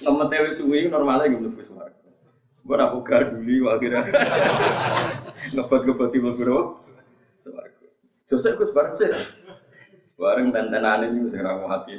Ngempet 0.06 0.42
wis 0.46 0.56
suwi 0.62 0.78
normale 0.86 1.26
nggak 1.26 1.42
mlebu 1.42 1.60
swarga. 1.66 2.08
Mbok 2.62 2.74
ora 2.78 2.86
buka 2.94 3.16
dulu 3.34 3.68
akhirnya. 3.68 4.02
Ngebet-ngebet 5.52 6.14
mlebu 6.16 6.80
swarga. 7.44 7.88
Jose 8.30 8.48
Gus 8.56 8.72
bareng 8.72 8.94
sih. 8.96 9.10
Bareng 10.16 10.48
tentenane 10.54 11.12
iki 11.12 11.28
sing 11.28 11.40
ra 11.44 11.52
hati. 11.68 11.92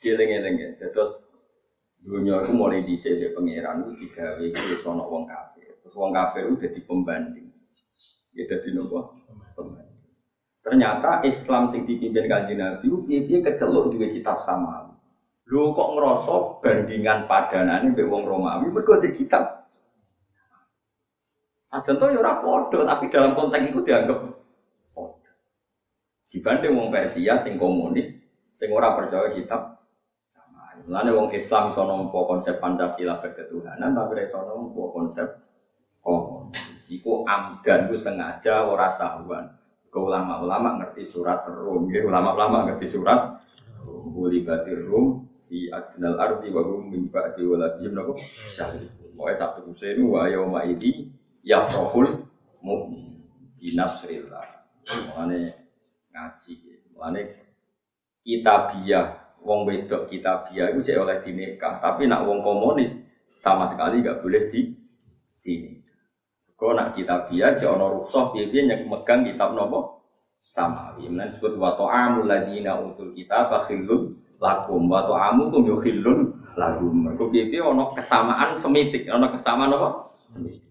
Kieling-eling 0.00 0.54
ya. 0.58 0.68
Terus 0.90 1.28
dunia 2.00 2.40
itu 2.40 2.56
mulai 2.56 2.80
dhisik 2.80 3.20
ya 3.20 3.28
pangeran 3.36 3.84
itu 3.84 4.08
digawe 4.08 4.40
iku 4.40 4.60
wis 4.72 4.82
ana 4.88 5.04
wong 5.04 5.28
kafir. 5.28 5.76
Terus 5.84 5.94
wong 5.94 6.10
kafir 6.16 6.48
itu 6.48 6.56
dadi 6.56 6.80
pembanding. 6.88 7.46
Ya 8.32 8.48
dadi 8.48 8.68
nopo? 8.72 9.20
Pembanding. 9.52 10.00
Ternyata 10.64 11.20
Islam 11.28 11.68
sing 11.68 11.84
dipimpin 11.84 12.26
kanjeng 12.26 12.58
Nabi 12.60 12.88
ku 12.88 13.04
piye-piye 13.04 13.44
keceluk 13.44 13.92
duwe 13.92 14.08
kitab 14.08 14.40
sama. 14.40 14.88
Lho 15.50 15.76
kok 15.76 15.88
ngerasa 15.92 16.34
bandingan 16.64 17.28
padanane 17.28 17.92
mbek 17.92 18.08
wong 18.08 18.24
Romawi 18.24 18.72
mergo 18.72 18.96
di 18.96 19.12
kitab. 19.12 19.59
Aja 21.70 21.94
to 21.94 22.06
ya 22.10 22.18
ora 22.18 22.42
padha, 22.42 22.82
tapi 22.82 23.06
dalam 23.06 23.38
konteks 23.38 23.70
itu 23.70 23.80
dianggap 23.86 24.18
padha. 24.90 25.32
Dibanding 26.26 26.74
wong 26.74 26.88
Persia 26.90 27.38
sing 27.38 27.54
komunis, 27.54 28.18
sing 28.50 28.74
ora 28.74 28.98
percaya 28.98 29.30
kitab 29.30 29.78
sama. 30.26 30.74
Mulane 30.82 31.10
wong 31.14 31.28
Islam 31.30 31.70
iso 31.70 31.86
nampa 31.86 32.18
konsep 32.26 32.58
Pancasila 32.58 33.22
berketuhanan, 33.22 33.94
tapi 33.94 34.18
ora 34.18 34.22
iso 34.26 34.38
nampa 34.42 34.82
konsep 34.90 35.28
komunis. 36.02 36.82
Iku 36.90 37.22
amdan 37.22 37.86
ku 37.86 37.94
sengaja 37.94 38.66
ora 38.66 38.90
sahuan 38.90 39.46
ke 39.90 39.98
ulama-ulama 39.98 40.82
ngerti 40.82 41.06
surat 41.06 41.46
Rum, 41.46 41.86
ya 41.90 42.02
ulama-ulama 42.02 42.66
ngerti 42.66 42.98
surat 42.98 43.38
Rum, 43.86 44.14
batir 44.42 44.90
Rum 44.90 45.22
fi 45.50 45.66
adnal 45.70 46.18
ardi 46.18 46.50
wa 46.54 46.62
hum 46.62 46.90
min 46.90 47.10
ba'di 47.10 47.42
waladihim 47.42 47.94
napa 47.94 48.14
syahid. 48.46 48.86
Pokoke 49.14 49.34
satu 49.34 49.66
kusen 49.66 49.98
wa 50.06 50.30
yauma 50.30 50.62
idi 50.62 51.10
yafrahul 51.44 52.26
mu'min 52.60 53.24
bi 53.56 53.72
nasrillah. 53.76 54.64
Mulane 54.90 55.54
ngaji, 56.10 56.52
mulane 56.92 57.20
kitabiah 58.24 59.36
wong 59.40 59.64
wedok 59.64 60.08
kitabiah 60.10 60.72
itu 60.72 60.92
cek 60.92 61.00
oleh 61.00 61.16
dinikah, 61.22 61.80
tapi 61.80 62.04
nak 62.04 62.26
wong 62.28 62.44
komunis 62.44 63.00
sama 63.36 63.64
sekali 63.64 64.04
gak 64.04 64.20
boleh 64.20 64.48
di 64.52 64.74
dinikah. 65.40 65.80
Kau 66.60 66.76
nak 66.76 66.92
kitab 66.92 67.32
dia, 67.32 67.56
jangan 67.56 67.88
rukhsah 67.96 68.36
dia 68.36 68.44
yang 68.52 68.84
megang 68.84 69.24
kitab 69.24 69.56
nopo 69.56 70.04
sama. 70.44 70.92
Kemudian 70.98 71.32
disebut 71.32 71.56
wa 71.56 71.72
ta'amul 71.72 72.28
ladina 72.28 72.76
utul 72.76 73.16
kitab 73.16 73.48
khillun 73.64 74.12
lakum 74.36 74.84
wa 74.90 75.00
ta'amukum 75.06 75.64
yukhillun 75.64 76.36
lahum. 76.60 76.92
Mergo 77.08 77.32
piye 77.32 77.48
piye 77.48 77.64
ana 77.64 77.96
kesamaan 77.96 78.52
semitik, 78.52 79.08
ana 79.08 79.32
kesamaan 79.32 79.72
apa? 79.72 79.88
Semitik. 80.12 80.69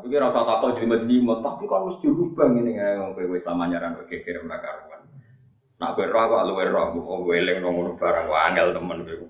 Tapi 0.00 0.16
kira 0.16 0.32
usah 0.32 0.48
takut 0.48 0.80
jadi 0.80 0.96
jelimet, 0.96 1.44
tapi 1.44 1.68
kan 1.68 1.84
mesti 1.84 2.08
dirubah 2.08 2.48
ini 2.56 2.72
nggak 2.80 3.20
kowe 3.20 3.36
wis 3.36 3.44
lama 3.44 3.68
nyaran 3.68 4.00
kowe 4.00 4.08
kekir 4.08 4.40
ora 4.40 4.56
karuan. 4.56 5.04
Nak 5.76 5.92
kowe 5.92 6.08
roh 6.08 6.24
kok 6.24 6.42
luwe 6.48 6.64
roh, 6.72 6.88
kok 6.96 7.04
kowe 7.04 7.36
eling 7.36 7.60
nang 7.60 8.00
barang 8.00 8.26
wae 8.32 8.40
angel 8.48 8.72
temen 8.72 9.04
kowe. 9.04 9.28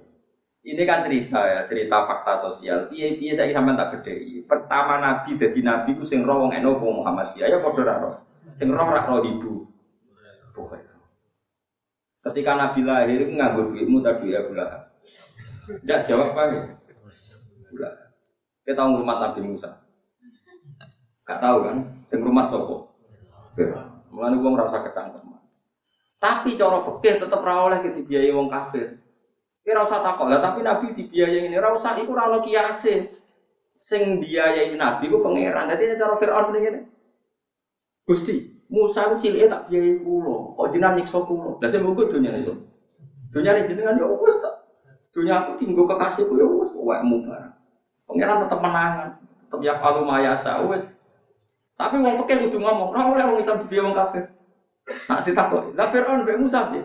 Ini 0.63 0.83
kan 0.87 1.03
cerita 1.03 1.43
ya, 1.43 1.67
cerita 1.67 2.07
fakta 2.07 2.39
sosial. 2.39 2.87
Piye 2.87 3.19
piye 3.19 3.35
saya 3.35 3.51
sampean 3.51 3.75
tak 3.75 3.99
gede. 3.99 4.47
Pertama 4.47 5.03
nabi 5.03 5.35
jadi 5.35 5.59
nabi 5.59 5.99
ku 5.99 6.07
sing 6.07 6.23
roh 6.23 6.47
wong 6.47 6.55
eno 6.55 6.79
Muhammad 6.79 7.35
ya 7.35 7.51
padha 7.59 7.83
ra 7.83 7.95
roh. 7.99 8.15
Sing 8.55 8.71
roh 8.71 8.87
ra 8.87 9.11
roh 9.11 9.27
ibu. 9.27 9.67
Ketika 12.23 12.55
nabi 12.55 12.87
lahir 12.87 13.27
nganggo 13.27 13.75
duitmu 13.75 13.99
tadi 14.07 14.39
ya 14.39 14.47
bulan. 14.47 14.87
Tidak 15.67 16.01
jawab 16.07 16.31
apa 16.31 16.43
ya? 16.47 16.63
Bulan. 17.75 17.93
Kita 18.63 18.87
rumah 18.87 19.19
Nabi 19.19 19.41
Musa. 19.43 19.90
Gak 21.31 21.39
tahu 21.39 21.59
kan? 21.63 21.77
Sing 22.11 22.19
rumah 22.27 22.51
sopo. 22.51 22.91
Mulane 24.11 24.35
wong 24.43 24.59
rasa 24.59 24.83
kecangkeman. 24.83 25.39
Tapi 26.19 26.59
cara 26.59 26.83
fikih 26.83 27.23
tetep 27.23 27.39
ra 27.39 27.71
oleh 27.71 27.79
dibiayai 27.87 28.35
wong 28.35 28.51
kafir. 28.51 28.99
Kira 29.63 29.87
usah 29.87 30.03
takut 30.03 30.27
lah, 30.27 30.43
tapi 30.43 30.67
Nabi 30.67 30.91
dibiayai 30.91 31.47
ini, 31.47 31.55
ora 31.55 31.71
usah 31.71 31.95
iku 32.03 32.19
ora 32.19 32.43
kiase. 32.43 33.15
Sing 33.79 34.19
biayai 34.19 34.75
Nabi 34.75 35.07
ku 35.07 35.23
pangeran. 35.23 35.71
Dadi 35.71 35.95
cara 35.95 36.19
Firaun 36.19 36.51
ngene. 36.51 36.81
Gusti, 38.03 38.51
Musa 38.67 39.07
ku 39.07 39.15
cilike 39.23 39.47
tak 39.47 39.71
biayai 39.71 40.03
kula, 40.03 40.59
kok 40.59 40.67
jenengan 40.75 40.99
nyiksa 40.99 41.23
kula. 41.23 41.63
Lah 41.63 41.69
sing 41.71 41.87
munggo 41.87 42.11
dunyane 42.11 42.43
iso. 42.43 42.59
Dunyane 43.31 43.71
jenengan 43.71 43.95
ya 43.95 44.11
wis 44.11 44.35
tak. 44.43 44.67
Dunya 45.15 45.39
aku 45.39 45.55
tinggal 45.63 45.87
kekasihku 45.87 46.35
ya 46.35 46.47
wis 46.47 46.75
wekmu 46.75 47.23
barang. 47.23 47.55
Pangeran 48.11 48.43
tetep 48.43 48.59
menangan, 48.59 49.09
tetep 49.47 49.61
ya 49.63 49.79
kalau 49.79 50.03
mayasa 50.03 50.67
wis. 50.67 50.91
Tapi 51.81 51.97
wong 51.97 52.21
fikih 52.21 52.45
kudu 52.45 52.61
ngomong, 52.61 52.93
ora 52.93 53.09
oleh 53.09 53.25
wong 53.25 53.41
Islam 53.41 53.65
dibiayai 53.65 53.85
wong 53.89 53.97
kafir. 53.97 54.25
Nak 55.09 55.25
ditakoki, 55.25 55.73
lah 55.73 55.89
Firaun 55.89 56.29
mbek 56.29 56.37
Musa 56.37 56.69
piye? 56.69 56.85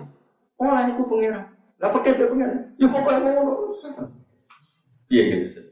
Oleh 0.56 0.84
niku 0.88 1.04
pangeran. 1.12 1.52
Lah 1.84 1.90
fakir 1.92 2.16
dia 2.16 2.32
pengen, 2.32 2.72
ya 2.80 2.88
pokoknya 2.88 3.36
ngono. 3.36 3.76
Iya 5.12 5.24
gitu. 5.44 5.68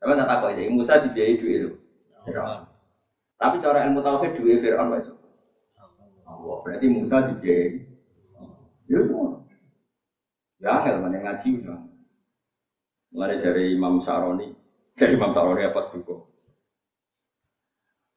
Tapi 0.00 0.16
tak 0.16 0.28
tahu 0.32 0.48
aja, 0.48 0.72
Musa 0.72 0.96
dibiayai 0.96 1.36
duit 1.36 1.56
itu. 1.60 1.70
Tapi 3.36 3.60
cara 3.60 3.84
ilmu 3.84 4.00
tauhid 4.00 4.32
duit 4.32 4.64
Fir'aun 4.64 4.88
wae 4.96 5.04
Allah. 6.24 6.56
Berarti 6.64 6.86
Musa 6.88 7.20
dibiayai. 7.20 7.84
Ya 8.88 8.98
semua. 9.04 9.44
Ya 10.56 10.80
angel 10.80 11.04
mana 11.04 11.20
ngaji 11.20 11.60
udah. 11.60 11.80
Mulai 13.12 13.36
dari 13.36 13.76
Imam 13.76 14.00
Saroni, 14.00 14.56
dari 14.96 15.12
Imam 15.14 15.30
Saroni 15.30 15.62
apa 15.62 15.78
seduko? 15.84 16.33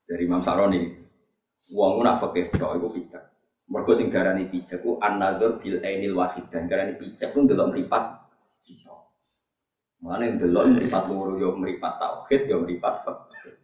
Dari 0.08 0.24
Imam 0.24 0.40
Saroni, 0.40 0.88
uang 1.76 2.00
nak 2.00 2.24
fakir, 2.24 2.48
doa 2.56 2.80
itu 2.80 2.88
bijak. 2.96 3.24
Mergo 3.68 3.92
sing 3.92 4.08
darani 4.08 4.48
pijak 4.48 4.80
ku 4.80 4.96
an-nadzur 5.04 5.60
bil 5.60 5.84
ainil 5.84 6.16
wahid 6.16 6.48
dan 6.48 6.72
darani 6.72 6.96
pijak 6.96 7.36
ku 7.36 7.44
ndelok 7.44 7.76
mripat 7.76 8.16
sisa. 8.48 8.96
Mulane 10.00 10.40
ndelok 10.40 10.72
mripat 10.72 11.04
loro 11.12 11.36
yo 11.36 11.52
mripat 11.60 12.00
tauhid 12.00 12.48
yo 12.48 12.64
mripat 12.64 13.04
fikih. 13.04 13.56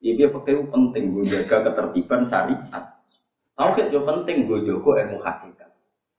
Iki 0.00 0.24
fikih 0.32 0.72
penting 0.72 1.04
gue 1.12 1.24
jaga 1.28 1.68
ketertiban 1.68 2.24
syariat. 2.24 2.84
Tauhid 3.52 3.92
yo 3.92 4.00
penting 4.08 4.48
gue 4.48 4.64
jaga 4.64 4.90
ilmu 5.04 5.20
hakikat. 5.20 5.68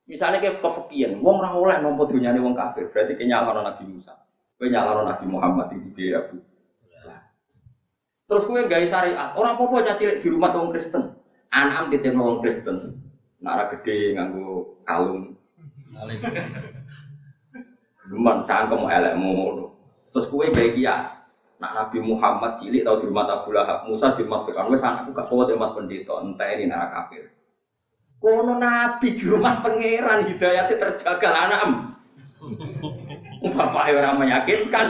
Misalnya 0.06 0.38
kayak 0.38 0.62
kefikian, 0.62 1.18
wong 1.18 1.42
ora 1.42 1.50
oleh 1.56 1.76
nampa 1.80 2.04
dunyane 2.06 2.38
wong 2.38 2.54
kafir, 2.54 2.92
berarti 2.92 3.18
kenyalano 3.18 3.64
Nabi 3.64 3.88
Musa. 3.88 4.14
Kowe 4.54 4.68
Nabi 4.70 5.26
Muhammad 5.26 5.66
sing 5.66 5.80
dibiayai 5.80 6.22
Abu. 6.22 6.38
Terus 8.24 8.48
kowe 8.48 8.56
gawe 8.56 8.86
syariat, 8.88 9.36
ora 9.36 9.52
apa-apa 9.52 9.84
cacilik 9.84 10.20
di 10.24 10.28
rumah 10.32 10.48
wong 10.56 10.72
Kristen. 10.72 11.12
Anak-anak 11.52 11.92
ditemu 11.92 12.22
wong 12.24 12.38
Kristen. 12.40 12.76
Nara 13.44 13.68
gede 13.76 14.16
nganggo 14.16 14.80
kalung. 14.88 15.36
Luman 18.08 18.48
cangkem 18.48 18.88
elekmu. 18.88 19.68
Terus 20.12 20.26
kue 20.32 20.48
gawe 20.48 20.68
kias. 20.72 21.20
Nak 21.60 21.72
Nabi 21.76 21.98
Muhammad 22.02 22.56
cilik 22.58 22.82
tau 22.82 22.98
di 22.98 23.06
rumah 23.06 23.30
Abu 23.30 23.54
Lahab, 23.54 23.86
Musa 23.86 24.12
di 24.18 24.26
rumah 24.26 24.42
Fir'aun, 24.42 24.74
wes 24.74 24.82
anakku 24.82 25.14
gak 25.14 25.30
kuat 25.30 25.48
di 25.48 25.54
rumah 25.54 25.70
pendeta, 25.70 26.18
entah 26.18 26.50
ini 26.50 26.66
nara 26.66 26.90
kafir. 26.90 27.30
Kono 28.18 28.58
Nabi 28.58 29.14
di 29.14 29.24
rumah 29.24 29.62
pangeran 29.62 30.26
hidayatnya 30.26 30.74
terjaga 30.80 31.30
anak. 31.30 31.62
Bapak 33.54 33.92
orang 33.94 34.18
meyakinkan. 34.18 34.86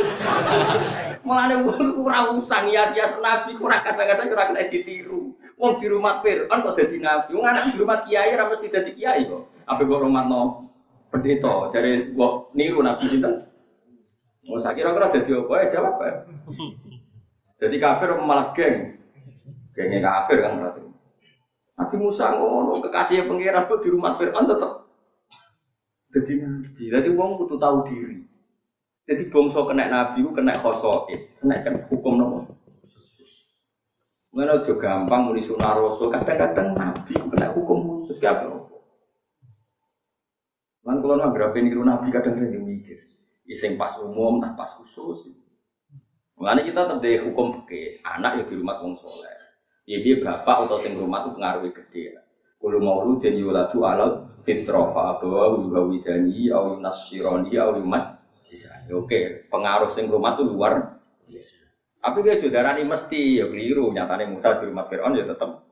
Mulane 1.24 1.64
wong 1.64 2.04
ora 2.04 2.36
usang 2.36 2.68
hias-hias 2.68 3.16
Nabi 3.24 3.56
kurang 3.56 3.80
kadang-kadang 3.80 4.28
ora 4.28 4.44
kena 4.52 4.68
ditiru. 4.68 5.32
Wong 5.56 5.80
di 5.80 5.88
rumah 5.88 6.20
Fir'aun 6.20 6.60
kok 6.60 6.76
dadi 6.76 7.00
nabi. 7.00 7.32
Wong 7.32 7.48
anak 7.48 7.72
di 7.72 7.80
rumah 7.80 8.04
kiai 8.04 8.36
ora 8.36 8.52
mesti 8.52 8.68
dadi 8.68 8.92
kiai 8.92 9.24
kok. 9.24 9.64
Apa 9.64 9.80
kok 9.88 10.02
rumah 10.04 10.28
no 10.28 10.68
pendeta 11.08 11.72
jare 11.72 12.12
kok 12.12 12.52
niru 12.52 12.84
nabi 12.84 13.08
sinten? 13.08 13.48
Mau 14.44 14.60
saya 14.60 14.76
kira-kira 14.76 15.08
dadi 15.08 15.32
apa 15.32 15.52
ya 15.64 15.66
jawab 15.72 15.96
ya. 16.04 16.12
Jadi 17.64 17.76
kafir 17.80 18.08
malah 18.20 18.52
geng. 18.52 19.00
Gengnya 19.72 20.04
kafir 20.04 20.44
kan 20.44 20.60
berarti. 20.60 20.84
Nabi 21.74 21.94
Musa 21.96 22.36
ngono 22.36 22.84
kekasih 22.84 23.24
pangeran 23.24 23.64
kok 23.64 23.80
di 23.80 23.88
rumah 23.88 24.12
Fir'aun 24.20 24.44
tetap 24.44 24.84
jadi 26.14 26.32
nabi. 26.46 26.84
Jadi 26.92 27.08
wong 27.10 27.40
kudu 27.40 27.56
tahu 27.58 27.82
diri. 27.88 28.22
Jadi 29.04 29.28
bangsa 29.28 29.60
kena 29.68 29.84
nabi 29.92 30.24
kena 30.32 30.56
khosois, 30.56 31.36
kena 31.36 31.60
kan 31.60 31.76
hukum 31.92 32.16
nopo. 32.16 32.38
Mana 34.34 34.58
juga 34.64 34.80
gampang 34.80 35.30
muni 35.30 35.44
sunah 35.44 35.76
rasul, 35.76 36.08
kadang-kadang 36.08 36.72
nabi 36.72 37.12
kena 37.12 37.52
hukum 37.52 38.00
khusus 38.00 38.16
gak 38.16 38.40
apa. 38.40 38.64
Lan 40.88 41.04
kalau 41.04 41.20
nggak 41.20 41.32
berapa 41.36 41.54
ini 41.60 41.70
nabi 41.76 42.08
kadang-kadang 42.08 42.64
mikir, 42.64 42.98
iseng 43.44 43.76
pas 43.76 43.92
umum, 44.00 44.40
tak 44.40 44.56
pas 44.56 44.72
khusus. 44.72 45.36
Mengenai 46.40 46.64
kita 46.64 46.88
tetap 46.88 47.04
hukum 47.28 47.62
fikih, 47.62 48.00
anak 48.02 48.40
ya 48.40 48.44
di 48.48 48.56
rumah 48.56 48.80
wong 48.80 48.96
soleh. 48.96 49.36
Ya 49.84 50.00
bapak 50.00 50.64
atau 50.64 50.80
sing 50.80 50.96
rumah 50.96 51.28
itu 51.28 51.36
pengaruhnya 51.36 51.76
gede. 51.76 52.16
Kalau 52.56 52.80
mau 52.80 53.04
lu 53.04 53.20
dan 53.20 53.36
yuladu 53.36 53.84
alal 53.84 54.40
fitrah 54.40 54.88
fa 54.88 55.20
abawa 55.20 55.60
widani 55.84 56.48
au 56.48 56.80
nasironi 56.80 57.52
au 57.60 57.76
yumat 57.76 58.13
Oke, 58.92 59.48
pengaruh 59.48 59.88
sing 59.88 60.06
rumah 60.06 60.36
itu 60.36 60.44
luar 60.44 61.00
biasa. 61.24 61.64
Tapi 62.04 62.18
dia 62.20 62.36
jodarani 62.36 62.84
mesti 62.84 63.40
ya 63.40 63.48
keliru. 63.48 63.88
Nyatanya 63.90 64.28
Musa 64.28 64.60
di 64.60 64.68
rumah 64.68 64.84
Fir'aun 64.84 65.16
ya 65.16 65.24
tetap. 65.24 65.64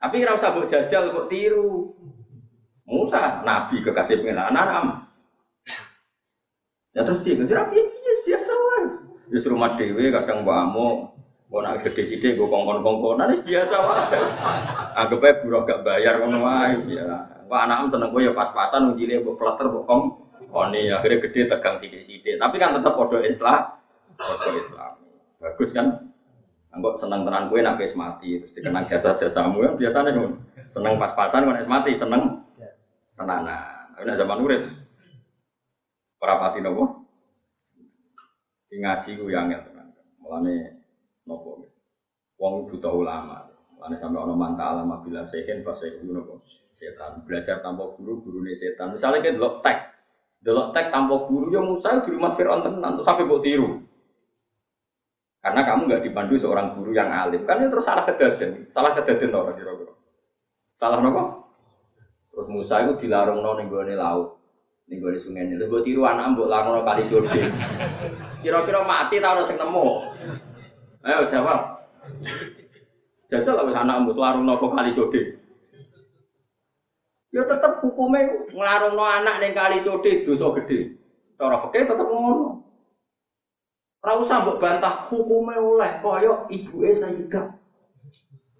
Tapi 0.00 0.14
kira 0.16 0.32
usah 0.32 0.56
buat 0.56 0.64
jajal, 0.64 1.12
buat 1.12 1.28
tiru. 1.28 1.92
Musa, 2.88 3.44
Nabi 3.44 3.84
kekasih 3.84 4.24
pengenalan 4.24 4.56
anak. 4.56 5.12
Ya 6.96 7.04
terus 7.04 7.20
dia 7.22 7.36
kira 7.36 7.68
biasa 7.68 8.50
wae. 8.56 8.82
Di 9.30 9.38
rumah 9.46 9.78
dewe 9.78 10.10
kadang 10.10 10.42
mbak 10.42 10.74
Kau 11.50 11.58
nak 11.58 11.82
gede 11.82 12.06
sidik, 12.06 12.38
gue 12.38 12.46
kongkon 12.46 12.78
kongkon, 12.78 13.18
nanti 13.18 13.42
biasa 13.42 13.74
wae. 13.82 14.22
Anggap 14.94 15.18
aja 15.18 15.42
buruh 15.42 15.66
gak 15.66 15.82
bayar 15.82 16.22
ngono 16.22 16.46
wae. 16.46 16.78
Ya, 16.94 17.26
wah 17.50 17.66
anak 17.66 17.90
seneng 17.90 18.14
gue 18.14 18.22
ya 18.22 18.30
pas-pasan, 18.30 18.94
ujile 18.94 19.18
gue 19.18 19.34
kleter, 19.34 19.66
gue 19.66 19.82
kong. 19.82 20.29
Nih 20.50 20.90
akhirnya 20.90 21.22
gede 21.22 21.40
tegang 21.46 21.76
sidik-sidik. 21.78 22.36
Tapi 22.38 22.56
kan 22.58 22.74
tetap 22.74 22.94
podo 22.98 23.22
Islam, 23.22 23.78
podo 24.18 24.50
Islam. 24.58 24.92
Bagus 25.40 25.70
kan? 25.72 26.10
Anggap 26.70 26.94
seneng 27.02 27.26
tenan 27.26 27.50
gue 27.50 27.58
nak 27.66 27.82
mati, 27.98 28.38
terus 28.38 28.54
dikenang 28.54 28.86
jasa 28.86 29.18
jasamu 29.18 29.66
yang 29.66 29.74
biasanya 29.74 30.14
kan 30.14 30.38
seneng 30.70 30.94
pas-pasan, 31.02 31.42
gue 31.42 31.66
mati, 31.66 31.98
seneng 31.98 32.46
tenanan. 33.18 33.90
Tapi 33.98 34.06
zaman 34.14 34.38
urip, 34.38 34.62
para 36.22 36.38
pati 36.38 36.62
nopo, 36.62 37.10
ngaji 38.70 39.10
gue 39.18 39.34
yang 39.34 39.50
ya 39.50 39.58
tenan. 39.66 39.90
Mulane 40.22 40.78
nopo 41.26 41.66
wong 42.40 42.70
butuh 42.70 42.94
ulama 42.96 43.50
Ane 43.80 43.96
sampai 43.96 44.20
ono 44.20 44.36
manta 44.36 44.76
alama 44.76 45.00
bila 45.00 45.24
sehen 45.24 45.64
fase 45.64 46.04
nopo 46.04 46.44
setan 46.68 47.24
belajar 47.24 47.64
tanpa 47.64 47.88
guru 47.96 48.20
guru 48.20 48.44
nih 48.44 48.52
setan 48.52 48.92
misalnya 48.92 49.24
kita 49.24 49.40
delok 49.40 49.64
tek 49.64 49.99
delok 50.40 50.72
tek 50.72 50.88
tanpa 50.88 51.28
guru 51.28 51.52
ya 51.52 51.60
Musa 51.60 52.00
di 52.00 52.10
rumah 52.12 52.32
Fir'aun 52.32 52.64
tenan 52.64 52.96
terus 52.96 53.06
sampai 53.06 53.28
buat 53.28 53.44
tiru. 53.44 53.80
Karena 55.40 55.64
kamu 55.64 55.88
nggak 55.88 56.02
dipandu 56.04 56.36
seorang 56.36 56.68
guru 56.76 56.92
yang 56.92 57.08
alim. 57.08 57.48
Kan 57.48 57.64
itu 57.64 57.72
terus 57.72 57.84
salah 57.88 58.04
kedaden. 58.04 58.68
Salah 58.68 58.92
kedaden 58.92 59.32
orang 59.32 59.56
kira-kira? 59.56 59.92
Salah 60.76 61.00
nopo 61.00 61.48
terus 62.30 62.46
Musa 62.46 62.80
itu 62.86 63.04
dilarung 63.04 63.42
no 63.44 63.58
nih 63.58 63.96
laut 63.96 64.40
nih 64.88 64.96
gue 65.00 65.16
sungai 65.16 65.48
ini. 65.48 65.60
Gue 65.60 65.80
tiru 65.80 66.04
anak 66.04 66.36
mbok 66.36 66.48
larung 66.48 66.84
kali 66.84 67.08
Jordan. 67.08 67.52
Kira-kira 68.44 68.80
mati 68.84 69.16
tau 69.20 69.40
sing 69.44 69.56
nemu. 69.60 69.86
Ayo 71.04 71.24
jawab. 71.28 71.88
Jajal 73.32 73.60
lah 73.60 73.80
anak 73.80 73.96
mbok 74.04 74.20
larung 74.20 74.44
nopo 74.44 74.68
kali 74.72 74.92
jode. 74.92 75.39
Ya 77.30 77.46
tetep 77.46 77.78
hukumnya 77.86 78.26
ngelarung 78.50 78.98
no 78.98 79.06
anak 79.06 79.38
neng 79.38 79.54
kali 79.54 79.86
jode 79.86 80.26
dosa 80.26 80.50
gede. 80.58 80.98
Cara 81.38 81.56
fikih 81.62 81.86
tetep 81.86 82.06
ngono. 82.10 82.66
Ora 84.02 84.12
usah 84.18 84.42
mbok 84.42 84.58
bantah 84.58 85.06
hukumnya 85.06 85.62
oleh 85.62 85.90
koyo 86.02 86.50
ibuke 86.50 86.90
Sayyidah. 86.90 87.54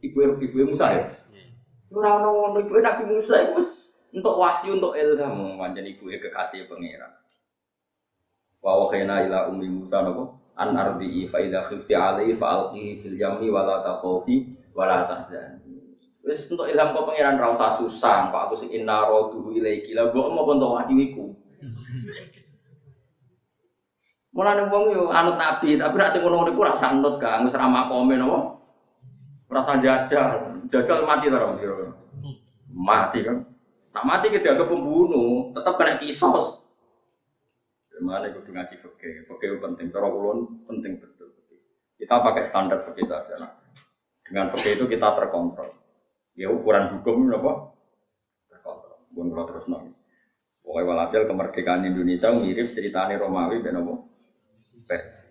Ibu 0.07 0.39
ibu 0.39 0.57
Musa 0.71 0.87
ya. 0.95 1.05
Ora 1.91 2.23
ono 2.23 2.29
ngono 2.31 2.57
ibuke 2.63 2.79
Nabi 2.79 3.03
Musa 3.11 3.43
iku 3.43 3.59
wis 3.59 3.91
untuk 4.15 4.39
wahyu 4.39 4.79
untuk 4.79 4.95
ilham 4.95 5.59
pancen 5.59 5.91
ibuke 5.91 6.23
kekasih 6.23 6.71
pangeran. 6.71 7.11
Wa 8.63 8.87
wakhina 8.87 9.27
ila 9.27 9.51
ummi 9.51 9.67
Musa 9.67 10.07
nopo? 10.07 10.41
an 10.61 10.77
ardi 10.77 11.25
fa 11.25 11.41
idza 11.41 11.65
khifti 11.69 11.97
alaihi 11.97 12.37
fa 12.37 12.47
alqihi 12.53 13.01
fil 13.01 13.17
yammi 13.17 13.49
wa 13.49 13.65
la 13.65 13.81
takhafi 13.81 14.45
wa 14.77 14.85
la 14.85 15.09
tahzani 15.09 15.70
wis 16.31 16.47
untuk 16.47 16.71
ilham 16.71 16.95
kok 16.95 17.11
pangeran 17.11 17.43
ra 17.43 17.51
usah 17.51 17.75
susah 17.83 18.31
kok 18.31 18.43
aku 18.47 18.55
sing 18.55 18.71
inna 18.71 19.03
raduhu 19.03 19.51
ilaiki 19.51 19.91
la 19.99 20.15
mbok 20.15 20.27
mau 20.31 20.47
untuk 20.47 20.79
wahyu 20.79 20.95
iku 20.95 21.27
Mulane 24.31 24.71
wong 24.71 24.95
yo 24.95 25.11
anut 25.11 25.35
nabi, 25.35 25.75
tapi 25.75 25.99
nek 25.99 26.07
sing 26.15 26.23
ngono 26.23 26.47
niku 26.47 26.63
ora 26.63 26.79
usah 26.79 26.95
anut 26.95 27.19
Kang, 27.19 27.43
wis 27.43 27.59
ra 27.59 27.67
makome 27.67 28.15
napa? 28.15 28.63
Ora 29.51 29.59
usah 29.59 29.83
jajal. 29.83 30.63
Jajal 30.71 31.03
mati 31.03 31.27
ta 31.27 31.43
ora 31.43 31.59
Mati 32.71 33.27
kan. 33.27 33.43
Nak 33.91 34.07
mati 34.07 34.31
kita 34.31 34.55
dianggap 34.55 34.71
pembunuh, 34.71 35.51
tetap 35.51 35.75
kena 35.75 35.99
kisos. 35.99 36.63
Mana 38.01 38.33
kudu 38.33 38.55
ngaji 38.55 38.75
fakih, 38.79 39.29
fakih 39.29 39.61
penting. 39.61 39.91
Cara 39.91 40.09
penting 40.71 40.93
betul. 41.03 41.35
Kita 41.99 42.23
pakai 42.23 42.47
standar 42.47 42.81
fakih 42.81 43.05
saja. 43.05 43.35
Nah, 43.37 43.51
dengan 44.25 44.49
fakih 44.49 44.79
itu 44.79 44.87
kita 44.87 45.11
terkontrol. 45.19 45.75
Ya 46.39 46.49
ukuran 46.51 46.99
hukum 46.99 47.31
apa? 47.35 47.75
Terkontrol. 48.51 48.99
Bukan 49.11 49.29
kalau 49.35 49.47
terus 49.51 49.67
nol. 49.67 49.91
Pokoknya 50.61 50.87
walhasil 50.87 51.27
kemerdekaan 51.27 51.83
Indonesia 51.89 52.31
mirip 52.31 52.77
ceritanya 52.77 53.19
Romawi 53.19 53.59
ben 53.65 53.81
apa? 53.81 53.95
Pers. 54.87 55.27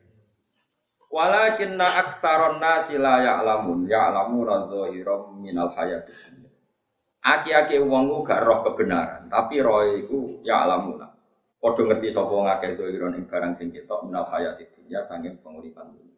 Walakinna 1.10 2.06
aktsaron 2.06 2.62
nasi 2.62 3.00
la 3.00 3.24
ya'lamun 3.24 3.90
ya'lamuna 3.90 4.70
dhahiram 4.70 5.42
minal 5.42 5.74
hayatid 5.74 6.14
Aki-aki 7.20 7.84
wong 7.84 8.24
gak 8.24 8.48
roh 8.48 8.64
kebenaran, 8.64 9.28
tapi 9.28 9.60
roh 9.60 9.84
iku 9.84 10.40
ya'lamuna. 10.44 11.10
Padha 11.60 11.82
ngerti 11.84 12.08
sapa 12.08 12.32
ngakeh 12.32 12.80
doiron 12.80 13.20
ing 13.20 13.28
barang 13.28 13.52
sing 13.60 13.68
ketok 13.76 14.08
menal 14.08 14.32
hayat 14.32 14.56
dunya 14.72 15.04
saking 15.04 15.44
penguripan 15.44 15.92
dunya. 15.92 16.16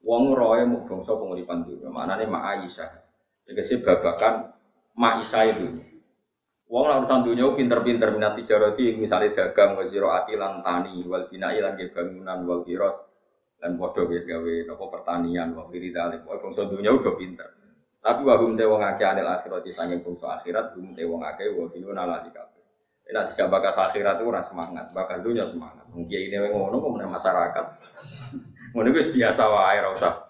Wong 0.00 0.32
roe 0.32 0.64
mung 0.64 0.88
bangsa 0.88 1.12
penguripan 1.12 1.68
dunya, 1.68 1.92
maknane 1.92 2.24
mak 2.24 2.56
Aisyah. 2.56 3.07
Tegese 3.48 3.80
babakan 3.80 4.52
Aisyah 4.92 5.44
itu. 5.48 5.66
Wong 6.68 6.84
lan 6.84 7.00
urusan 7.00 7.24
dunya 7.24 7.48
pinter-pinter 7.56 8.12
minat 8.12 8.36
tijarati 8.36 9.00
misalnya 9.00 9.32
dagang 9.32 9.72
wa 9.72 9.88
ziraati 9.88 10.36
lan 10.36 10.60
tani 10.60 11.00
wal 11.08 11.24
binai 11.32 11.56
lan 11.64 11.80
bangunan 11.80 12.44
wal 12.44 12.60
kiros 12.60 13.08
lan 13.64 13.80
padha 13.80 14.04
wis 14.04 14.28
gawe 14.28 14.54
napa 14.68 14.84
pertanian 14.92 15.56
wa 15.56 15.64
kiri 15.72 15.88
dalem. 15.96 16.28
Wong 16.28 16.44
bangsa 16.44 16.68
dunya 16.68 16.92
udah 16.92 17.14
pinter. 17.16 17.48
Tapi 18.04 18.20
wahum 18.20 18.52
te 18.52 18.68
wong 18.68 18.84
akeh 18.84 19.08
anil 19.08 19.32
akhirat 19.32 19.64
saking 19.64 20.04
bangsa 20.04 20.44
akhirat 20.44 20.76
hum 20.76 20.92
te 20.92 21.08
wong 21.08 21.24
akeh 21.24 21.48
wa 21.56 21.72
binuna 21.72 22.04
lalika. 22.04 22.52
Enak 23.08 23.32
tidak 23.32 23.48
bakas 23.48 23.80
akhirat 23.80 24.20
itu 24.20 24.28
orang 24.28 24.44
semangat, 24.44 24.92
bakas 24.92 25.24
dunia 25.24 25.48
semangat. 25.48 25.88
Mungkin 25.88 26.20
ini 26.28 26.36
ngono 26.52 26.76
kok 26.76 27.00
masyarakat. 27.08 27.66
Ngono 28.76 28.92
itu 28.92 29.16
biasa 29.16 29.42
wae 29.48 29.80
ora 29.80 29.90
usah. 29.96 30.27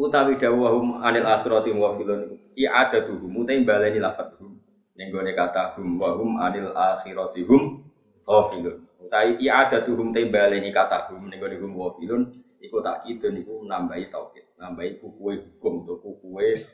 Utawi 0.00 0.40
dawahum 0.40 0.96
anil 1.04 1.28
akhirati 1.28 1.76
wa 1.76 1.92
filun 1.92 2.32
i'adatuhum 2.56 3.44
utai 3.44 3.60
baleni 3.60 4.00
lafadzhum. 4.00 4.56
Ning 4.96 5.12
gone 5.12 5.28
kata 5.36 5.76
hum 5.76 6.00
wa 6.00 6.16
hum 6.16 6.40
anil 6.40 6.72
akhirati 6.72 7.44
hum 7.44 7.84
ghafilun. 8.24 8.80
Utai 8.96 9.36
i'adatuhum 9.44 10.08
te 10.16 10.24
baleni 10.24 10.72
kata 10.72 11.12
hum 11.12 11.28
ning 11.28 11.36
gone 11.36 11.56
hum 11.60 11.76
wa 11.76 11.92
filun 12.00 12.32
iku 12.64 12.80
tak 12.80 13.04
kidun 13.04 13.44
iku 13.44 13.60
nambahi 13.68 14.08
tauhid, 14.08 14.44
nambahi 14.56 14.96
kukuwe 15.00 15.36
hukum 15.36 15.84
to 15.84 16.00
kukuwe 16.00 16.64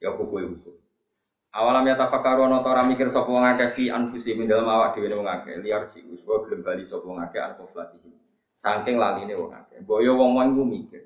ya 0.00 0.12
kukuwe 0.16 0.48
hukum. 0.48 0.72
Awalam 1.52 1.84
ya 1.84 2.00
tafakkaru 2.00 2.48
ana 2.48 2.64
ta 2.64 2.80
mikir 2.84 3.12
sapa 3.12 3.28
wong 3.28 3.44
akeh 3.44 3.68
fi 3.76 3.84
anfusi 3.92 4.32
min 4.36 4.48
dalem 4.48 4.66
awak 4.68 4.96
dhewe 4.96 5.12
wong 5.20 5.28
akeh 5.28 5.60
liar 5.60 5.84
si 5.88 6.00
uswa 6.08 6.40
gelem 6.48 6.64
bali 6.64 6.84
sapa 6.88 7.04
wong 7.04 7.20
akeh 7.20 7.40
an 7.44 7.56
koflatihi. 7.60 8.08
Saking 8.56 8.96
laline 8.96 9.36
wong 9.36 9.52
akeh. 9.52 9.84
Boyo 9.84 10.16
wong 10.16 10.32
wong 10.32 10.46
iku 10.56 10.62
mikir. 10.64 11.02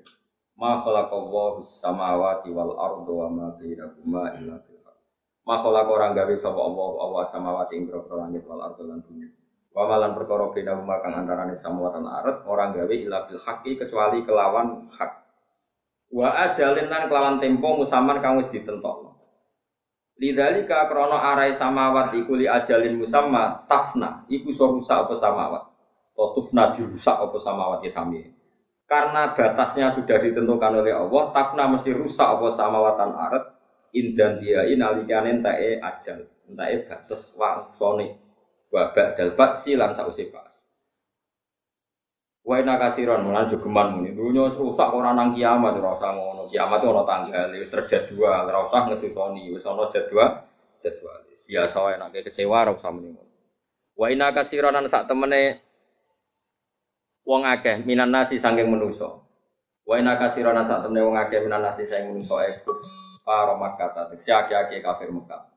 Ma 0.59 0.83
khalaqallahu 0.83 1.63
samawati 1.63 2.51
wal 2.51 2.75
arda 2.75 3.11
wa 3.15 3.27
ma 3.31 3.47
bainahuma 3.55 4.35
illa 4.35 4.59
bil 4.59 4.79
Ma 5.47 5.55
khalaqa 5.57 5.89
orang 5.89 6.13
gawe 6.13 6.35
sapa 6.35 6.61
Allah 6.61 6.89
Allah 6.99 7.23
samawati 7.25 7.73
ing 7.79 7.89
grogro 7.89 8.21
langit 8.21 8.45
wal 8.45 8.61
arda 8.61 8.83
lan 8.85 8.99
bumi. 9.01 9.25
Wa 9.71 9.87
malan 9.87 10.13
perkara 10.13 10.51
bainahuma 10.51 10.99
kang 10.99 11.15
antarane 11.15 11.55
samawati 11.55 12.03
lan 12.03 12.11
ard 12.11 12.37
orang 12.43 12.75
gawe 12.75 12.93
illa 12.93 13.23
bil 13.25 13.39
haqqi 13.41 13.79
kecuali 13.79 14.21
kelawan 14.27 14.83
hak. 14.99 15.11
Wa 16.11 16.27
ajalin 16.45 16.91
lan 16.91 17.07
kelawan 17.07 17.41
tempo 17.41 17.79
musaman 17.79 18.19
kang 18.19 18.37
wis 18.37 18.51
ditentokno. 18.53 19.15
Lidalika 20.19 20.85
krono 20.85 21.17
arai 21.17 21.55
samawat 21.55 22.13
iku 22.19 22.35
li 22.35 22.45
ajalin 22.45 22.99
musamma 22.99 23.63
tafna 23.65 24.27
iku 24.27 24.51
so 24.51 24.75
rusak 24.75 25.07
apa 25.07 25.15
samawat. 25.15 25.63
Tufna 26.19 26.75
dirusak 26.75 27.15
apa 27.15 27.37
samawat 27.39 27.79
ya 27.87 27.89
sami. 27.89 28.21
Karena 28.89 29.37
batasnya 29.37 29.93
sudah 29.93 30.17
ditentukan 30.17 30.81
oleh 30.81 30.97
Allah, 30.97 31.29
tafna 31.29 31.69
mesti 31.69 31.93
rusak 31.93 32.25
apa 32.25 32.49
samawatan 32.49 33.13
arat 33.13 33.45
indan 33.93 34.41
dia 34.41 34.65
inalikane 34.65 35.37
entae 35.37 35.77
ajal, 35.77 36.25
entae 36.49 36.89
batas 36.89 37.37
wangsone. 37.37 38.17
Wa 38.69 38.93
ba'dal 38.93 39.33
batsi 39.33 39.73
lan 39.77 39.93
sause 39.97 40.29
pas. 40.29 40.65
Wa 42.45 42.57
inna 42.57 42.81
kasiron 42.81 43.25
mulan 43.25 43.45
jogeman 43.45 43.97
muni. 43.97 44.13
Dunya 44.13 44.45
rusak 44.49 44.89
ora 44.89 45.13
nang 45.13 45.37
kiamat 45.37 45.77
ora 45.77 45.93
usah 45.93 46.13
ngono. 46.13 46.49
Kiamat 46.49 46.81
ora 46.81 47.05
tanggal, 47.05 47.49
wis 47.53 47.69
terjadwal, 47.69 48.45
ora 48.45 48.61
usah 48.65 48.89
ngesusoni, 48.89 49.53
wis 49.53 49.65
ana 49.69 49.85
jadwal, 49.89 50.49
jadwal. 50.81 51.21
Biasa 51.49 51.77
wae 51.81 51.97
nek 51.97 52.25
kecewa 52.29 52.61
ora 52.61 52.71
usah 52.73 52.93
muni. 52.93 53.13
Wa 53.97 54.09
inna 54.13 54.33
kasiron 54.33 54.73
lan 54.73 54.85
sak 54.85 55.09
temene 55.09 55.68
wong 57.25 57.47
akeh 57.47 57.83
minan 57.83 58.11
nasi 58.11 58.37
sangking 58.37 58.69
manusa. 58.69 59.19
Wa 59.83 59.97
inna 59.97 60.19
kasirana 60.21 60.61
sak 60.61 60.85
temne 60.85 61.01
wong 61.01 61.17
akeh 61.17 61.41
minan 61.41 61.65
nasi 61.65 61.87
sangking 61.87 62.19
manusa 62.19 62.43
iku 62.47 62.71
para 63.25 63.53
Makkah 63.53 64.09
tekse 64.09 64.33
akeh-akeh 64.33 64.81
kafir 64.81 65.13
Mekah. 65.13 65.49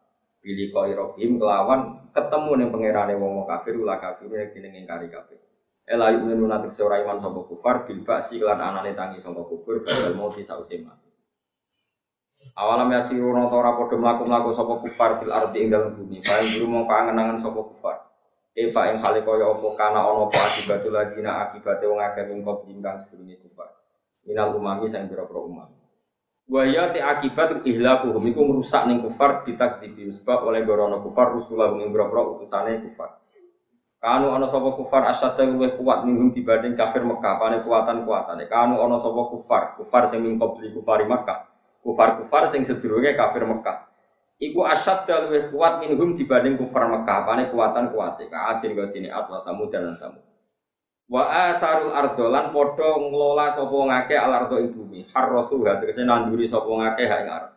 Pilih 0.42 0.74
kau 0.74 0.90
irobim 0.90 1.38
kelawan 1.38 2.10
ketemu 2.10 2.50
ning 2.58 2.68
pangerane 2.74 3.14
wong 3.14 3.32
wong 3.42 3.46
kafir 3.46 3.78
ulah 3.78 3.96
kafir 4.02 4.26
ning 4.26 4.50
dene 4.50 4.68
ngingkari 4.74 5.06
kafir. 5.06 5.38
Ela 5.86 6.14
yu 6.14 6.22
menu 6.22 6.46
nanti 6.46 6.70
seora 6.70 7.02
iman 7.02 7.18
sapa 7.18 7.42
kufar 7.42 7.86
bil 7.86 8.06
ba'si 8.06 8.38
lan 8.38 8.58
anane 8.58 8.94
tangi 8.94 9.18
sapa 9.18 9.42
kubur 9.42 9.82
badal 9.82 10.14
mau 10.14 10.30
bisa 10.30 10.54
usima. 10.54 10.94
Awalam 12.52 12.92
ya 12.92 13.00
sirono 13.00 13.48
ora 13.48 13.74
padha 13.74 13.96
mlaku-mlaku 13.98 14.50
sapa 14.52 14.78
kufar 14.78 15.18
fil 15.18 15.32
ardi 15.32 15.66
ing 15.66 15.68
dalem 15.72 15.96
bumi. 15.96 16.22
Fa 16.22 16.38
ing 16.42 16.68
mau 16.68 16.86
kangen-angen 16.86 17.38
sapa 17.40 17.60
kufar. 17.66 18.11
Eva 18.52 18.92
ing 18.92 19.00
hale 19.00 19.24
kaya 19.24 19.48
apa 19.48 19.68
kana 19.80 20.00
ana 20.04 20.28
apa 20.28 20.36
akibatul 20.36 20.92
ladina 20.92 21.48
akibate 21.48 21.88
wong 21.88 22.04
akeh 22.04 22.28
ing 22.28 22.44
kop 22.44 22.68
kang 22.68 23.00
sedurunge 23.00 23.40
kufar. 23.40 23.72
Minal 24.28 24.52
umami 24.52 24.84
sang 24.92 25.08
pira-pira 25.08 25.40
umam. 25.40 25.72
Wa 26.44 26.62
ya 26.68 26.92
ti 26.92 27.00
akibat 27.00 27.64
ihlakuhum 27.64 28.20
iku 28.28 28.44
ngrusak 28.44 28.84
ning 28.92 29.00
kufar 29.00 29.48
ditakdibi 29.48 30.12
sebab 30.12 30.44
oleh 30.44 30.68
gorono 30.68 31.00
kufar 31.00 31.32
rusulah 31.32 31.72
ing 31.80 31.88
pira-pira 31.88 32.28
utusane 32.28 32.76
kufar. 32.84 33.16
Kanu 34.02 34.34
ana 34.34 34.50
sapa 34.50 34.74
kufar 34.74 35.06
asyadda 35.08 35.46
luwih 35.46 35.78
kuat 35.78 36.02
minhum 36.02 36.34
dibanding 36.34 36.74
kafir 36.74 37.06
Mekah, 37.06 37.38
pane 37.38 37.62
kuatan-kuatane. 37.62 38.50
Kanu 38.50 38.82
ana 38.82 38.98
kufar, 38.98 39.78
kufar 39.78 40.10
sing 40.10 40.26
min 40.26 40.42
kufari 40.42 41.06
Mekah. 41.06 41.46
Kufar-kufar 41.86 42.50
sing 42.50 42.66
sedurunge 42.66 43.14
kafir 43.14 43.46
Mekah. 43.46 43.91
Iku 44.38 44.64
asad 44.66 45.04
luwih 45.08 45.50
kuat 45.50 45.82
minhum 45.82 46.14
dibanding 46.14 46.56
kufar 46.60 46.88
Mekah. 46.88 47.26
Pane 47.26 47.42
kuatan 47.50 47.90
kuate. 47.90 48.30
Kaadin 48.30 48.76
kau 48.78 48.88
dini 48.88 49.08
atwa 49.10 49.42
tamu 49.44 49.68
dan 49.72 49.92
tamu. 49.96 50.20
Wa 51.12 51.52
asarul 51.52 51.92
ardolan 51.92 52.54
podo 52.54 53.08
ngelola 53.08 53.52
sopo 53.52 53.84
ngake 53.90 54.16
al 54.16 54.32
ardo 54.32 54.56
ing 54.58 54.72
bumi. 54.72 55.04
Harrosu 55.12 55.60
tegese 55.60 56.08
nanduri 56.08 56.48
sopo 56.48 56.80
ngake 56.80 57.04
hak 57.04 57.20
ing 57.22 57.30
arep. 57.30 57.52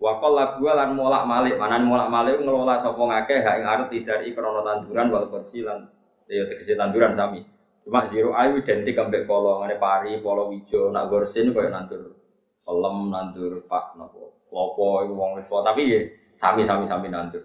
Wa 0.00 0.18
qalla 0.18 0.56
lan 0.58 0.90
molak 0.96 1.24
malik. 1.28 1.54
Manan 1.60 1.84
molak 1.84 2.08
malik 2.08 2.40
ngelola 2.40 2.80
sopo 2.80 3.08
ngake 3.12 3.44
hak 3.44 3.54
ing 3.60 3.66
arep 3.66 3.88
izari 3.94 4.34
krana 4.34 4.64
tanduran 4.64 5.12
wal 5.12 5.26
kursi 5.30 5.62
lan 5.62 5.86
ya 6.26 6.48
tegese 6.48 6.74
tanduran 6.74 7.14
sami. 7.14 7.44
Cuma 7.84 8.00
zero 8.08 8.32
ayu 8.32 8.64
identik 8.64 8.96
ambek 8.96 9.28
polo 9.28 9.60
ngene 9.60 9.76
pari, 9.76 10.16
polo 10.24 10.48
wijo, 10.48 10.88
nak 10.88 11.12
gorsin 11.12 11.52
koyo 11.52 11.68
nandur 11.68 12.16
pelem, 12.64 13.12
nandur 13.12 13.60
pak 13.68 13.92
napa. 14.00 14.33
Klopo 14.54 15.02
iku 15.02 15.18
wong 15.18 15.42
wis 15.42 15.50
tapi 15.50 15.82
ya 15.90 15.98
sami-sami 16.38 16.86
sami 16.86 17.10
nandur. 17.10 17.42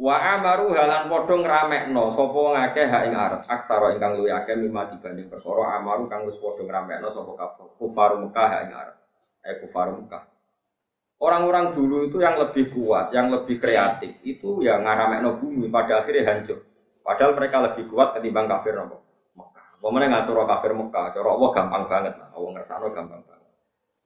Wa 0.00 0.40
amaru 0.40 0.72
halan 0.72 1.12
padha 1.12 1.36
ngramekno 1.36 2.08
sapa 2.08 2.40
ngakeh 2.56 2.86
hak 2.88 3.02
ing 3.04 3.12
arep 3.12 3.40
aksara 3.44 3.92
ingkang 3.92 4.16
luwih 4.16 4.32
akeh 4.32 4.56
mimma 4.56 4.88
dibanding 4.88 5.28
perkara 5.28 5.76
amaru 5.76 6.08
kang 6.08 6.24
wis 6.24 6.40
padha 6.40 6.64
ngramekno 6.64 7.12
sapa 7.12 7.28
kufar 7.76 8.16
Mekah 8.16 8.48
hak 8.48 8.60
ing 8.64 8.72
arep. 8.72 8.96
Eh 9.44 9.56
kufar 9.60 9.92
Mekah. 9.92 10.24
Orang-orang 11.20 11.76
dulu 11.76 12.08
itu 12.08 12.20
yang 12.24 12.40
lebih 12.40 12.72
kuat, 12.72 13.08
yang 13.12 13.32
lebih 13.32 13.56
kreatif, 13.56 14.20
itu 14.20 14.60
ya 14.60 14.80
ngaramekno 14.80 15.40
bumi 15.40 15.68
pada 15.68 16.04
akhirnya 16.04 16.28
hancur. 16.28 16.60
Padahal 17.04 17.36
mereka 17.36 17.56
lebih 17.64 17.88
kuat 17.88 18.16
ketimbang 18.16 18.48
kafir 18.48 18.76
nopo 18.76 19.00
Mekah. 19.36 19.80
Pemene 19.80 20.08
nggak 20.08 20.24
suruh 20.24 20.48
kafir 20.48 20.72
Mekah, 20.72 21.12
cara 21.12 21.28
Allah 21.36 21.50
gampang 21.52 21.84
banget 21.84 22.14
lah. 22.16 22.28
Allah 22.32 22.50
ngersano 22.56 22.88
gampang 22.92 23.20
banget. 23.24 23.35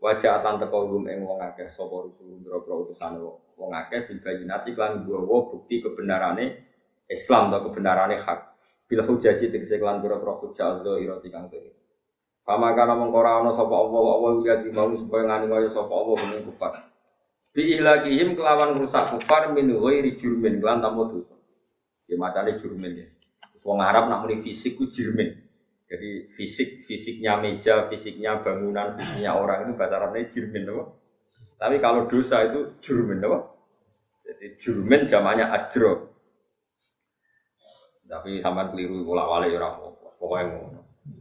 Wajah 0.00 0.40
atan 0.40 0.56
teko 0.56 0.88
rum 0.88 1.04
ing 1.12 1.20
wong 1.28 1.44
akeh 1.44 1.68
sapa 1.68 1.92
rusul 2.08 2.40
boro-boro 2.40 2.88
utusan 2.88 3.20
wong 3.20 3.70
akeh 3.76 4.08
bil 4.08 4.24
bayinati 4.24 4.72
lan 4.72 5.04
gawa 5.04 5.52
bukti 5.52 5.84
kebenarane 5.84 6.56
Islam 7.04 7.52
atau 7.52 7.68
kebenarane 7.68 8.16
hak. 8.16 8.40
Bil 8.88 9.04
hujaji 9.04 9.52
tegese 9.52 9.76
lan 9.76 10.00
boro-boro 10.00 10.40
hujah 10.40 10.80
Allah 10.80 10.96
ira 10.96 11.20
tikang 11.20 11.52
dhewe. 11.52 11.76
Pama 12.48 12.72
kana 12.72 12.96
mung 12.96 13.12
ora 13.12 13.44
ana 13.44 13.52
sapa 13.52 13.76
Allah 13.76 14.04
Allah 14.16 14.32
ya 14.40 14.54
di 14.64 14.72
mau 14.72 14.88
supaya 14.96 15.28
ngani 15.28 15.52
kaya 15.52 15.68
sapa 15.68 15.92
Allah 15.92 16.16
mening 16.16 16.48
kufar. 16.48 16.72
Bi 17.52 17.76
ilakihim 17.76 18.40
kelawan 18.40 18.80
rusak 18.80 19.12
kufar 19.12 19.52
min 19.52 19.68
ghairi 19.68 20.16
jurmin 20.16 20.64
lan 20.64 20.80
tamu 20.80 21.12
dosa. 21.12 21.36
Ya 22.08 22.16
macane 22.16 22.56
jurmin 22.56 23.04
ya. 23.04 23.06
Wong 23.60 23.84
Arab 23.84 24.08
nak 24.08 24.24
muni 24.24 24.40
fisik 24.40 24.80
ku 24.80 24.88
jurmin. 24.88 25.36
Jadi 25.90 26.30
fisik 26.30 26.86
fisiknya 26.86 27.34
meja, 27.42 27.90
fisiknya 27.90 28.38
bangunan, 28.46 28.94
fisiknya 28.94 29.34
orang 29.34 29.66
itu 29.66 29.74
bahasa 29.74 29.98
Arabnya 29.98 30.22
jirmin, 30.30 30.70
apa? 30.70 30.84
Tapi 31.58 31.76
kalau 31.82 32.06
dosa 32.06 32.46
itu 32.46 32.78
jurmin, 32.78 33.18
apa? 33.26 33.50
Jadi 34.22 34.46
jurmin 34.62 35.10
zamannya 35.10 35.50
ajro. 35.50 36.14
Tapi 38.06 38.38
sampai 38.42 38.70
keliru 38.74 39.06
bola 39.06 39.22
wale 39.22 39.54
ya 39.54 39.62
apa 39.62 39.86
pokoknya 40.18 40.50
ngono. 40.50 40.80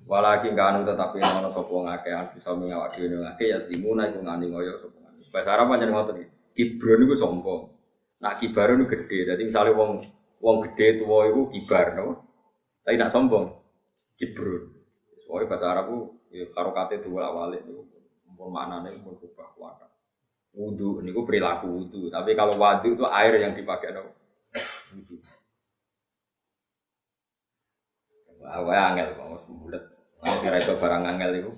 Walakin 0.09 0.57
kanu 0.57 0.79
tetapi 0.89 1.21
ono 1.21 1.49
sapa 1.53 1.69
ngake 1.69 2.09
bisa 2.33 2.49
mengawak 2.57 2.97
dhewe 2.97 3.21
ngake 3.21 3.45
ya 3.45 3.57
timuna 3.69 4.09
iku 4.09 4.25
ngani 4.25 4.45
ngoyo 4.49 4.73
sapa. 4.81 4.97
Bahasa 5.29 5.49
Arab 5.53 5.69
pancen 5.69 5.93
ngoten 5.93 6.17
iki. 6.17 6.27
Kibro 6.57 6.97
niku 6.97 7.13
sombong. 7.13 7.61
Nak 8.25 8.41
kibar 8.41 8.73
niku 8.73 8.89
gede. 8.89 9.29
Dadi 9.29 9.41
misale 9.45 9.69
wong 9.77 10.01
wong 10.41 10.55
gede 10.65 11.05
tuwa 11.05 11.29
iku 11.29 11.53
kibar, 11.53 11.93
no? 11.93 12.25
Tapi 12.81 12.95
nak 12.97 13.13
sombong, 13.13 13.58
kibrun. 14.19 14.75
Soalnya 15.23 15.47
bahasa 15.47 15.65
Arab 15.71 15.85
itu 15.87 15.99
ya 16.35 16.45
karokate 16.51 16.99
dua 16.99 17.31
awalnya 17.31 17.63
itu 17.63 17.87
pun 18.35 18.51
maknanya 18.51 18.91
pun 19.01 19.15
berubah 19.15 19.49
kuat. 19.55 19.79
Wudhu 20.53 20.99
ini 20.99 21.15
perilaku 21.15 21.67
wudhu, 21.69 22.11
tapi 22.11 22.35
kalau 22.35 22.59
wadu 22.59 22.91
itu 22.91 23.05
air 23.07 23.39
yang 23.39 23.55
dipakai 23.55 23.95
no. 23.95 24.11
Wudhu. 24.91 25.15
Wah, 28.39 28.91
angel, 28.91 29.13
mau 29.19 29.37
sembulat. 29.37 29.83
Mau 30.19 30.35
sih 30.41 30.49
reso 30.49 30.75
barang 30.79 31.03
angel 31.05 31.31
itu 31.37 31.51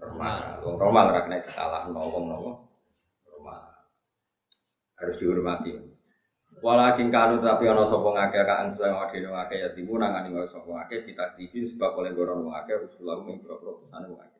normal. 0.00 0.64
Normal 0.64 1.04
kena 1.22 1.38
salah 1.44 1.86
no 1.92 2.02
wong 2.08 2.24
no. 2.30 2.36
Normal. 3.28 3.60
Harus 4.96 5.16
dihormati. 5.20 5.95
Walakin 6.66 7.14
kanu 7.14 7.38
tapi 7.38 7.70
ana 7.70 7.86
sapa 7.86 8.10
ngake 8.10 8.42
kaan 8.42 8.74
suwe 8.74 8.90
ngadene 8.90 9.30
ngake 9.30 9.54
ya 9.62 9.68
timu 9.70 10.02
nangani 10.02 10.34
ngake 10.34 10.50
sapa 10.50 10.66
ngake 10.66 11.06
kita 11.06 11.38
tibi 11.38 11.62
sebab 11.62 11.94
oleh 11.94 12.10
goron 12.10 12.42
ngake 12.42 12.82
rusulah 12.82 13.22
ing 13.30 13.38
pro-pro 13.38 13.78
pesan 13.78 14.10
ngake. 14.10 14.34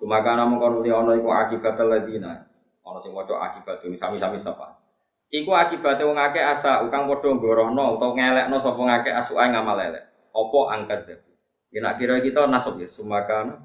Sumakana 0.00 0.48
mengkon 0.48 0.80
li 0.80 0.88
ana 0.88 1.12
iku 1.12 1.28
akibat 1.28 1.76
ladina. 1.76 2.48
Ana 2.80 2.96
sing 3.04 3.12
maca 3.12 3.36
akibat 3.36 3.84
ini 3.84 4.00
sami-sami 4.00 4.40
sapa. 4.40 4.80
Iku 5.28 5.52
akibate 5.52 6.00
wong 6.08 6.16
akeh 6.16 6.40
asa 6.40 6.88
ukang 6.88 7.04
padha 7.04 7.28
ngorono 7.36 8.00
utawa 8.00 8.16
ngelekno 8.16 8.56
sapa 8.56 8.80
ngake 8.88 9.10
asuke 9.12 9.44
ngamal 9.44 9.76
elek. 9.76 10.08
Apa 10.32 10.58
angkat 10.72 11.00
dadi. 11.04 11.32
Ya 11.68 11.92
kira 12.00 12.16
kita 12.24 12.48
nasab 12.48 12.80
ya 12.80 12.88
sumakana 12.88 13.60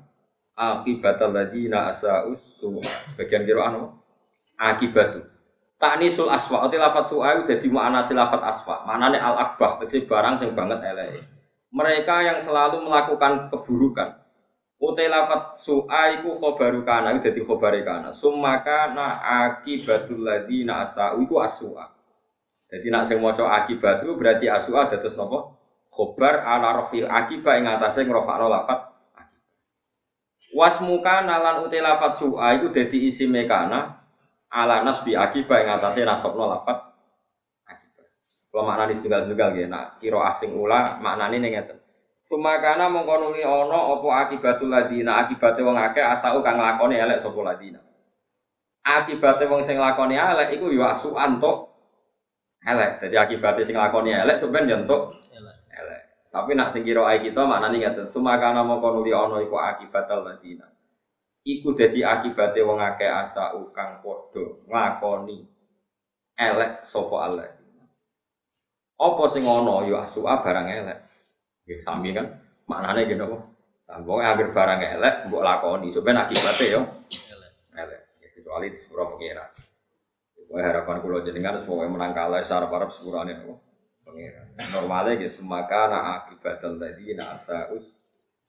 akibat 0.60 1.24
ladina 1.24 1.88
asa 1.88 2.28
us 2.28 2.60
bagian 3.16 3.48
kira 3.48 3.72
anu 3.72 3.96
akibatu 4.60 5.37
Taknisul 5.78 6.26
aswa, 6.34 6.66
ati 6.66 6.74
lafat 6.74 7.06
su'a 7.06 7.38
dadi 7.46 7.70
makna 7.70 8.02
silafat 8.02 8.42
aswa. 8.42 8.82
Manane 8.90 9.22
al 9.22 9.38
akbah, 9.38 9.78
tegese 9.78 10.10
barang 10.10 10.42
sing 10.42 10.58
banget 10.58 10.82
eleke. 10.82 11.22
Mereka 11.70 12.16
yang 12.26 12.42
selalu 12.42 12.82
melakukan 12.82 13.54
keburukan. 13.54 14.18
Utai 14.82 15.06
lafat 15.06 15.62
su'a 15.62 16.18
iku 16.18 16.42
khobaru 16.42 16.82
kana, 16.82 17.14
dadi 17.22 17.46
khobare 17.46 17.86
kana. 17.86 18.10
Summaka 18.10 18.90
na 18.98 19.22
akibatul 19.22 20.26
ladina 20.26 20.82
asa'u 20.82 21.22
iku 21.22 21.46
aswa. 21.46 21.94
Jadi 22.68 22.90
nak 22.90 23.06
sing 23.06 23.22
maca 23.22 23.46
akibatu 23.46 24.18
berarti 24.18 24.50
aswa 24.50 24.90
dados 24.90 25.14
napa? 25.14 25.56
Khobar 25.94 26.42
ala 26.42 26.84
rafil 26.84 27.06
akibah 27.06 27.58
ing 27.58 27.66
atase 27.70 28.06
ngrofakno 28.06 28.50
lafat 28.50 28.98
Wasmuka 30.58 31.22
nalan 31.22 31.70
utai 31.70 31.86
lafat 31.86 32.18
su'a 32.18 32.58
iku 32.58 32.74
dadi 32.74 33.08
isime 33.14 33.46
kana 33.46 34.07
ala 34.52 34.84
nasbi 34.84 35.14
akibat 35.14 35.68
yang 35.68 35.80
atasnya 35.80 36.08
nasabno 36.08 36.48
lafat 36.48 36.78
akibat. 37.68 38.08
Kalau 38.48 38.64
maknani 38.64 38.94
setunggal-setunggal 38.96 39.50
ya, 39.60 39.68
nak 39.68 39.86
kiro 40.00 40.24
asing 40.24 40.56
ula 40.56 40.98
maknani 41.04 41.44
nih 41.44 41.50
ngeten. 41.60 41.78
Sumakana 42.28 42.92
mengkonuli 42.92 43.40
ono 43.48 43.96
opo 43.96 44.12
akibatul 44.12 44.68
ladina 44.68 45.24
akibatnya 45.24 45.64
wong 45.64 45.80
akeh 45.80 46.04
asau 46.04 46.44
kang 46.44 46.60
lakoni 46.60 47.00
elek 47.00 47.24
sopo 47.24 47.40
ladina. 47.40 47.80
Akibatnya 48.84 49.48
wong 49.48 49.64
sing 49.64 49.80
lakoni 49.80 50.20
elek 50.20 50.60
iku 50.60 50.68
yo 50.68 50.84
asu 50.84 51.16
antuk 51.16 51.72
elek. 52.68 53.00
Jadi 53.00 53.16
akibatnya 53.16 53.64
sing 53.64 53.80
lakoni 53.80 54.12
elek 54.12 54.36
sebenarnya 54.44 54.84
untuk 54.84 55.24
elek. 55.72 56.28
Tapi 56.28 56.52
nak 56.52 56.76
sing 56.76 56.84
kira 56.84 57.08
ai 57.08 57.24
kita 57.24 57.48
maknane 57.48 57.80
ngaten. 57.80 58.12
Sumakana 58.12 58.60
mongko 58.60 59.00
nuli 59.00 59.16
ana 59.16 59.40
iku 59.40 59.56
akibatal 59.56 60.28
ladina. 60.28 60.68
Iku 61.48 61.72
dadi 61.72 62.04
akibate 62.04 62.60
wong 62.60 62.84
akeh 62.84 63.08
asa 63.08 63.56
ukang 63.56 64.04
padha 64.04 64.44
ngakoni 64.68 65.48
elek 66.36 66.84
sapa 66.84 67.16
Allah. 67.24 67.48
Apa 69.00 69.24
sing 69.32 69.48
ana 69.48 69.88
ya 69.88 70.04
asua 70.04 70.44
barang 70.44 70.68
elek. 70.68 71.00
Nggih 71.64 71.80
sami 71.88 72.12
kan 72.12 72.36
maknane 72.68 73.08
gitu 73.08 73.24
apa? 73.24 73.38
Wong 74.04 74.20
agar 74.20 74.48
barang 74.52 74.82
elek 75.00 75.16
mbok 75.32 75.46
lakoni, 75.48 75.88
sampeyan 75.96 76.28
akibate 76.28 76.66
yo 76.68 76.82
elek. 77.08 77.54
Elek. 77.80 78.02
Kecuali 78.36 78.68
di 78.68 78.78
sepuro 78.78 79.16
pengira. 79.16 79.48
Wah 80.52 80.64
harapan 80.64 81.00
kula 81.00 81.24
jenengan 81.24 81.60
semoga 81.64 81.88
menang 81.88 82.12
kalah 82.16 82.44
sarap-arap 82.44 82.92
sepurane 82.92 83.40
apa? 83.40 83.56
Pengira. 84.04 84.52
Normalnya 84.76 85.20
gitu 85.20 85.44
semaka 85.44 85.88
na 85.88 86.00
akibatal 86.24 86.76
ladina 86.76 87.36
asaus 87.36 87.97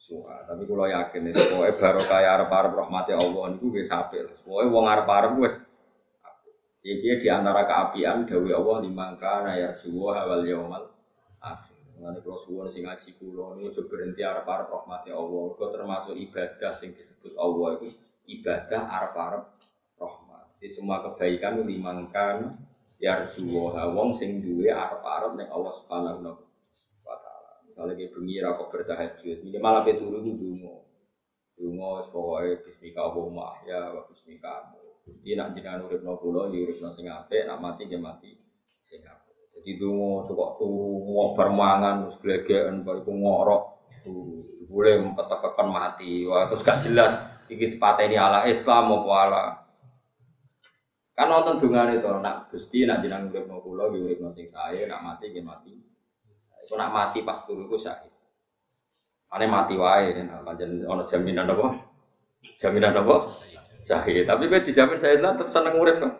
suha. 0.09 0.49
Tapi 0.49 0.65
kalau 0.65 0.89
yakin 0.89 1.29
itu 1.29 1.43
pokoknya 1.53 1.75
baru 1.77 2.03
kayak 2.09 2.31
arep-arep 2.41 2.73
rahmati 2.73 3.13
Allah 3.13 3.45
niku 3.53 3.69
wis 3.77 3.93
apik. 3.93 4.33
Pokoknya 4.41 4.73
wong 4.73 4.87
arep-arep 4.89 5.33
wis 5.45 5.57
Jadi 6.79 7.21
di 7.21 7.29
antara 7.29 7.69
keapian 7.69 8.25
Dewi 8.25 8.55
Allah 8.55 8.81
limangka 8.81 9.45
nayar 9.45 9.77
juwa 9.77 10.25
awal 10.25 10.47
yaumal 10.49 10.89
akhir. 11.43 11.77
Kalau 11.99 12.39
suwon 12.39 12.71
sing 12.71 12.87
ngaji 12.87 13.19
kulo 13.21 13.59
niku 13.59 13.83
coba 13.83 13.89
berhenti 13.93 14.25
arep-arep 14.25 14.73
rahmati 14.73 15.11
Allah. 15.13 15.45
Kau 15.53 15.69
termasuk 15.69 16.17
ibadah 16.17 16.73
sing 16.73 16.97
disebut 16.97 17.37
Allah 17.37 17.77
itu 17.77 17.93
ibadah 18.41 18.81
arep-arep 18.89 19.45
rahmat. 20.01 20.45
Di 20.63 20.69
semua 20.73 21.05
kebaikan 21.05 21.61
limangkan 21.67 22.57
yarjuwa 22.97 23.85
wong 23.93 24.17
sing 24.17 24.41
duwe 24.41 24.73
arep-arep 24.73 25.37
ning 25.37 25.51
Allah 25.53 25.73
Subhanahu 25.77 26.25
wa 26.25 26.48
Misale 27.79 27.95
ke 27.95 28.11
bengi 28.11 28.43
ra 28.43 28.59
kok 28.59 28.75
bertahajud, 28.75 29.39
minimal 29.47 29.79
ape 29.79 30.03
turu 30.03 30.19
ku 30.19 30.35
donga. 30.35 30.83
Donga 31.55 32.03
pokoke 32.11 32.67
bismika 32.67 33.07
Allahumma 33.07 33.55
ya 33.71 33.95
wa 33.95 34.03
bismika 34.03 34.75
Gusti 35.07 35.39
nak 35.39 35.55
jenengan 35.55 35.87
uripno 35.87 36.19
kula 36.19 36.51
ya 36.51 36.59
uripno 36.67 36.91
sing 36.91 37.07
apik, 37.07 37.47
nak 37.47 37.63
mati 37.63 37.87
ya 37.87 38.03
mati 38.03 38.35
sing. 38.83 38.99
Jadi 39.07 39.79
donga 39.79 40.27
cocok 40.27 40.51
tuwa 40.59 41.39
permangan 41.39 42.11
wis 42.11 42.19
glegeken 42.19 42.83
bariku 42.83 43.15
ngorok. 43.15 43.63
Boleh 44.67 44.99
mempetekekan 44.99 45.69
mati. 45.71 46.27
Wah, 46.27 46.51
terus 46.51 46.67
gak 46.67 46.83
jelas 46.83 47.15
iki 47.47 47.79
dipateni 47.79 48.19
ala 48.19 48.43
Islam 48.51 48.91
apa 48.91 49.13
ala 49.23 49.45
Kan 51.15 51.31
nonton 51.31 51.63
dungan 51.63 51.95
itu, 51.95 52.11
nak 52.11 52.51
gusti, 52.51 52.83
nak 52.91 53.07
jenang 53.07 53.31
urip 53.31 53.47
mau 53.47 53.63
pulau, 53.63 53.95
di 53.95 54.03
urip 54.03 54.19
sing 54.35 54.51
saya, 54.51 54.83
nak 54.91 55.03
mati, 55.07 55.31
dia 55.31 55.47
mati. 55.47 55.98
Itu 56.69 56.77
nak 56.77 56.93
mati 56.93 57.25
pas 57.25 57.41
turu 57.49 57.65
itu 57.65 57.81
saya. 57.81 58.05
Ane 59.33 59.49
mati 59.49 59.73
wae, 59.73 60.13
nah, 60.21 60.45
panjang 60.45 60.85
ono 60.85 61.01
jaminan 61.09 61.49
apa? 61.49 61.81
Jaminan 62.45 62.93
apa? 62.93 63.25
Saya. 63.89 64.21
Tapi 64.29 64.53
gue 64.53 64.61
dijamin 64.61 65.01
saya 65.01 65.17
lah 65.17 65.33
tetap 65.33 65.49
seneng 65.49 65.81
urip 65.81 65.97
kok. 65.97 66.13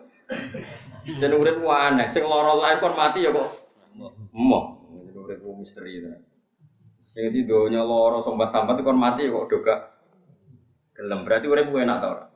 Jeneng 1.05 1.37
urip 1.37 1.61
aneh, 1.69 2.09
sing 2.09 2.25
lara 2.25 2.57
lain 2.57 2.81
kon 2.81 2.97
mati 2.97 3.29
ya 3.29 3.33
kok. 3.37 3.45
Emoh, 4.33 4.65
jeneng 4.89 5.21
urip 5.21 5.37
ku 5.45 5.53
misteri 5.53 6.01
itu. 6.01 6.09
Sing 7.05 7.29
di 7.29 7.45
donya 7.45 7.85
lara 7.85 8.25
sambat-sambat 8.25 8.81
kon 8.81 8.97
mati 8.97 9.29
ya 9.29 9.37
kok 9.37 9.53
doga. 9.53 9.77
Gelem 10.97 11.29
berarti 11.29 11.45
urip 11.45 11.69
ku 11.69 11.77
enak 11.77 12.01
ta? 12.01 12.33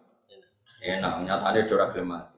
Enak, 0.84 1.24
nyatane 1.24 1.64
ora 1.64 1.88
gelem 1.88 2.08
mati. 2.12 2.36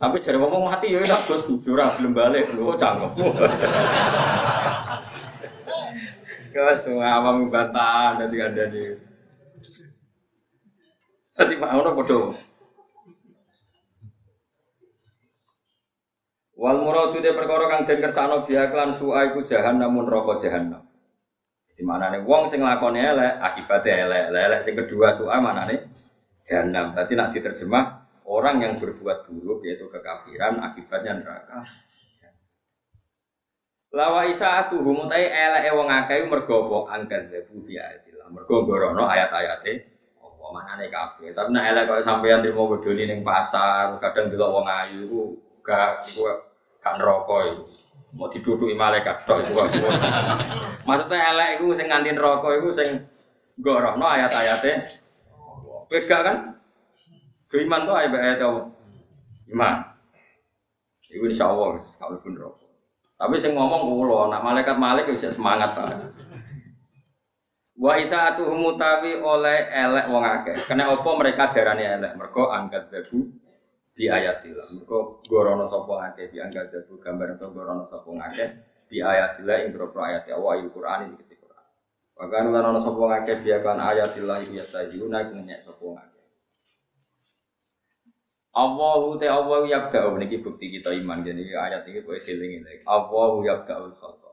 Tapi 0.00 0.16
jare 0.24 0.40
ngomong 0.40 0.64
mati 0.64 0.94
ya 0.94 1.04
enak 1.04 1.28
Gus, 1.28 1.44
curah 1.60 1.92
belum 1.98 2.16
balik, 2.16 2.56
lu 2.56 2.72
cangkem. 2.78 3.12
Sekarang 6.40 6.78
semua 6.80 7.20
awam 7.20 7.52
bantahan 7.52 8.26
dari 8.26 8.38
ada 8.40 8.64
di. 8.66 8.82
Tadi 11.36 11.54
pak 11.56 11.72
ono 11.72 11.90
bodoh. 11.96 12.36
Wal 16.60 16.76
muradu 16.76 17.24
de 17.24 17.32
perkara 17.32 17.72
kang 17.72 17.88
den 17.88 18.04
kersano 18.04 18.44
biak 18.44 18.76
lan 18.76 18.92
su'a 18.92 19.32
namun 19.72 20.04
rokok 20.04 20.44
jahanam. 20.44 20.84
Di 21.72 21.80
mana 21.80 22.12
nih 22.12 22.20
wong 22.28 22.44
sing 22.44 22.60
lakone 22.60 23.00
elek 23.00 23.40
akibatnya 23.40 24.04
elek, 24.04 24.24
elek 24.36 24.60
sing 24.60 24.76
kedua 24.76 25.16
su'a 25.16 25.40
mana 25.40 25.64
nih 25.64 25.80
jahanam. 26.44 26.92
Berarti 26.92 27.16
nak 27.16 27.32
diterjemah 27.32 27.84
orang 28.28 28.60
yang 28.60 28.72
berbuat 28.76 29.24
buruk 29.24 29.64
yaitu 29.64 29.88
kekafiran 29.88 30.60
akibatnya 30.60 31.24
neraka. 31.24 31.64
Lawa 33.90 34.22
isa 34.30 34.70
mutai 34.70 35.26
eleke 35.26 35.74
wong 35.74 35.90
akeh 35.90 36.22
mergo 36.30 36.62
apa 36.70 36.94
angkat 36.94 37.26
debu 37.26 37.66
bi 37.66 37.74
ayatillah. 37.74 38.30
Mergo 38.30 38.62
gorono 38.62 39.10
ayat-ayate 39.10 39.72
apa 40.22 40.46
manane 40.54 40.86
kafir. 40.86 41.34
Tapi 41.34 41.50
nek 41.50 41.74
elek 41.74 41.84
kok 41.90 42.06
sampean 42.06 42.38
trimo 42.38 42.70
bodoni 42.70 43.10
ning 43.10 43.26
pasar, 43.26 43.98
kadang 43.98 44.30
delok 44.30 44.62
wong 44.62 44.66
ayu 44.70 45.10
iku 45.10 45.20
gak 45.66 46.06
iku 46.06 46.22
gak 46.78 47.02
neraka 47.02 47.36
iku. 47.50 47.62
Mau 48.14 48.30
diduduki 48.30 48.78
malaikat 48.78 49.26
tok 49.26 49.42
iku. 49.42 49.58
Maksudnya 50.86 51.34
elek 51.34 51.50
iku 51.58 51.74
sing 51.74 51.90
nganti 51.90 52.14
neraka 52.14 52.48
iku 52.62 52.70
sing 52.70 52.88
gorono 53.58 54.06
ayat-ayate. 54.06 54.86
Kowe 55.90 55.98
kan? 56.06 56.62
Iman 57.50 57.82
tuh 57.82 57.98
ayat 57.98 58.14
ayat 58.14 58.38
apa? 58.38 58.70
Iman. 59.50 59.74
Iku 61.10 61.26
insya 61.26 61.50
Allah 61.50 61.82
kalau 61.98 62.22
pun 62.22 62.38
rokok. 62.38 62.69
Tapi 63.20 63.36
saya 63.36 63.52
ngomong 63.52 63.84
kulo, 63.84 64.32
nak 64.32 64.40
malaikat 64.40 64.80
malik 64.80 65.12
bisa 65.12 65.28
semangat 65.28 65.76
pak. 65.76 65.92
Wa 67.76 68.00
isa 68.00 68.32
atuh 68.32 68.48
mutawi 68.56 69.20
oleh 69.20 69.68
elek 69.72 70.08
wong 70.08 70.24
akeh. 70.24 70.56
Kena 70.64 70.88
opo 70.88 71.20
mereka 71.20 71.52
darani 71.52 71.84
elek? 71.84 72.16
Mergo 72.16 72.48
angkat 72.48 72.88
babu 72.88 73.28
di 73.92 74.08
ayatilah. 74.08 74.68
Mergo 74.72 75.20
gorono 75.28 75.68
sapa 75.68 76.12
akeh 76.12 76.32
di 76.32 76.40
angkat 76.40 76.72
babu 76.72 76.96
gambar 76.96 77.36
itu 77.36 77.46
gorono 77.52 77.84
sapa 77.84 78.08
akeh 78.08 78.48
di 78.88 79.04
ayatilah 79.04 79.56
ing 79.64 79.76
boro 79.76 79.92
ayat 80.00 80.24
Allah 80.32 80.60
il 80.60 80.68
Quran 80.72 81.12
iki. 81.12 81.36
Bahkan 82.20 82.52
lan 82.52 82.68
ana 82.68 82.80
sapa 82.80 83.00
akeh 83.20 83.36
biakan 83.40 83.80
ayatilah 83.80 84.44
biasa 84.44 84.92
yuna 84.96 85.28
ngenyek 85.28 85.64
sapa 85.64 85.84
akeh. 86.04 86.19
Allahu 88.50 89.14
te 89.14 89.30
Allahu 89.30 89.70
yabda'u 89.70 90.18
niki 90.18 90.42
bukti 90.42 90.74
kita 90.74 90.90
iman 90.90 91.22
jadi 91.22 91.54
ayat 91.54 91.86
ini 91.86 92.02
kowe 92.02 92.18
eling 92.18 92.58
ini. 92.58 92.82
Allahu 92.82 93.46
yabda'u 93.46 93.94
khalqa. 93.94 94.30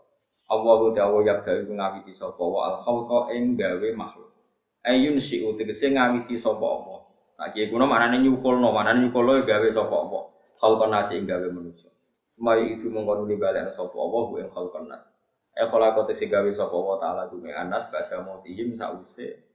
Allahu 0.50 0.90
te 0.90 1.00
Allahu 1.06 1.22
yabda'u 1.22 1.70
ngawiti 1.70 2.18
sapa 2.18 2.42
wa 2.42 2.74
al 2.74 2.82
khalqa 2.82 3.38
ing 3.38 3.54
gawe 3.54 3.90
makhluk. 3.94 4.34
Ayun 4.82 5.22
si'u 5.22 5.54
tegese 5.54 5.94
ngawiti 5.94 6.34
sapa 6.34 6.66
Allah. 6.66 7.00
Nah 7.38 7.48
kiye 7.54 7.70
kuno 7.70 7.86
manane 7.86 8.18
nyukulno, 8.26 8.74
manane 8.74 9.06
nyukulno 9.06 9.46
gawe 9.46 9.68
sapa 9.70 9.94
Allah. 9.94 10.24
Khalqan 10.58 10.90
nasi 10.90 11.22
ing 11.22 11.30
gawe 11.30 11.48
manusa. 11.54 11.94
Semai 12.34 12.74
itu 12.74 12.90
mongko 12.90 13.22
nuli 13.22 13.38
balik 13.38 13.70
sapa 13.70 13.94
Allah 13.94 14.26
ing 14.42 14.50
khalqan 14.50 14.90
nas. 14.90 15.06
E 15.54 15.62
khalaqa 15.62 16.10
te 16.10 16.18
gawe 16.26 16.50
sapa 16.50 16.74
Allah 16.74 16.98
taala 16.98 17.24
dume 17.30 17.54
anas 17.54 17.86
badha 17.94 18.26
mautihim 18.26 18.74
sause. 18.74 19.46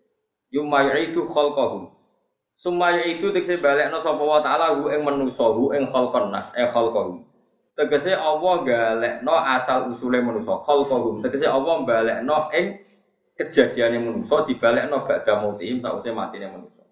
Yumayitu 0.55 1.27
khalqahum 1.27 1.91
Sumaya 2.53 3.00
itu 3.09 3.32
tegese 3.32 3.59
balekno 3.59 3.96
sapa 3.98 4.20
wa 4.20 4.38
taala 4.44 4.76
hu 4.76 4.92
ing 4.92 5.00
manusa 5.03 5.50
hu 5.50 5.72
ing 5.72 5.88
khalqan 5.88 6.28
nas 6.28 6.53
e 6.53 6.62
khalqahum. 6.68 7.24
Tegese 7.72 8.12
Allah 8.12 8.55
galekno 8.62 9.32
asal 9.32 9.88
usule 9.88 10.20
manusa 10.20 10.61
khalqahum. 10.61 11.24
Tegese 11.24 11.48
Allah 11.48 11.80
balekno 11.82 12.53
ing 12.53 12.84
kejadiane 13.32 13.96
manusa 13.98 14.44
dibalekno 14.44 15.09
badha 15.09 15.40
mautihim 15.40 15.80
sause 15.80 16.12
matine 16.12 16.53
manusa. 16.53 16.84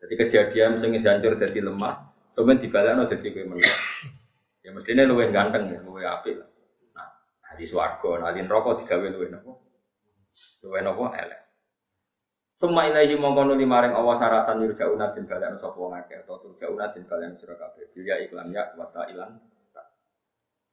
Jadi 0.00 0.14
kejadian 0.16 0.78
sing 0.80 0.96
hancur 0.96 1.36
dadi 1.36 1.60
lemah, 1.60 1.94
sampeyan 2.32 2.56
dibalekno 2.62 3.04
dadi 3.10 3.28
kowe 3.34 3.44
manusa. 3.50 3.76
Ya 4.64 4.70
mestine 4.70 5.04
luwih 5.04 5.28
ganteng 5.34 5.72
ya, 5.72 5.82
luwih 5.82 6.06
apik. 6.06 6.38
Nah, 6.94 7.08
di 7.58 7.64
swarga, 7.66 8.30
di 8.32 8.40
neraka 8.46 8.78
digawe 8.80 9.08
luwih 9.10 9.28
napa? 9.32 9.52
Luwih 10.62 10.80
napa 10.84 11.04
elek. 11.18 11.49
Summa 12.60 12.84
ilahi 12.84 13.16
mongko 13.16 13.48
nuli 13.48 13.64
maring 13.64 13.96
Allah 13.96 14.20
sarasan 14.20 14.60
yurjauna 14.60 15.16
den 15.16 15.24
balen 15.24 15.56
sapa 15.56 15.80
wong 15.80 15.96
akeh 15.96 16.20
atau 16.20 16.44
turjauna 16.44 16.92
den 16.92 17.08
balen 17.08 17.32
sira 17.32 17.56
kabeh. 17.56 17.88
Bilya 17.96 18.20
iklan 18.20 18.52
ya 18.52 18.76
wa 18.76 18.84
ilan. 19.08 19.40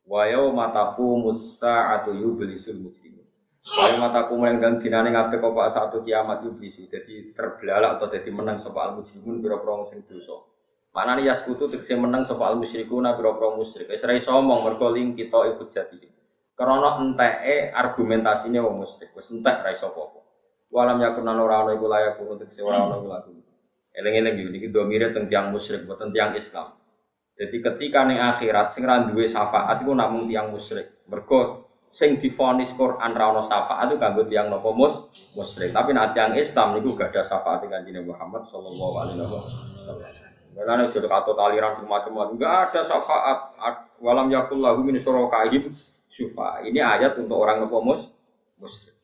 Wa 0.04 0.28
yauma 0.28 0.76
taqumu 0.76 1.32
sa'atu 1.32 2.12
yublisul 2.12 2.84
mujrimun. 2.84 3.24
Wa 3.72 3.88
yauma 3.88 4.12
taqumu 4.12 4.44
lan 4.52 4.60
ngadeg 4.60 5.40
apa 5.40 5.64
satu 5.72 6.04
kiamat 6.04 6.44
yublisu. 6.44 6.92
Dadi 6.92 7.32
terbelalak 7.32 8.04
atau 8.04 8.12
dadi 8.12 8.36
menang 8.36 8.60
sapa 8.60 8.84
al 8.84 9.00
mujrimun 9.00 9.40
pira-pira 9.40 9.88
sing 9.88 10.04
dosa. 10.04 10.44
Manane 10.92 11.24
yaskutu 11.24 11.72
tegese 11.72 11.96
menang 11.96 12.28
sapa 12.28 12.52
al 12.52 12.60
musyrikuna 12.60 13.16
pira-pira 13.16 13.56
musyrik. 13.56 13.88
Wis 13.88 14.04
ra 14.04 14.12
iso 14.12 14.36
omong 14.36 14.68
mergo 14.68 14.92
kita 14.92 15.40
ikut 15.56 15.72
jadi. 15.72 16.04
Karena 16.52 17.00
enteke 17.00 17.72
argumentasine 17.72 18.60
wong 18.60 18.76
musyrik. 18.76 19.16
Wis 19.16 19.32
entek 19.32 19.64
ra 19.64 19.72
iso 19.72 19.88
apa-apa. 19.88 20.27
Walam 20.68 21.00
yakun 21.00 21.24
lan 21.24 21.40
ora 21.40 21.64
ana 21.64 21.72
iku 21.80 21.88
layak 21.88 22.20
untuk 22.20 22.52
sing 22.52 22.68
ora 22.68 22.84
ana 22.84 23.00
iku 23.00 23.08
laku. 23.08 23.32
Eling-eling 23.96 24.36
yo 24.36 24.50
niki 24.52 24.68
domire 24.68 25.10
teng 25.16 25.32
tiyang 25.32 25.50
musyrik 25.50 25.88
boten 25.88 26.12
tiyang 26.12 26.36
Islam. 26.36 26.76
Jadi 27.38 27.56
ketika 27.62 28.04
ning 28.04 28.20
akhirat 28.20 28.74
sing 28.74 28.84
ra 28.84 29.06
duwe 29.08 29.30
syafaat 29.30 29.80
iku 29.82 29.96
namung 29.96 30.28
tiyang 30.28 30.52
musyrik. 30.52 31.08
Mergo 31.08 31.72
sing 31.88 32.20
difonis 32.20 32.76
Quran 32.76 33.16
ra 33.16 33.32
ono 33.32 33.40
syafaat 33.40 33.88
itu 33.90 33.96
kanggo 33.96 34.28
tiyang 34.28 34.52
napa 34.52 34.70
mus 34.76 35.08
muslim. 35.40 35.72
Tapi 35.72 35.96
nek 35.96 36.12
tiyang 36.12 36.36
Islam 36.36 36.76
niku 36.76 37.00
gak 37.00 37.16
ada 37.16 37.24
syafaat 37.24 37.64
kanjeng 37.64 38.04
Muhammad 38.04 38.44
sallallahu 38.52 38.94
alaihi 39.00 39.24
wasallam. 39.24 40.12
Karena 40.58 40.90
jodoh 40.90 41.14
atau 41.14 41.34
taliran 41.38 41.78
semacam 41.78 42.34
enggak 42.34 42.54
ada 42.70 42.82
syafaat. 42.82 43.40
Walam 44.02 44.30
yakul 44.30 44.60
lahu 44.62 44.82
min 44.84 45.00
syurakaihim 45.00 45.74
syufa. 46.10 46.66
Ini 46.66 46.82
ayat 46.82 47.16
untuk 47.22 47.38
orang 47.38 47.66
napa 47.66 47.78
mus 47.80 48.10
muslim. 48.58 48.97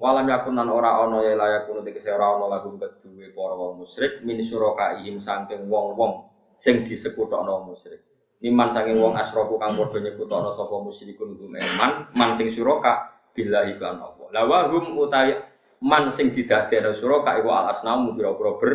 Walam 0.00 0.24
yakun 0.32 0.56
nan 0.56 0.72
ora 0.72 0.96
ono 1.04 1.20
ya 1.20 1.36
layak 1.36 1.68
kuno 1.68 1.84
tegese 1.84 2.08
ora 2.16 2.32
ono 2.32 2.48
lagu 2.48 2.72
kedue 2.72 3.36
para 3.36 3.52
wong 3.52 3.84
musyrik 3.84 4.24
min 4.24 4.40
syurakaihim 4.40 5.20
saking 5.20 5.68
wong-wong 5.68 6.24
sing 6.56 6.88
disekutokno 6.88 7.68
musyrik. 7.68 8.00
Iman 8.40 8.72
saking 8.72 8.96
wong 8.96 9.20
asroku 9.20 9.60
kang 9.60 9.76
padha 9.76 10.00
nyekutokno 10.00 10.56
sapa 10.56 10.72
musyrikun 10.80 11.36
hum 11.36 11.52
man 11.52 12.08
man 12.16 12.32
sing 12.32 12.48
suraka 12.48 13.12
bila 13.36 13.68
iklan 13.68 14.00
apa. 14.00 14.24
La 14.32 14.48
wa 14.48 14.72
hum 14.72 14.96
utai 14.96 15.36
man 15.84 16.08
sing 16.08 16.32
didadekno 16.32 16.96
suraka 16.96 17.36
iku 17.36 17.52
al 17.52 17.68
asnamu 17.68 18.16
pira-pira 18.16 18.56
ber. 18.56 18.72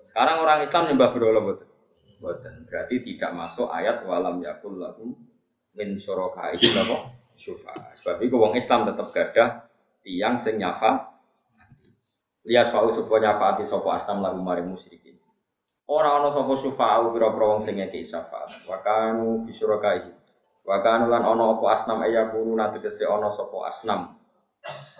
Sekarang 0.00 0.40
orang 0.40 0.64
Islam 0.64 0.88
nyembah 0.88 1.12
berhala 1.12 1.44
mboten. 1.44 1.68
Mboten. 2.24 2.64
Berarti 2.64 3.04
tidak 3.04 3.36
masuk 3.36 3.68
ayat 3.68 4.00
walam 4.08 4.40
yakul 4.40 4.80
lahum 4.80 5.12
min 5.76 5.92
suraka 6.00 6.56
itu 6.56 6.72
apa? 6.72 7.20
Syufa. 7.36 7.92
Sebab 8.00 8.24
itu 8.24 8.32
wong 8.40 8.56
Islam 8.56 8.88
tetap 8.88 9.12
gadah 9.12 9.67
tiang 10.08 10.40
sing 10.40 10.56
nyafa. 10.56 11.12
Liya 12.48 12.64
soal 12.64 12.88
supaya 12.96 13.28
nyafaati 13.28 13.68
sapa 13.68 14.00
asnam 14.00 14.24
lagu 14.24 14.40
maring 14.40 14.72
musyrikin. 14.72 15.20
Ora 15.84 16.16
ana 16.16 16.32
sapa 16.32 16.56
syufa'u 16.56 17.12
pira-pira 17.12 17.44
wong 17.52 17.60
sing 17.60 17.76
ngekeki 17.76 18.08
syafaat. 18.08 18.64
Wa 18.64 18.80
kanu 18.80 19.44
bisyurakai. 19.44 20.08
Wa 20.64 20.80
kanu 20.80 21.12
lan 21.12 21.28
ana 21.28 21.44
apa 21.52 21.64
asnam 21.76 22.00
ya 22.08 22.32
kuno 22.32 22.56
nate 22.56 22.80
kese 22.80 23.04
ana 23.04 23.28
sapa 23.28 23.68
asnam. 23.68 24.16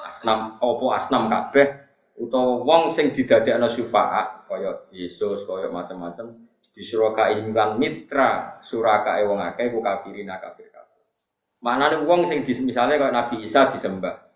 Asnam 0.04 0.60
apa 0.60 0.84
asnam 0.92 1.32
kabeh 1.32 1.88
utawa 2.20 2.68
wong 2.68 2.82
sing 2.92 3.16
didadekno 3.16 3.64
syufa'a 3.64 4.44
kaya 4.44 4.84
Yesus 4.92 5.48
kaya 5.48 5.72
macam-macam 5.72 6.36
bisyurakai 6.76 7.42
kan 7.56 7.74
mitra 7.80 8.60
surakae 8.60 9.24
wong 9.24 9.40
akeh 9.40 9.72
ku 9.72 9.80
kafirina 9.80 10.36
kafir 10.36 10.68
kabeh. 10.68 11.00
Manane 11.64 12.04
wong 12.04 12.28
sing 12.28 12.44
misalnya 12.44 13.00
kaya 13.00 13.12
Nabi 13.12 13.40
Isa 13.40 13.72
disembah. 13.72 14.27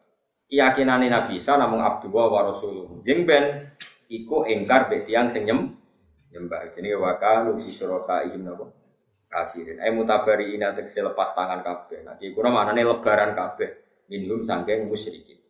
Keyakinane 0.52 1.08
Nabi 1.08 1.40
Isa 1.40 1.56
namung 1.56 1.80
Abdullah 1.80 2.28
wa 2.28 2.40
Rasuluh. 2.44 3.00
Jeng 3.00 3.24
ben 3.24 3.72
iku 4.12 4.44
engkar 4.44 4.92
be 4.92 5.00
tiyang 5.08 5.32
sing 5.32 5.48
nyem 5.48 5.72
nyembah. 6.28 6.68
Jenenge 6.76 7.00
wa 7.00 7.16
fi 7.56 7.72
syurakaihim 7.72 8.44
napa? 8.44 8.68
Kafirin. 9.32 9.80
Ay 9.80 9.96
mutabari 9.96 10.52
ina 10.52 10.76
tegese 10.76 11.00
lepas 11.00 11.32
tangan 11.32 11.64
kabeh. 11.64 12.04
Nah 12.04 12.20
iki 12.20 12.36
kuna 12.36 12.52
maknane 12.52 12.84
lebaran 12.84 13.32
kabeh. 13.32 13.80
Minhum 14.12 14.44
sangking 14.44 14.92
musyrikin. 14.92 15.40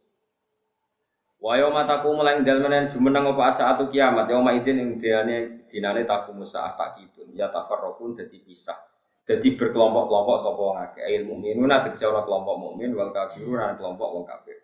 Wa 1.42 1.58
yauma 1.58 1.82
taqumu 1.82 2.22
lan 2.22 2.46
dalmanan 2.46 2.86
jumeneng 2.86 3.34
apa 3.34 3.50
saatu 3.50 3.90
kiamat? 3.90 4.30
Yauma 4.30 4.54
idin 4.54 4.78
ing 4.78 4.90
dinane 5.02 5.66
dinane 5.66 6.06
taqumu 6.06 6.46
saat 6.46 6.78
tak 6.78 7.02
kidun 7.02 7.34
ya 7.34 7.50
tafarraqun 7.50 8.22
dadi 8.22 8.38
pisah. 8.38 8.78
Dadi 9.26 9.58
berkelompok-kelompok 9.58 10.36
sapa 10.38 10.62
wong 10.62 10.78
akeh? 10.78 11.02
Ilmu 11.10 11.42
minuna 11.42 11.82
tegese 11.82 12.06
ora 12.06 12.22
kelompok 12.22 12.54
mukmin 12.54 12.94
wal 12.94 13.10
kafirun 13.10 13.58
kelompok 13.74 14.06
wong 14.14 14.26
kafir 14.30 14.61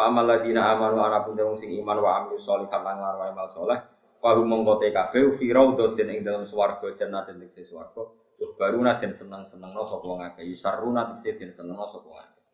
Fa 0.00 0.08
amal 0.08 0.24
ladina 0.24 0.72
amanu 0.72 1.04
ana 1.04 1.20
pun 1.20 1.36
sing 1.52 1.76
iman 1.76 2.00
wa 2.00 2.24
amil 2.24 2.40
sholihat 2.40 2.80
lan 2.80 3.04
amal 3.04 3.44
saleh 3.52 3.76
Fahu 4.16 4.48
mengkote 4.48 4.88
kabeh 4.96 5.28
fi 5.28 5.52
raudhatin 5.52 6.08
ing 6.08 6.24
dalam 6.24 6.48
swarga 6.48 6.88
jannatin 6.96 7.36
ing 7.36 7.52
swarga. 7.52 8.08
Tuh 8.40 8.56
baruna 8.56 8.96
den 8.96 9.12
seneng-senengno 9.12 9.84
sapa 9.84 10.04
wong 10.08 10.24
akeh. 10.24 10.48
Yusarruna 10.48 11.12
tegese 11.12 11.36
den 11.36 11.52
senengno 11.52 11.84
sapa 11.84 12.08
wong 12.08 12.16
akeh. 12.16 12.44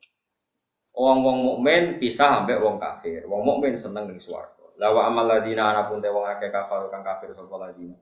Wong-wong 0.90 1.38
mukmin 1.46 2.02
pisah 2.02 2.42
ambek 2.42 2.58
wong 2.58 2.82
kafir. 2.82 3.22
Wong 3.30 3.46
mukmin 3.46 3.78
seneng 3.78 4.10
ning 4.10 4.18
swarga. 4.18 4.66
La 4.82 4.90
wa 4.90 5.06
amal 5.06 5.30
ladina 5.30 5.70
ana 5.70 5.86
pun 5.86 6.02
te 6.02 6.10
wong 6.10 6.26
akeh 6.26 6.50
kafir 6.50 6.90
kang 6.90 7.06
kafir 7.06 7.30
sapa 7.30 7.54
ladina. 7.62 7.94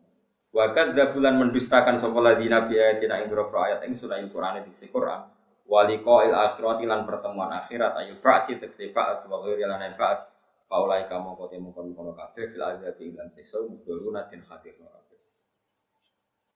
Wa 0.56 0.72
kadzabulan 0.72 1.36
mendustakan 1.36 2.00
sapa 2.00 2.16
ladina 2.20 2.64
bi 2.64 2.80
ayatina 2.80 3.20
ing 3.20 3.28
ayat 3.28 3.84
ing 3.84 3.92
surah 3.92 4.24
Al-Qur'an 4.24 4.64
di 4.64 4.88
Quran. 4.88 5.33
Waliqa'il 5.64 6.32
akhirati 6.36 6.84
lan 6.84 7.08
pertemuan 7.08 7.48
akhirat 7.64 7.96
ayu 8.04 8.20
ba'si 8.20 8.60
tekse 8.60 8.92
ba'at 8.92 9.24
wa 9.24 9.40
ghairi 9.42 9.64
lan 9.64 9.80
ba'at 9.96 10.34
Paulai 10.64 11.06
kamu 11.06 11.36
kote 11.36 11.60
mengkon 11.60 11.92
kono 11.92 12.16
kafe 12.16 12.50
fil 12.50 12.64
azab 12.64 12.96
ing 12.98 13.14
sekso 13.36 13.68
muduruna 13.68 14.26
tin 14.26 14.42
hadir 14.48 14.74
no 14.80 14.88
kafe. 14.88 15.14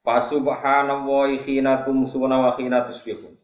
Fasubhanallahi 0.02 1.38
khina 1.44 1.84
tumsuna 1.84 2.40
wa 2.40 2.50
khina 2.56 2.88
tusbihun. 2.88 3.36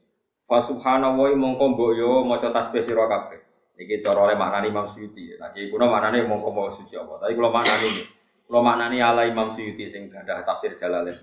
Fasubhanallahi 0.48 1.36
mongko 1.36 1.64
mbok 1.76 1.90
yo 1.94 2.24
maca 2.24 2.48
tasbih 2.48 2.80
sira 2.80 3.04
kabeh. 3.06 3.38
Iki 3.76 4.00
cara 4.00 4.24
oleh 4.24 4.36
maknani 4.38 4.70
Imam 4.72 4.88
Suyuti. 4.88 5.36
Iki 5.36 5.68
kuno 5.68 5.86
maknane 5.92 6.24
mongko 6.24 6.48
mau 6.50 6.70
suci 6.72 6.96
apa. 6.96 7.20
Tapi 7.20 7.36
kula 7.36 7.50
maknani 7.52 7.90
kula 8.48 8.60
maknani 8.64 8.98
ala 8.98 9.22
Imam 9.28 9.52
Suyuti 9.52 9.84
sing 9.84 10.08
gadah 10.08 10.42
tafsir 10.42 10.72
Jalalain. 10.72 11.18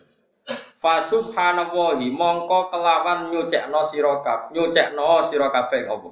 Fasubhanallahi 0.82 2.09
mongko 2.09 2.73
kelawan 2.73 3.29
nyucekno 3.29 3.86
sira 3.86 4.17
kabeh, 4.25 4.49
nyucekno 4.49 5.21
sira 5.29 5.53
kabeh 5.53 5.86
apa? 5.86 6.09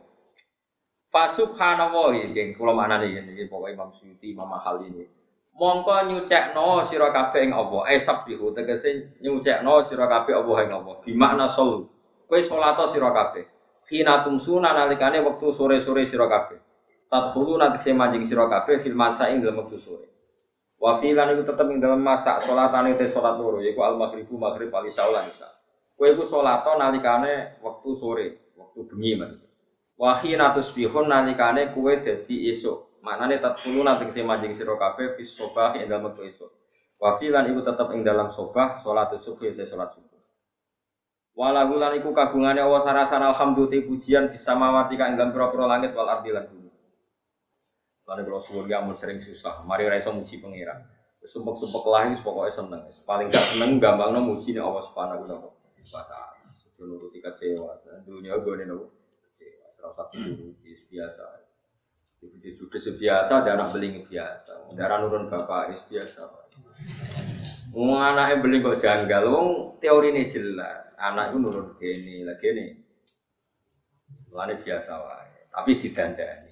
Fasubhanallah 1.09 2.13
iki 2.13 2.53
kula 2.53 2.77
maknane 2.77 3.09
iki 3.09 3.49
pokoke 3.49 3.73
Imam 3.73 3.89
Suyuti 3.89 4.29
Imam 4.29 4.45
Mahal 4.45 4.85
ini. 4.85 5.09
Mongko 5.57 6.05
nyucekno 6.13 6.85
sira 6.85 7.09
kabeh 7.09 7.49
ing 7.49 7.51
apa? 7.57 7.89
Esab 7.89 8.29
bihu 8.29 8.53
tegese 8.53 9.17
nyucekno 9.17 9.81
sira 9.81 10.05
kabeh 10.05 10.37
apa 10.37 10.51
ing 10.61 10.69
apa? 10.69 10.91
Bi 11.01 11.17
makna 11.17 11.49
sol. 11.49 11.89
Kowe 12.29 12.37
salat 12.37 12.77
sira 12.93 13.09
kabeh. 13.09 13.49
Khina 13.89 14.21
tumsuna 14.21 14.77
nalikane 14.77 15.25
wektu 15.25 15.49
sore-sore 15.49 16.05
sira 16.05 16.29
kabeh. 16.29 16.61
Tadkhulu 17.09 17.57
nanti 17.57 17.89
saya 17.89 17.97
mancing 17.97 18.21
sira 18.21 18.45
kabeh 18.45 18.77
fil 18.77 18.93
masa 18.93 19.33
ing 19.33 19.41
dalam 19.41 19.65
wektu 19.65 19.81
sore. 19.81 20.05
Wa 20.79 20.95
filan 20.95 21.35
iku 21.35 21.43
tetep 21.43 21.67
ing 21.75 21.83
dalam 21.83 21.99
masa 21.99 22.39
salatane 22.39 22.95
te 22.95 23.03
salat 23.11 23.35
loro 23.35 23.59
yaiku 23.59 23.83
al 23.83 23.99
maghribu 23.99 24.39
maghrib 24.39 24.71
al 24.71 24.87
isya 24.87 25.03
lan 25.11 25.27
isya. 25.27 25.47
Kowe 25.99 26.07
iku 26.07 26.23
salat 26.23 26.63
nalikane 26.63 27.59
wektu 27.59 27.91
sore, 27.91 28.55
wektu 28.55 28.87
bengi 28.87 29.19
maksudnya. 29.19 29.51
Wahina 29.99 30.55
tusbihun 30.55 31.11
nalikane 31.11 31.75
kue 31.75 31.99
dadi 31.99 32.47
esuk. 32.47 33.03
Maknane 33.03 33.43
tatkulu 33.43 33.83
nanti 33.83 34.07
sing 34.11 34.23
manjing 34.23 34.55
sira 34.55 34.75
kabeh 34.79 35.19
fi 35.19 35.23
sobah 35.27 35.75
ing 35.75 35.91
dalem 35.91 36.15
wektu 36.15 36.23
esuk. 36.23 36.51
Wa 36.95 37.19
filan 37.19 37.51
iku 37.51 37.59
tetep 37.67 37.91
ing 37.91 38.07
dalam 38.07 38.31
sobah 38.31 38.79
salat 38.79 39.11
subuh 39.19 39.51
te 39.51 39.67
salat 39.67 39.91
subuh. 39.91 40.19
Walahu 41.39 41.79
lan 41.79 41.95
iku 41.95 42.11
kagungane 42.11 42.59
Allah 42.59 42.83
sarasan 42.83 43.23
alhamdulillah 43.23 43.87
pujian 43.87 44.27
fi 44.27 44.35
samawati 44.35 44.99
ka 44.99 45.07
ing 45.07 45.15
pira-pira 45.15 45.71
langit 45.71 45.95
wal 45.95 46.11
ardi 46.11 46.35
lan 46.35 46.51
Lan 48.09 48.25
kula 48.25 48.41
suwun 48.41 48.65
ya 48.65 48.81
sering 48.97 49.21
susah, 49.21 49.61
mari 49.69 49.85
ra 49.85 50.01
iso 50.01 50.09
muji 50.09 50.41
pangeran. 50.41 50.81
Sumpek-sumpek 51.21 51.85
lah 51.85 52.09
wis 52.09 52.25
pokoke 52.25 52.49
seneng. 52.49 52.89
Paling 53.05 53.29
gak 53.29 53.45
seneng 53.53 53.77
gampangno 53.77 54.25
muji 54.25 54.57
nek 54.57 54.65
Allah 54.65 54.83
Subhanahu 54.89 55.29
wa 55.29 56.03
taala. 56.09 56.41
Sejono 56.49 56.97
nuruti 56.97 57.21
kecewa, 57.21 57.77
dunia 58.07 58.41
gone 58.41 58.65
nopo 58.65 58.99
serau 59.79 59.95
satu 59.95 60.19
dulu 60.19 60.51
biasa 60.91 61.23
ibu 62.19 62.35
judes 62.35 62.91
biasa 62.99 63.47
anak 63.47 63.71
beling 63.71 64.03
biasa 64.11 64.75
darah 64.75 64.99
nurun 64.99 65.31
bapak 65.31 65.71
is 65.71 65.79
biasa 65.87 66.27
Wong 67.69 68.01
anaknya 68.01 68.41
beli 68.41 68.65
kok 68.65 68.81
janggal, 68.81 69.29
wong 69.29 69.77
ini 69.77 70.25
jelas. 70.25 70.89
Anak 70.97 71.29
itu 71.29 71.37
nurun 71.37 71.77
gini, 71.77 72.25
lagi 72.25 72.49
nih. 72.49 72.69
Lani 74.33 74.57
biasa 74.57 74.97
wae, 74.97 75.45
tapi 75.53 75.77
didandani. 75.77 76.48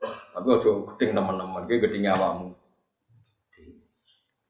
Tapi, 0.00 0.46
ojo 0.48 0.88
gedeng 0.94 1.12
teman-teman, 1.12 1.68
gue 1.68 1.76
gedeng 1.76 2.02
nyawamu. 2.08 2.48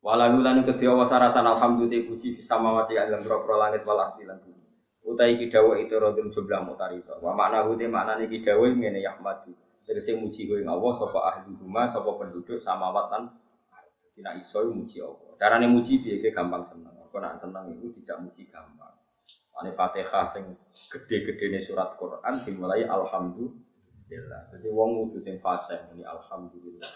Walau 0.00 0.40
lan 0.40 0.64
kedua 0.64 1.04
wasarasan 1.04 1.44
alhamdulillah 1.44 2.08
puji 2.08 2.32
sama 2.40 2.72
mati 2.72 2.96
alam 2.96 3.20
pro 3.20 3.56
langit 3.60 3.84
walak 3.84 4.16
lan 4.24 4.40
bumi. 4.40 4.64
Utai 5.04 5.36
kidawa 5.36 5.76
itu 5.76 5.92
rodun 5.92 6.32
jumlah 6.32 6.64
mutarito 6.64 7.20
wa 7.20 7.36
makna 7.36 7.68
hute 7.68 7.84
makna 7.84 8.16
ini 8.16 8.32
kidawa 8.32 8.64
ngene 8.72 9.04
yahmadu. 9.04 9.52
Saya 9.84 10.16
muji 10.16 10.48
gue 10.48 10.64
Allah 10.64 10.92
sapa 10.96 11.18
ahli 11.20 11.52
rumah 11.52 11.84
sapa 11.84 12.16
penduduk 12.16 12.62
sama 12.64 12.94
watan 12.94 13.28
tidak 14.16 14.40
iso 14.40 14.72
muji 14.72 15.04
Allah. 15.04 15.36
Carane 15.36 15.68
muji 15.68 16.00
biar 16.00 16.32
gampang 16.32 16.64
seneng. 16.64 16.96
Kok 17.10 17.20
nak 17.20 17.36
seneng 17.36 17.68
itu 17.74 17.92
tidak 18.00 18.24
muji 18.24 18.48
gampang. 18.48 18.96
Ane 19.60 19.76
Fatihah 19.76 20.24
gede-gede 20.88 21.44
nih 21.52 21.60
surat 21.60 21.92
Quran 22.00 22.34
dimulai 22.46 22.88
alhamdulillah. 22.88 23.69
Jadi 24.10 24.68
wong 24.74 25.06
kudu 25.06 25.22
sing 25.22 25.38
fasih 25.38 25.78
ini 25.94 26.02
alhamdulillah. 26.02 26.90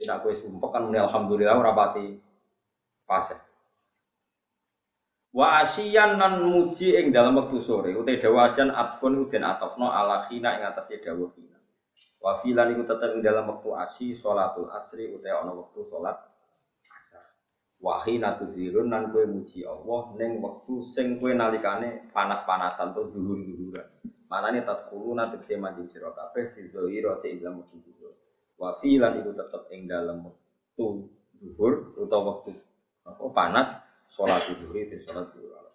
Tidak 0.00 0.16
kue 0.24 0.32
sumpah 0.32 0.70
kan 0.72 0.88
muni 0.88 0.96
alhamdulillah 0.96 1.60
ora 1.60 1.76
pati 1.76 2.16
fasih. 3.04 3.36
Wa 5.28 5.60
asyian 5.60 6.16
nan 6.16 6.48
muji 6.48 6.96
ing 6.96 7.12
dalam 7.12 7.36
waktu 7.36 7.60
sore 7.60 7.92
utai 7.92 8.16
dawa 8.16 8.48
asyan 8.48 8.72
atfun 8.72 9.28
uden 9.28 9.44
atofno 9.44 9.92
ala 9.92 10.24
khina 10.24 10.56
ing 10.56 10.64
atase 10.72 11.04
dawa 11.04 11.28
khina. 11.36 11.60
Wa 12.16 12.40
filan 12.40 12.72
iku 12.72 12.88
tetep 12.88 13.12
ing 13.12 13.20
dalam 13.20 13.44
waktu 13.52 13.68
asyi 13.76 14.16
sholatul 14.16 14.72
asri 14.72 15.12
utai 15.12 15.36
ana 15.36 15.52
waktu 15.52 15.84
sholat 15.84 16.16
asar. 16.96 17.26
Wa 17.76 18.00
khina 18.00 18.40
tudzirun 18.40 18.88
nan 18.88 19.12
kowe 19.12 19.28
muji 19.28 19.68
Allah 19.68 20.16
ning 20.16 20.40
waktu 20.40 20.80
sing 20.80 21.20
kowe 21.20 21.28
nalikane 21.28 22.08
panas-panasan 22.08 22.96
to 22.96 23.12
dhuwur-dhuwuran. 23.12 23.87
Manane 24.28 24.60
tadkhuluna 24.64 25.32
tegese 25.32 25.56
mandi 25.56 25.88
sira 25.88 26.12
kabeh 26.12 26.52
fi 26.52 26.68
dzahira 26.68 27.16
te 27.24 27.32
ilmu 27.32 27.64
zuhur. 27.64 28.12
Wa 28.60 28.76
fi 28.76 29.00
lan 29.00 29.20
iku 29.20 29.32
tetep 29.32 29.72
ing 29.72 29.88
dalem 29.88 30.28
wektu 30.28 31.08
zuhur 31.40 31.96
utawa 31.96 32.44
wektu 32.44 32.52
apa 33.08 33.24
panas 33.32 33.68
salat 34.12 34.44
zuhur 34.44 34.76
itu 34.76 35.00
salat 35.00 35.32
zuhur. 35.32 35.67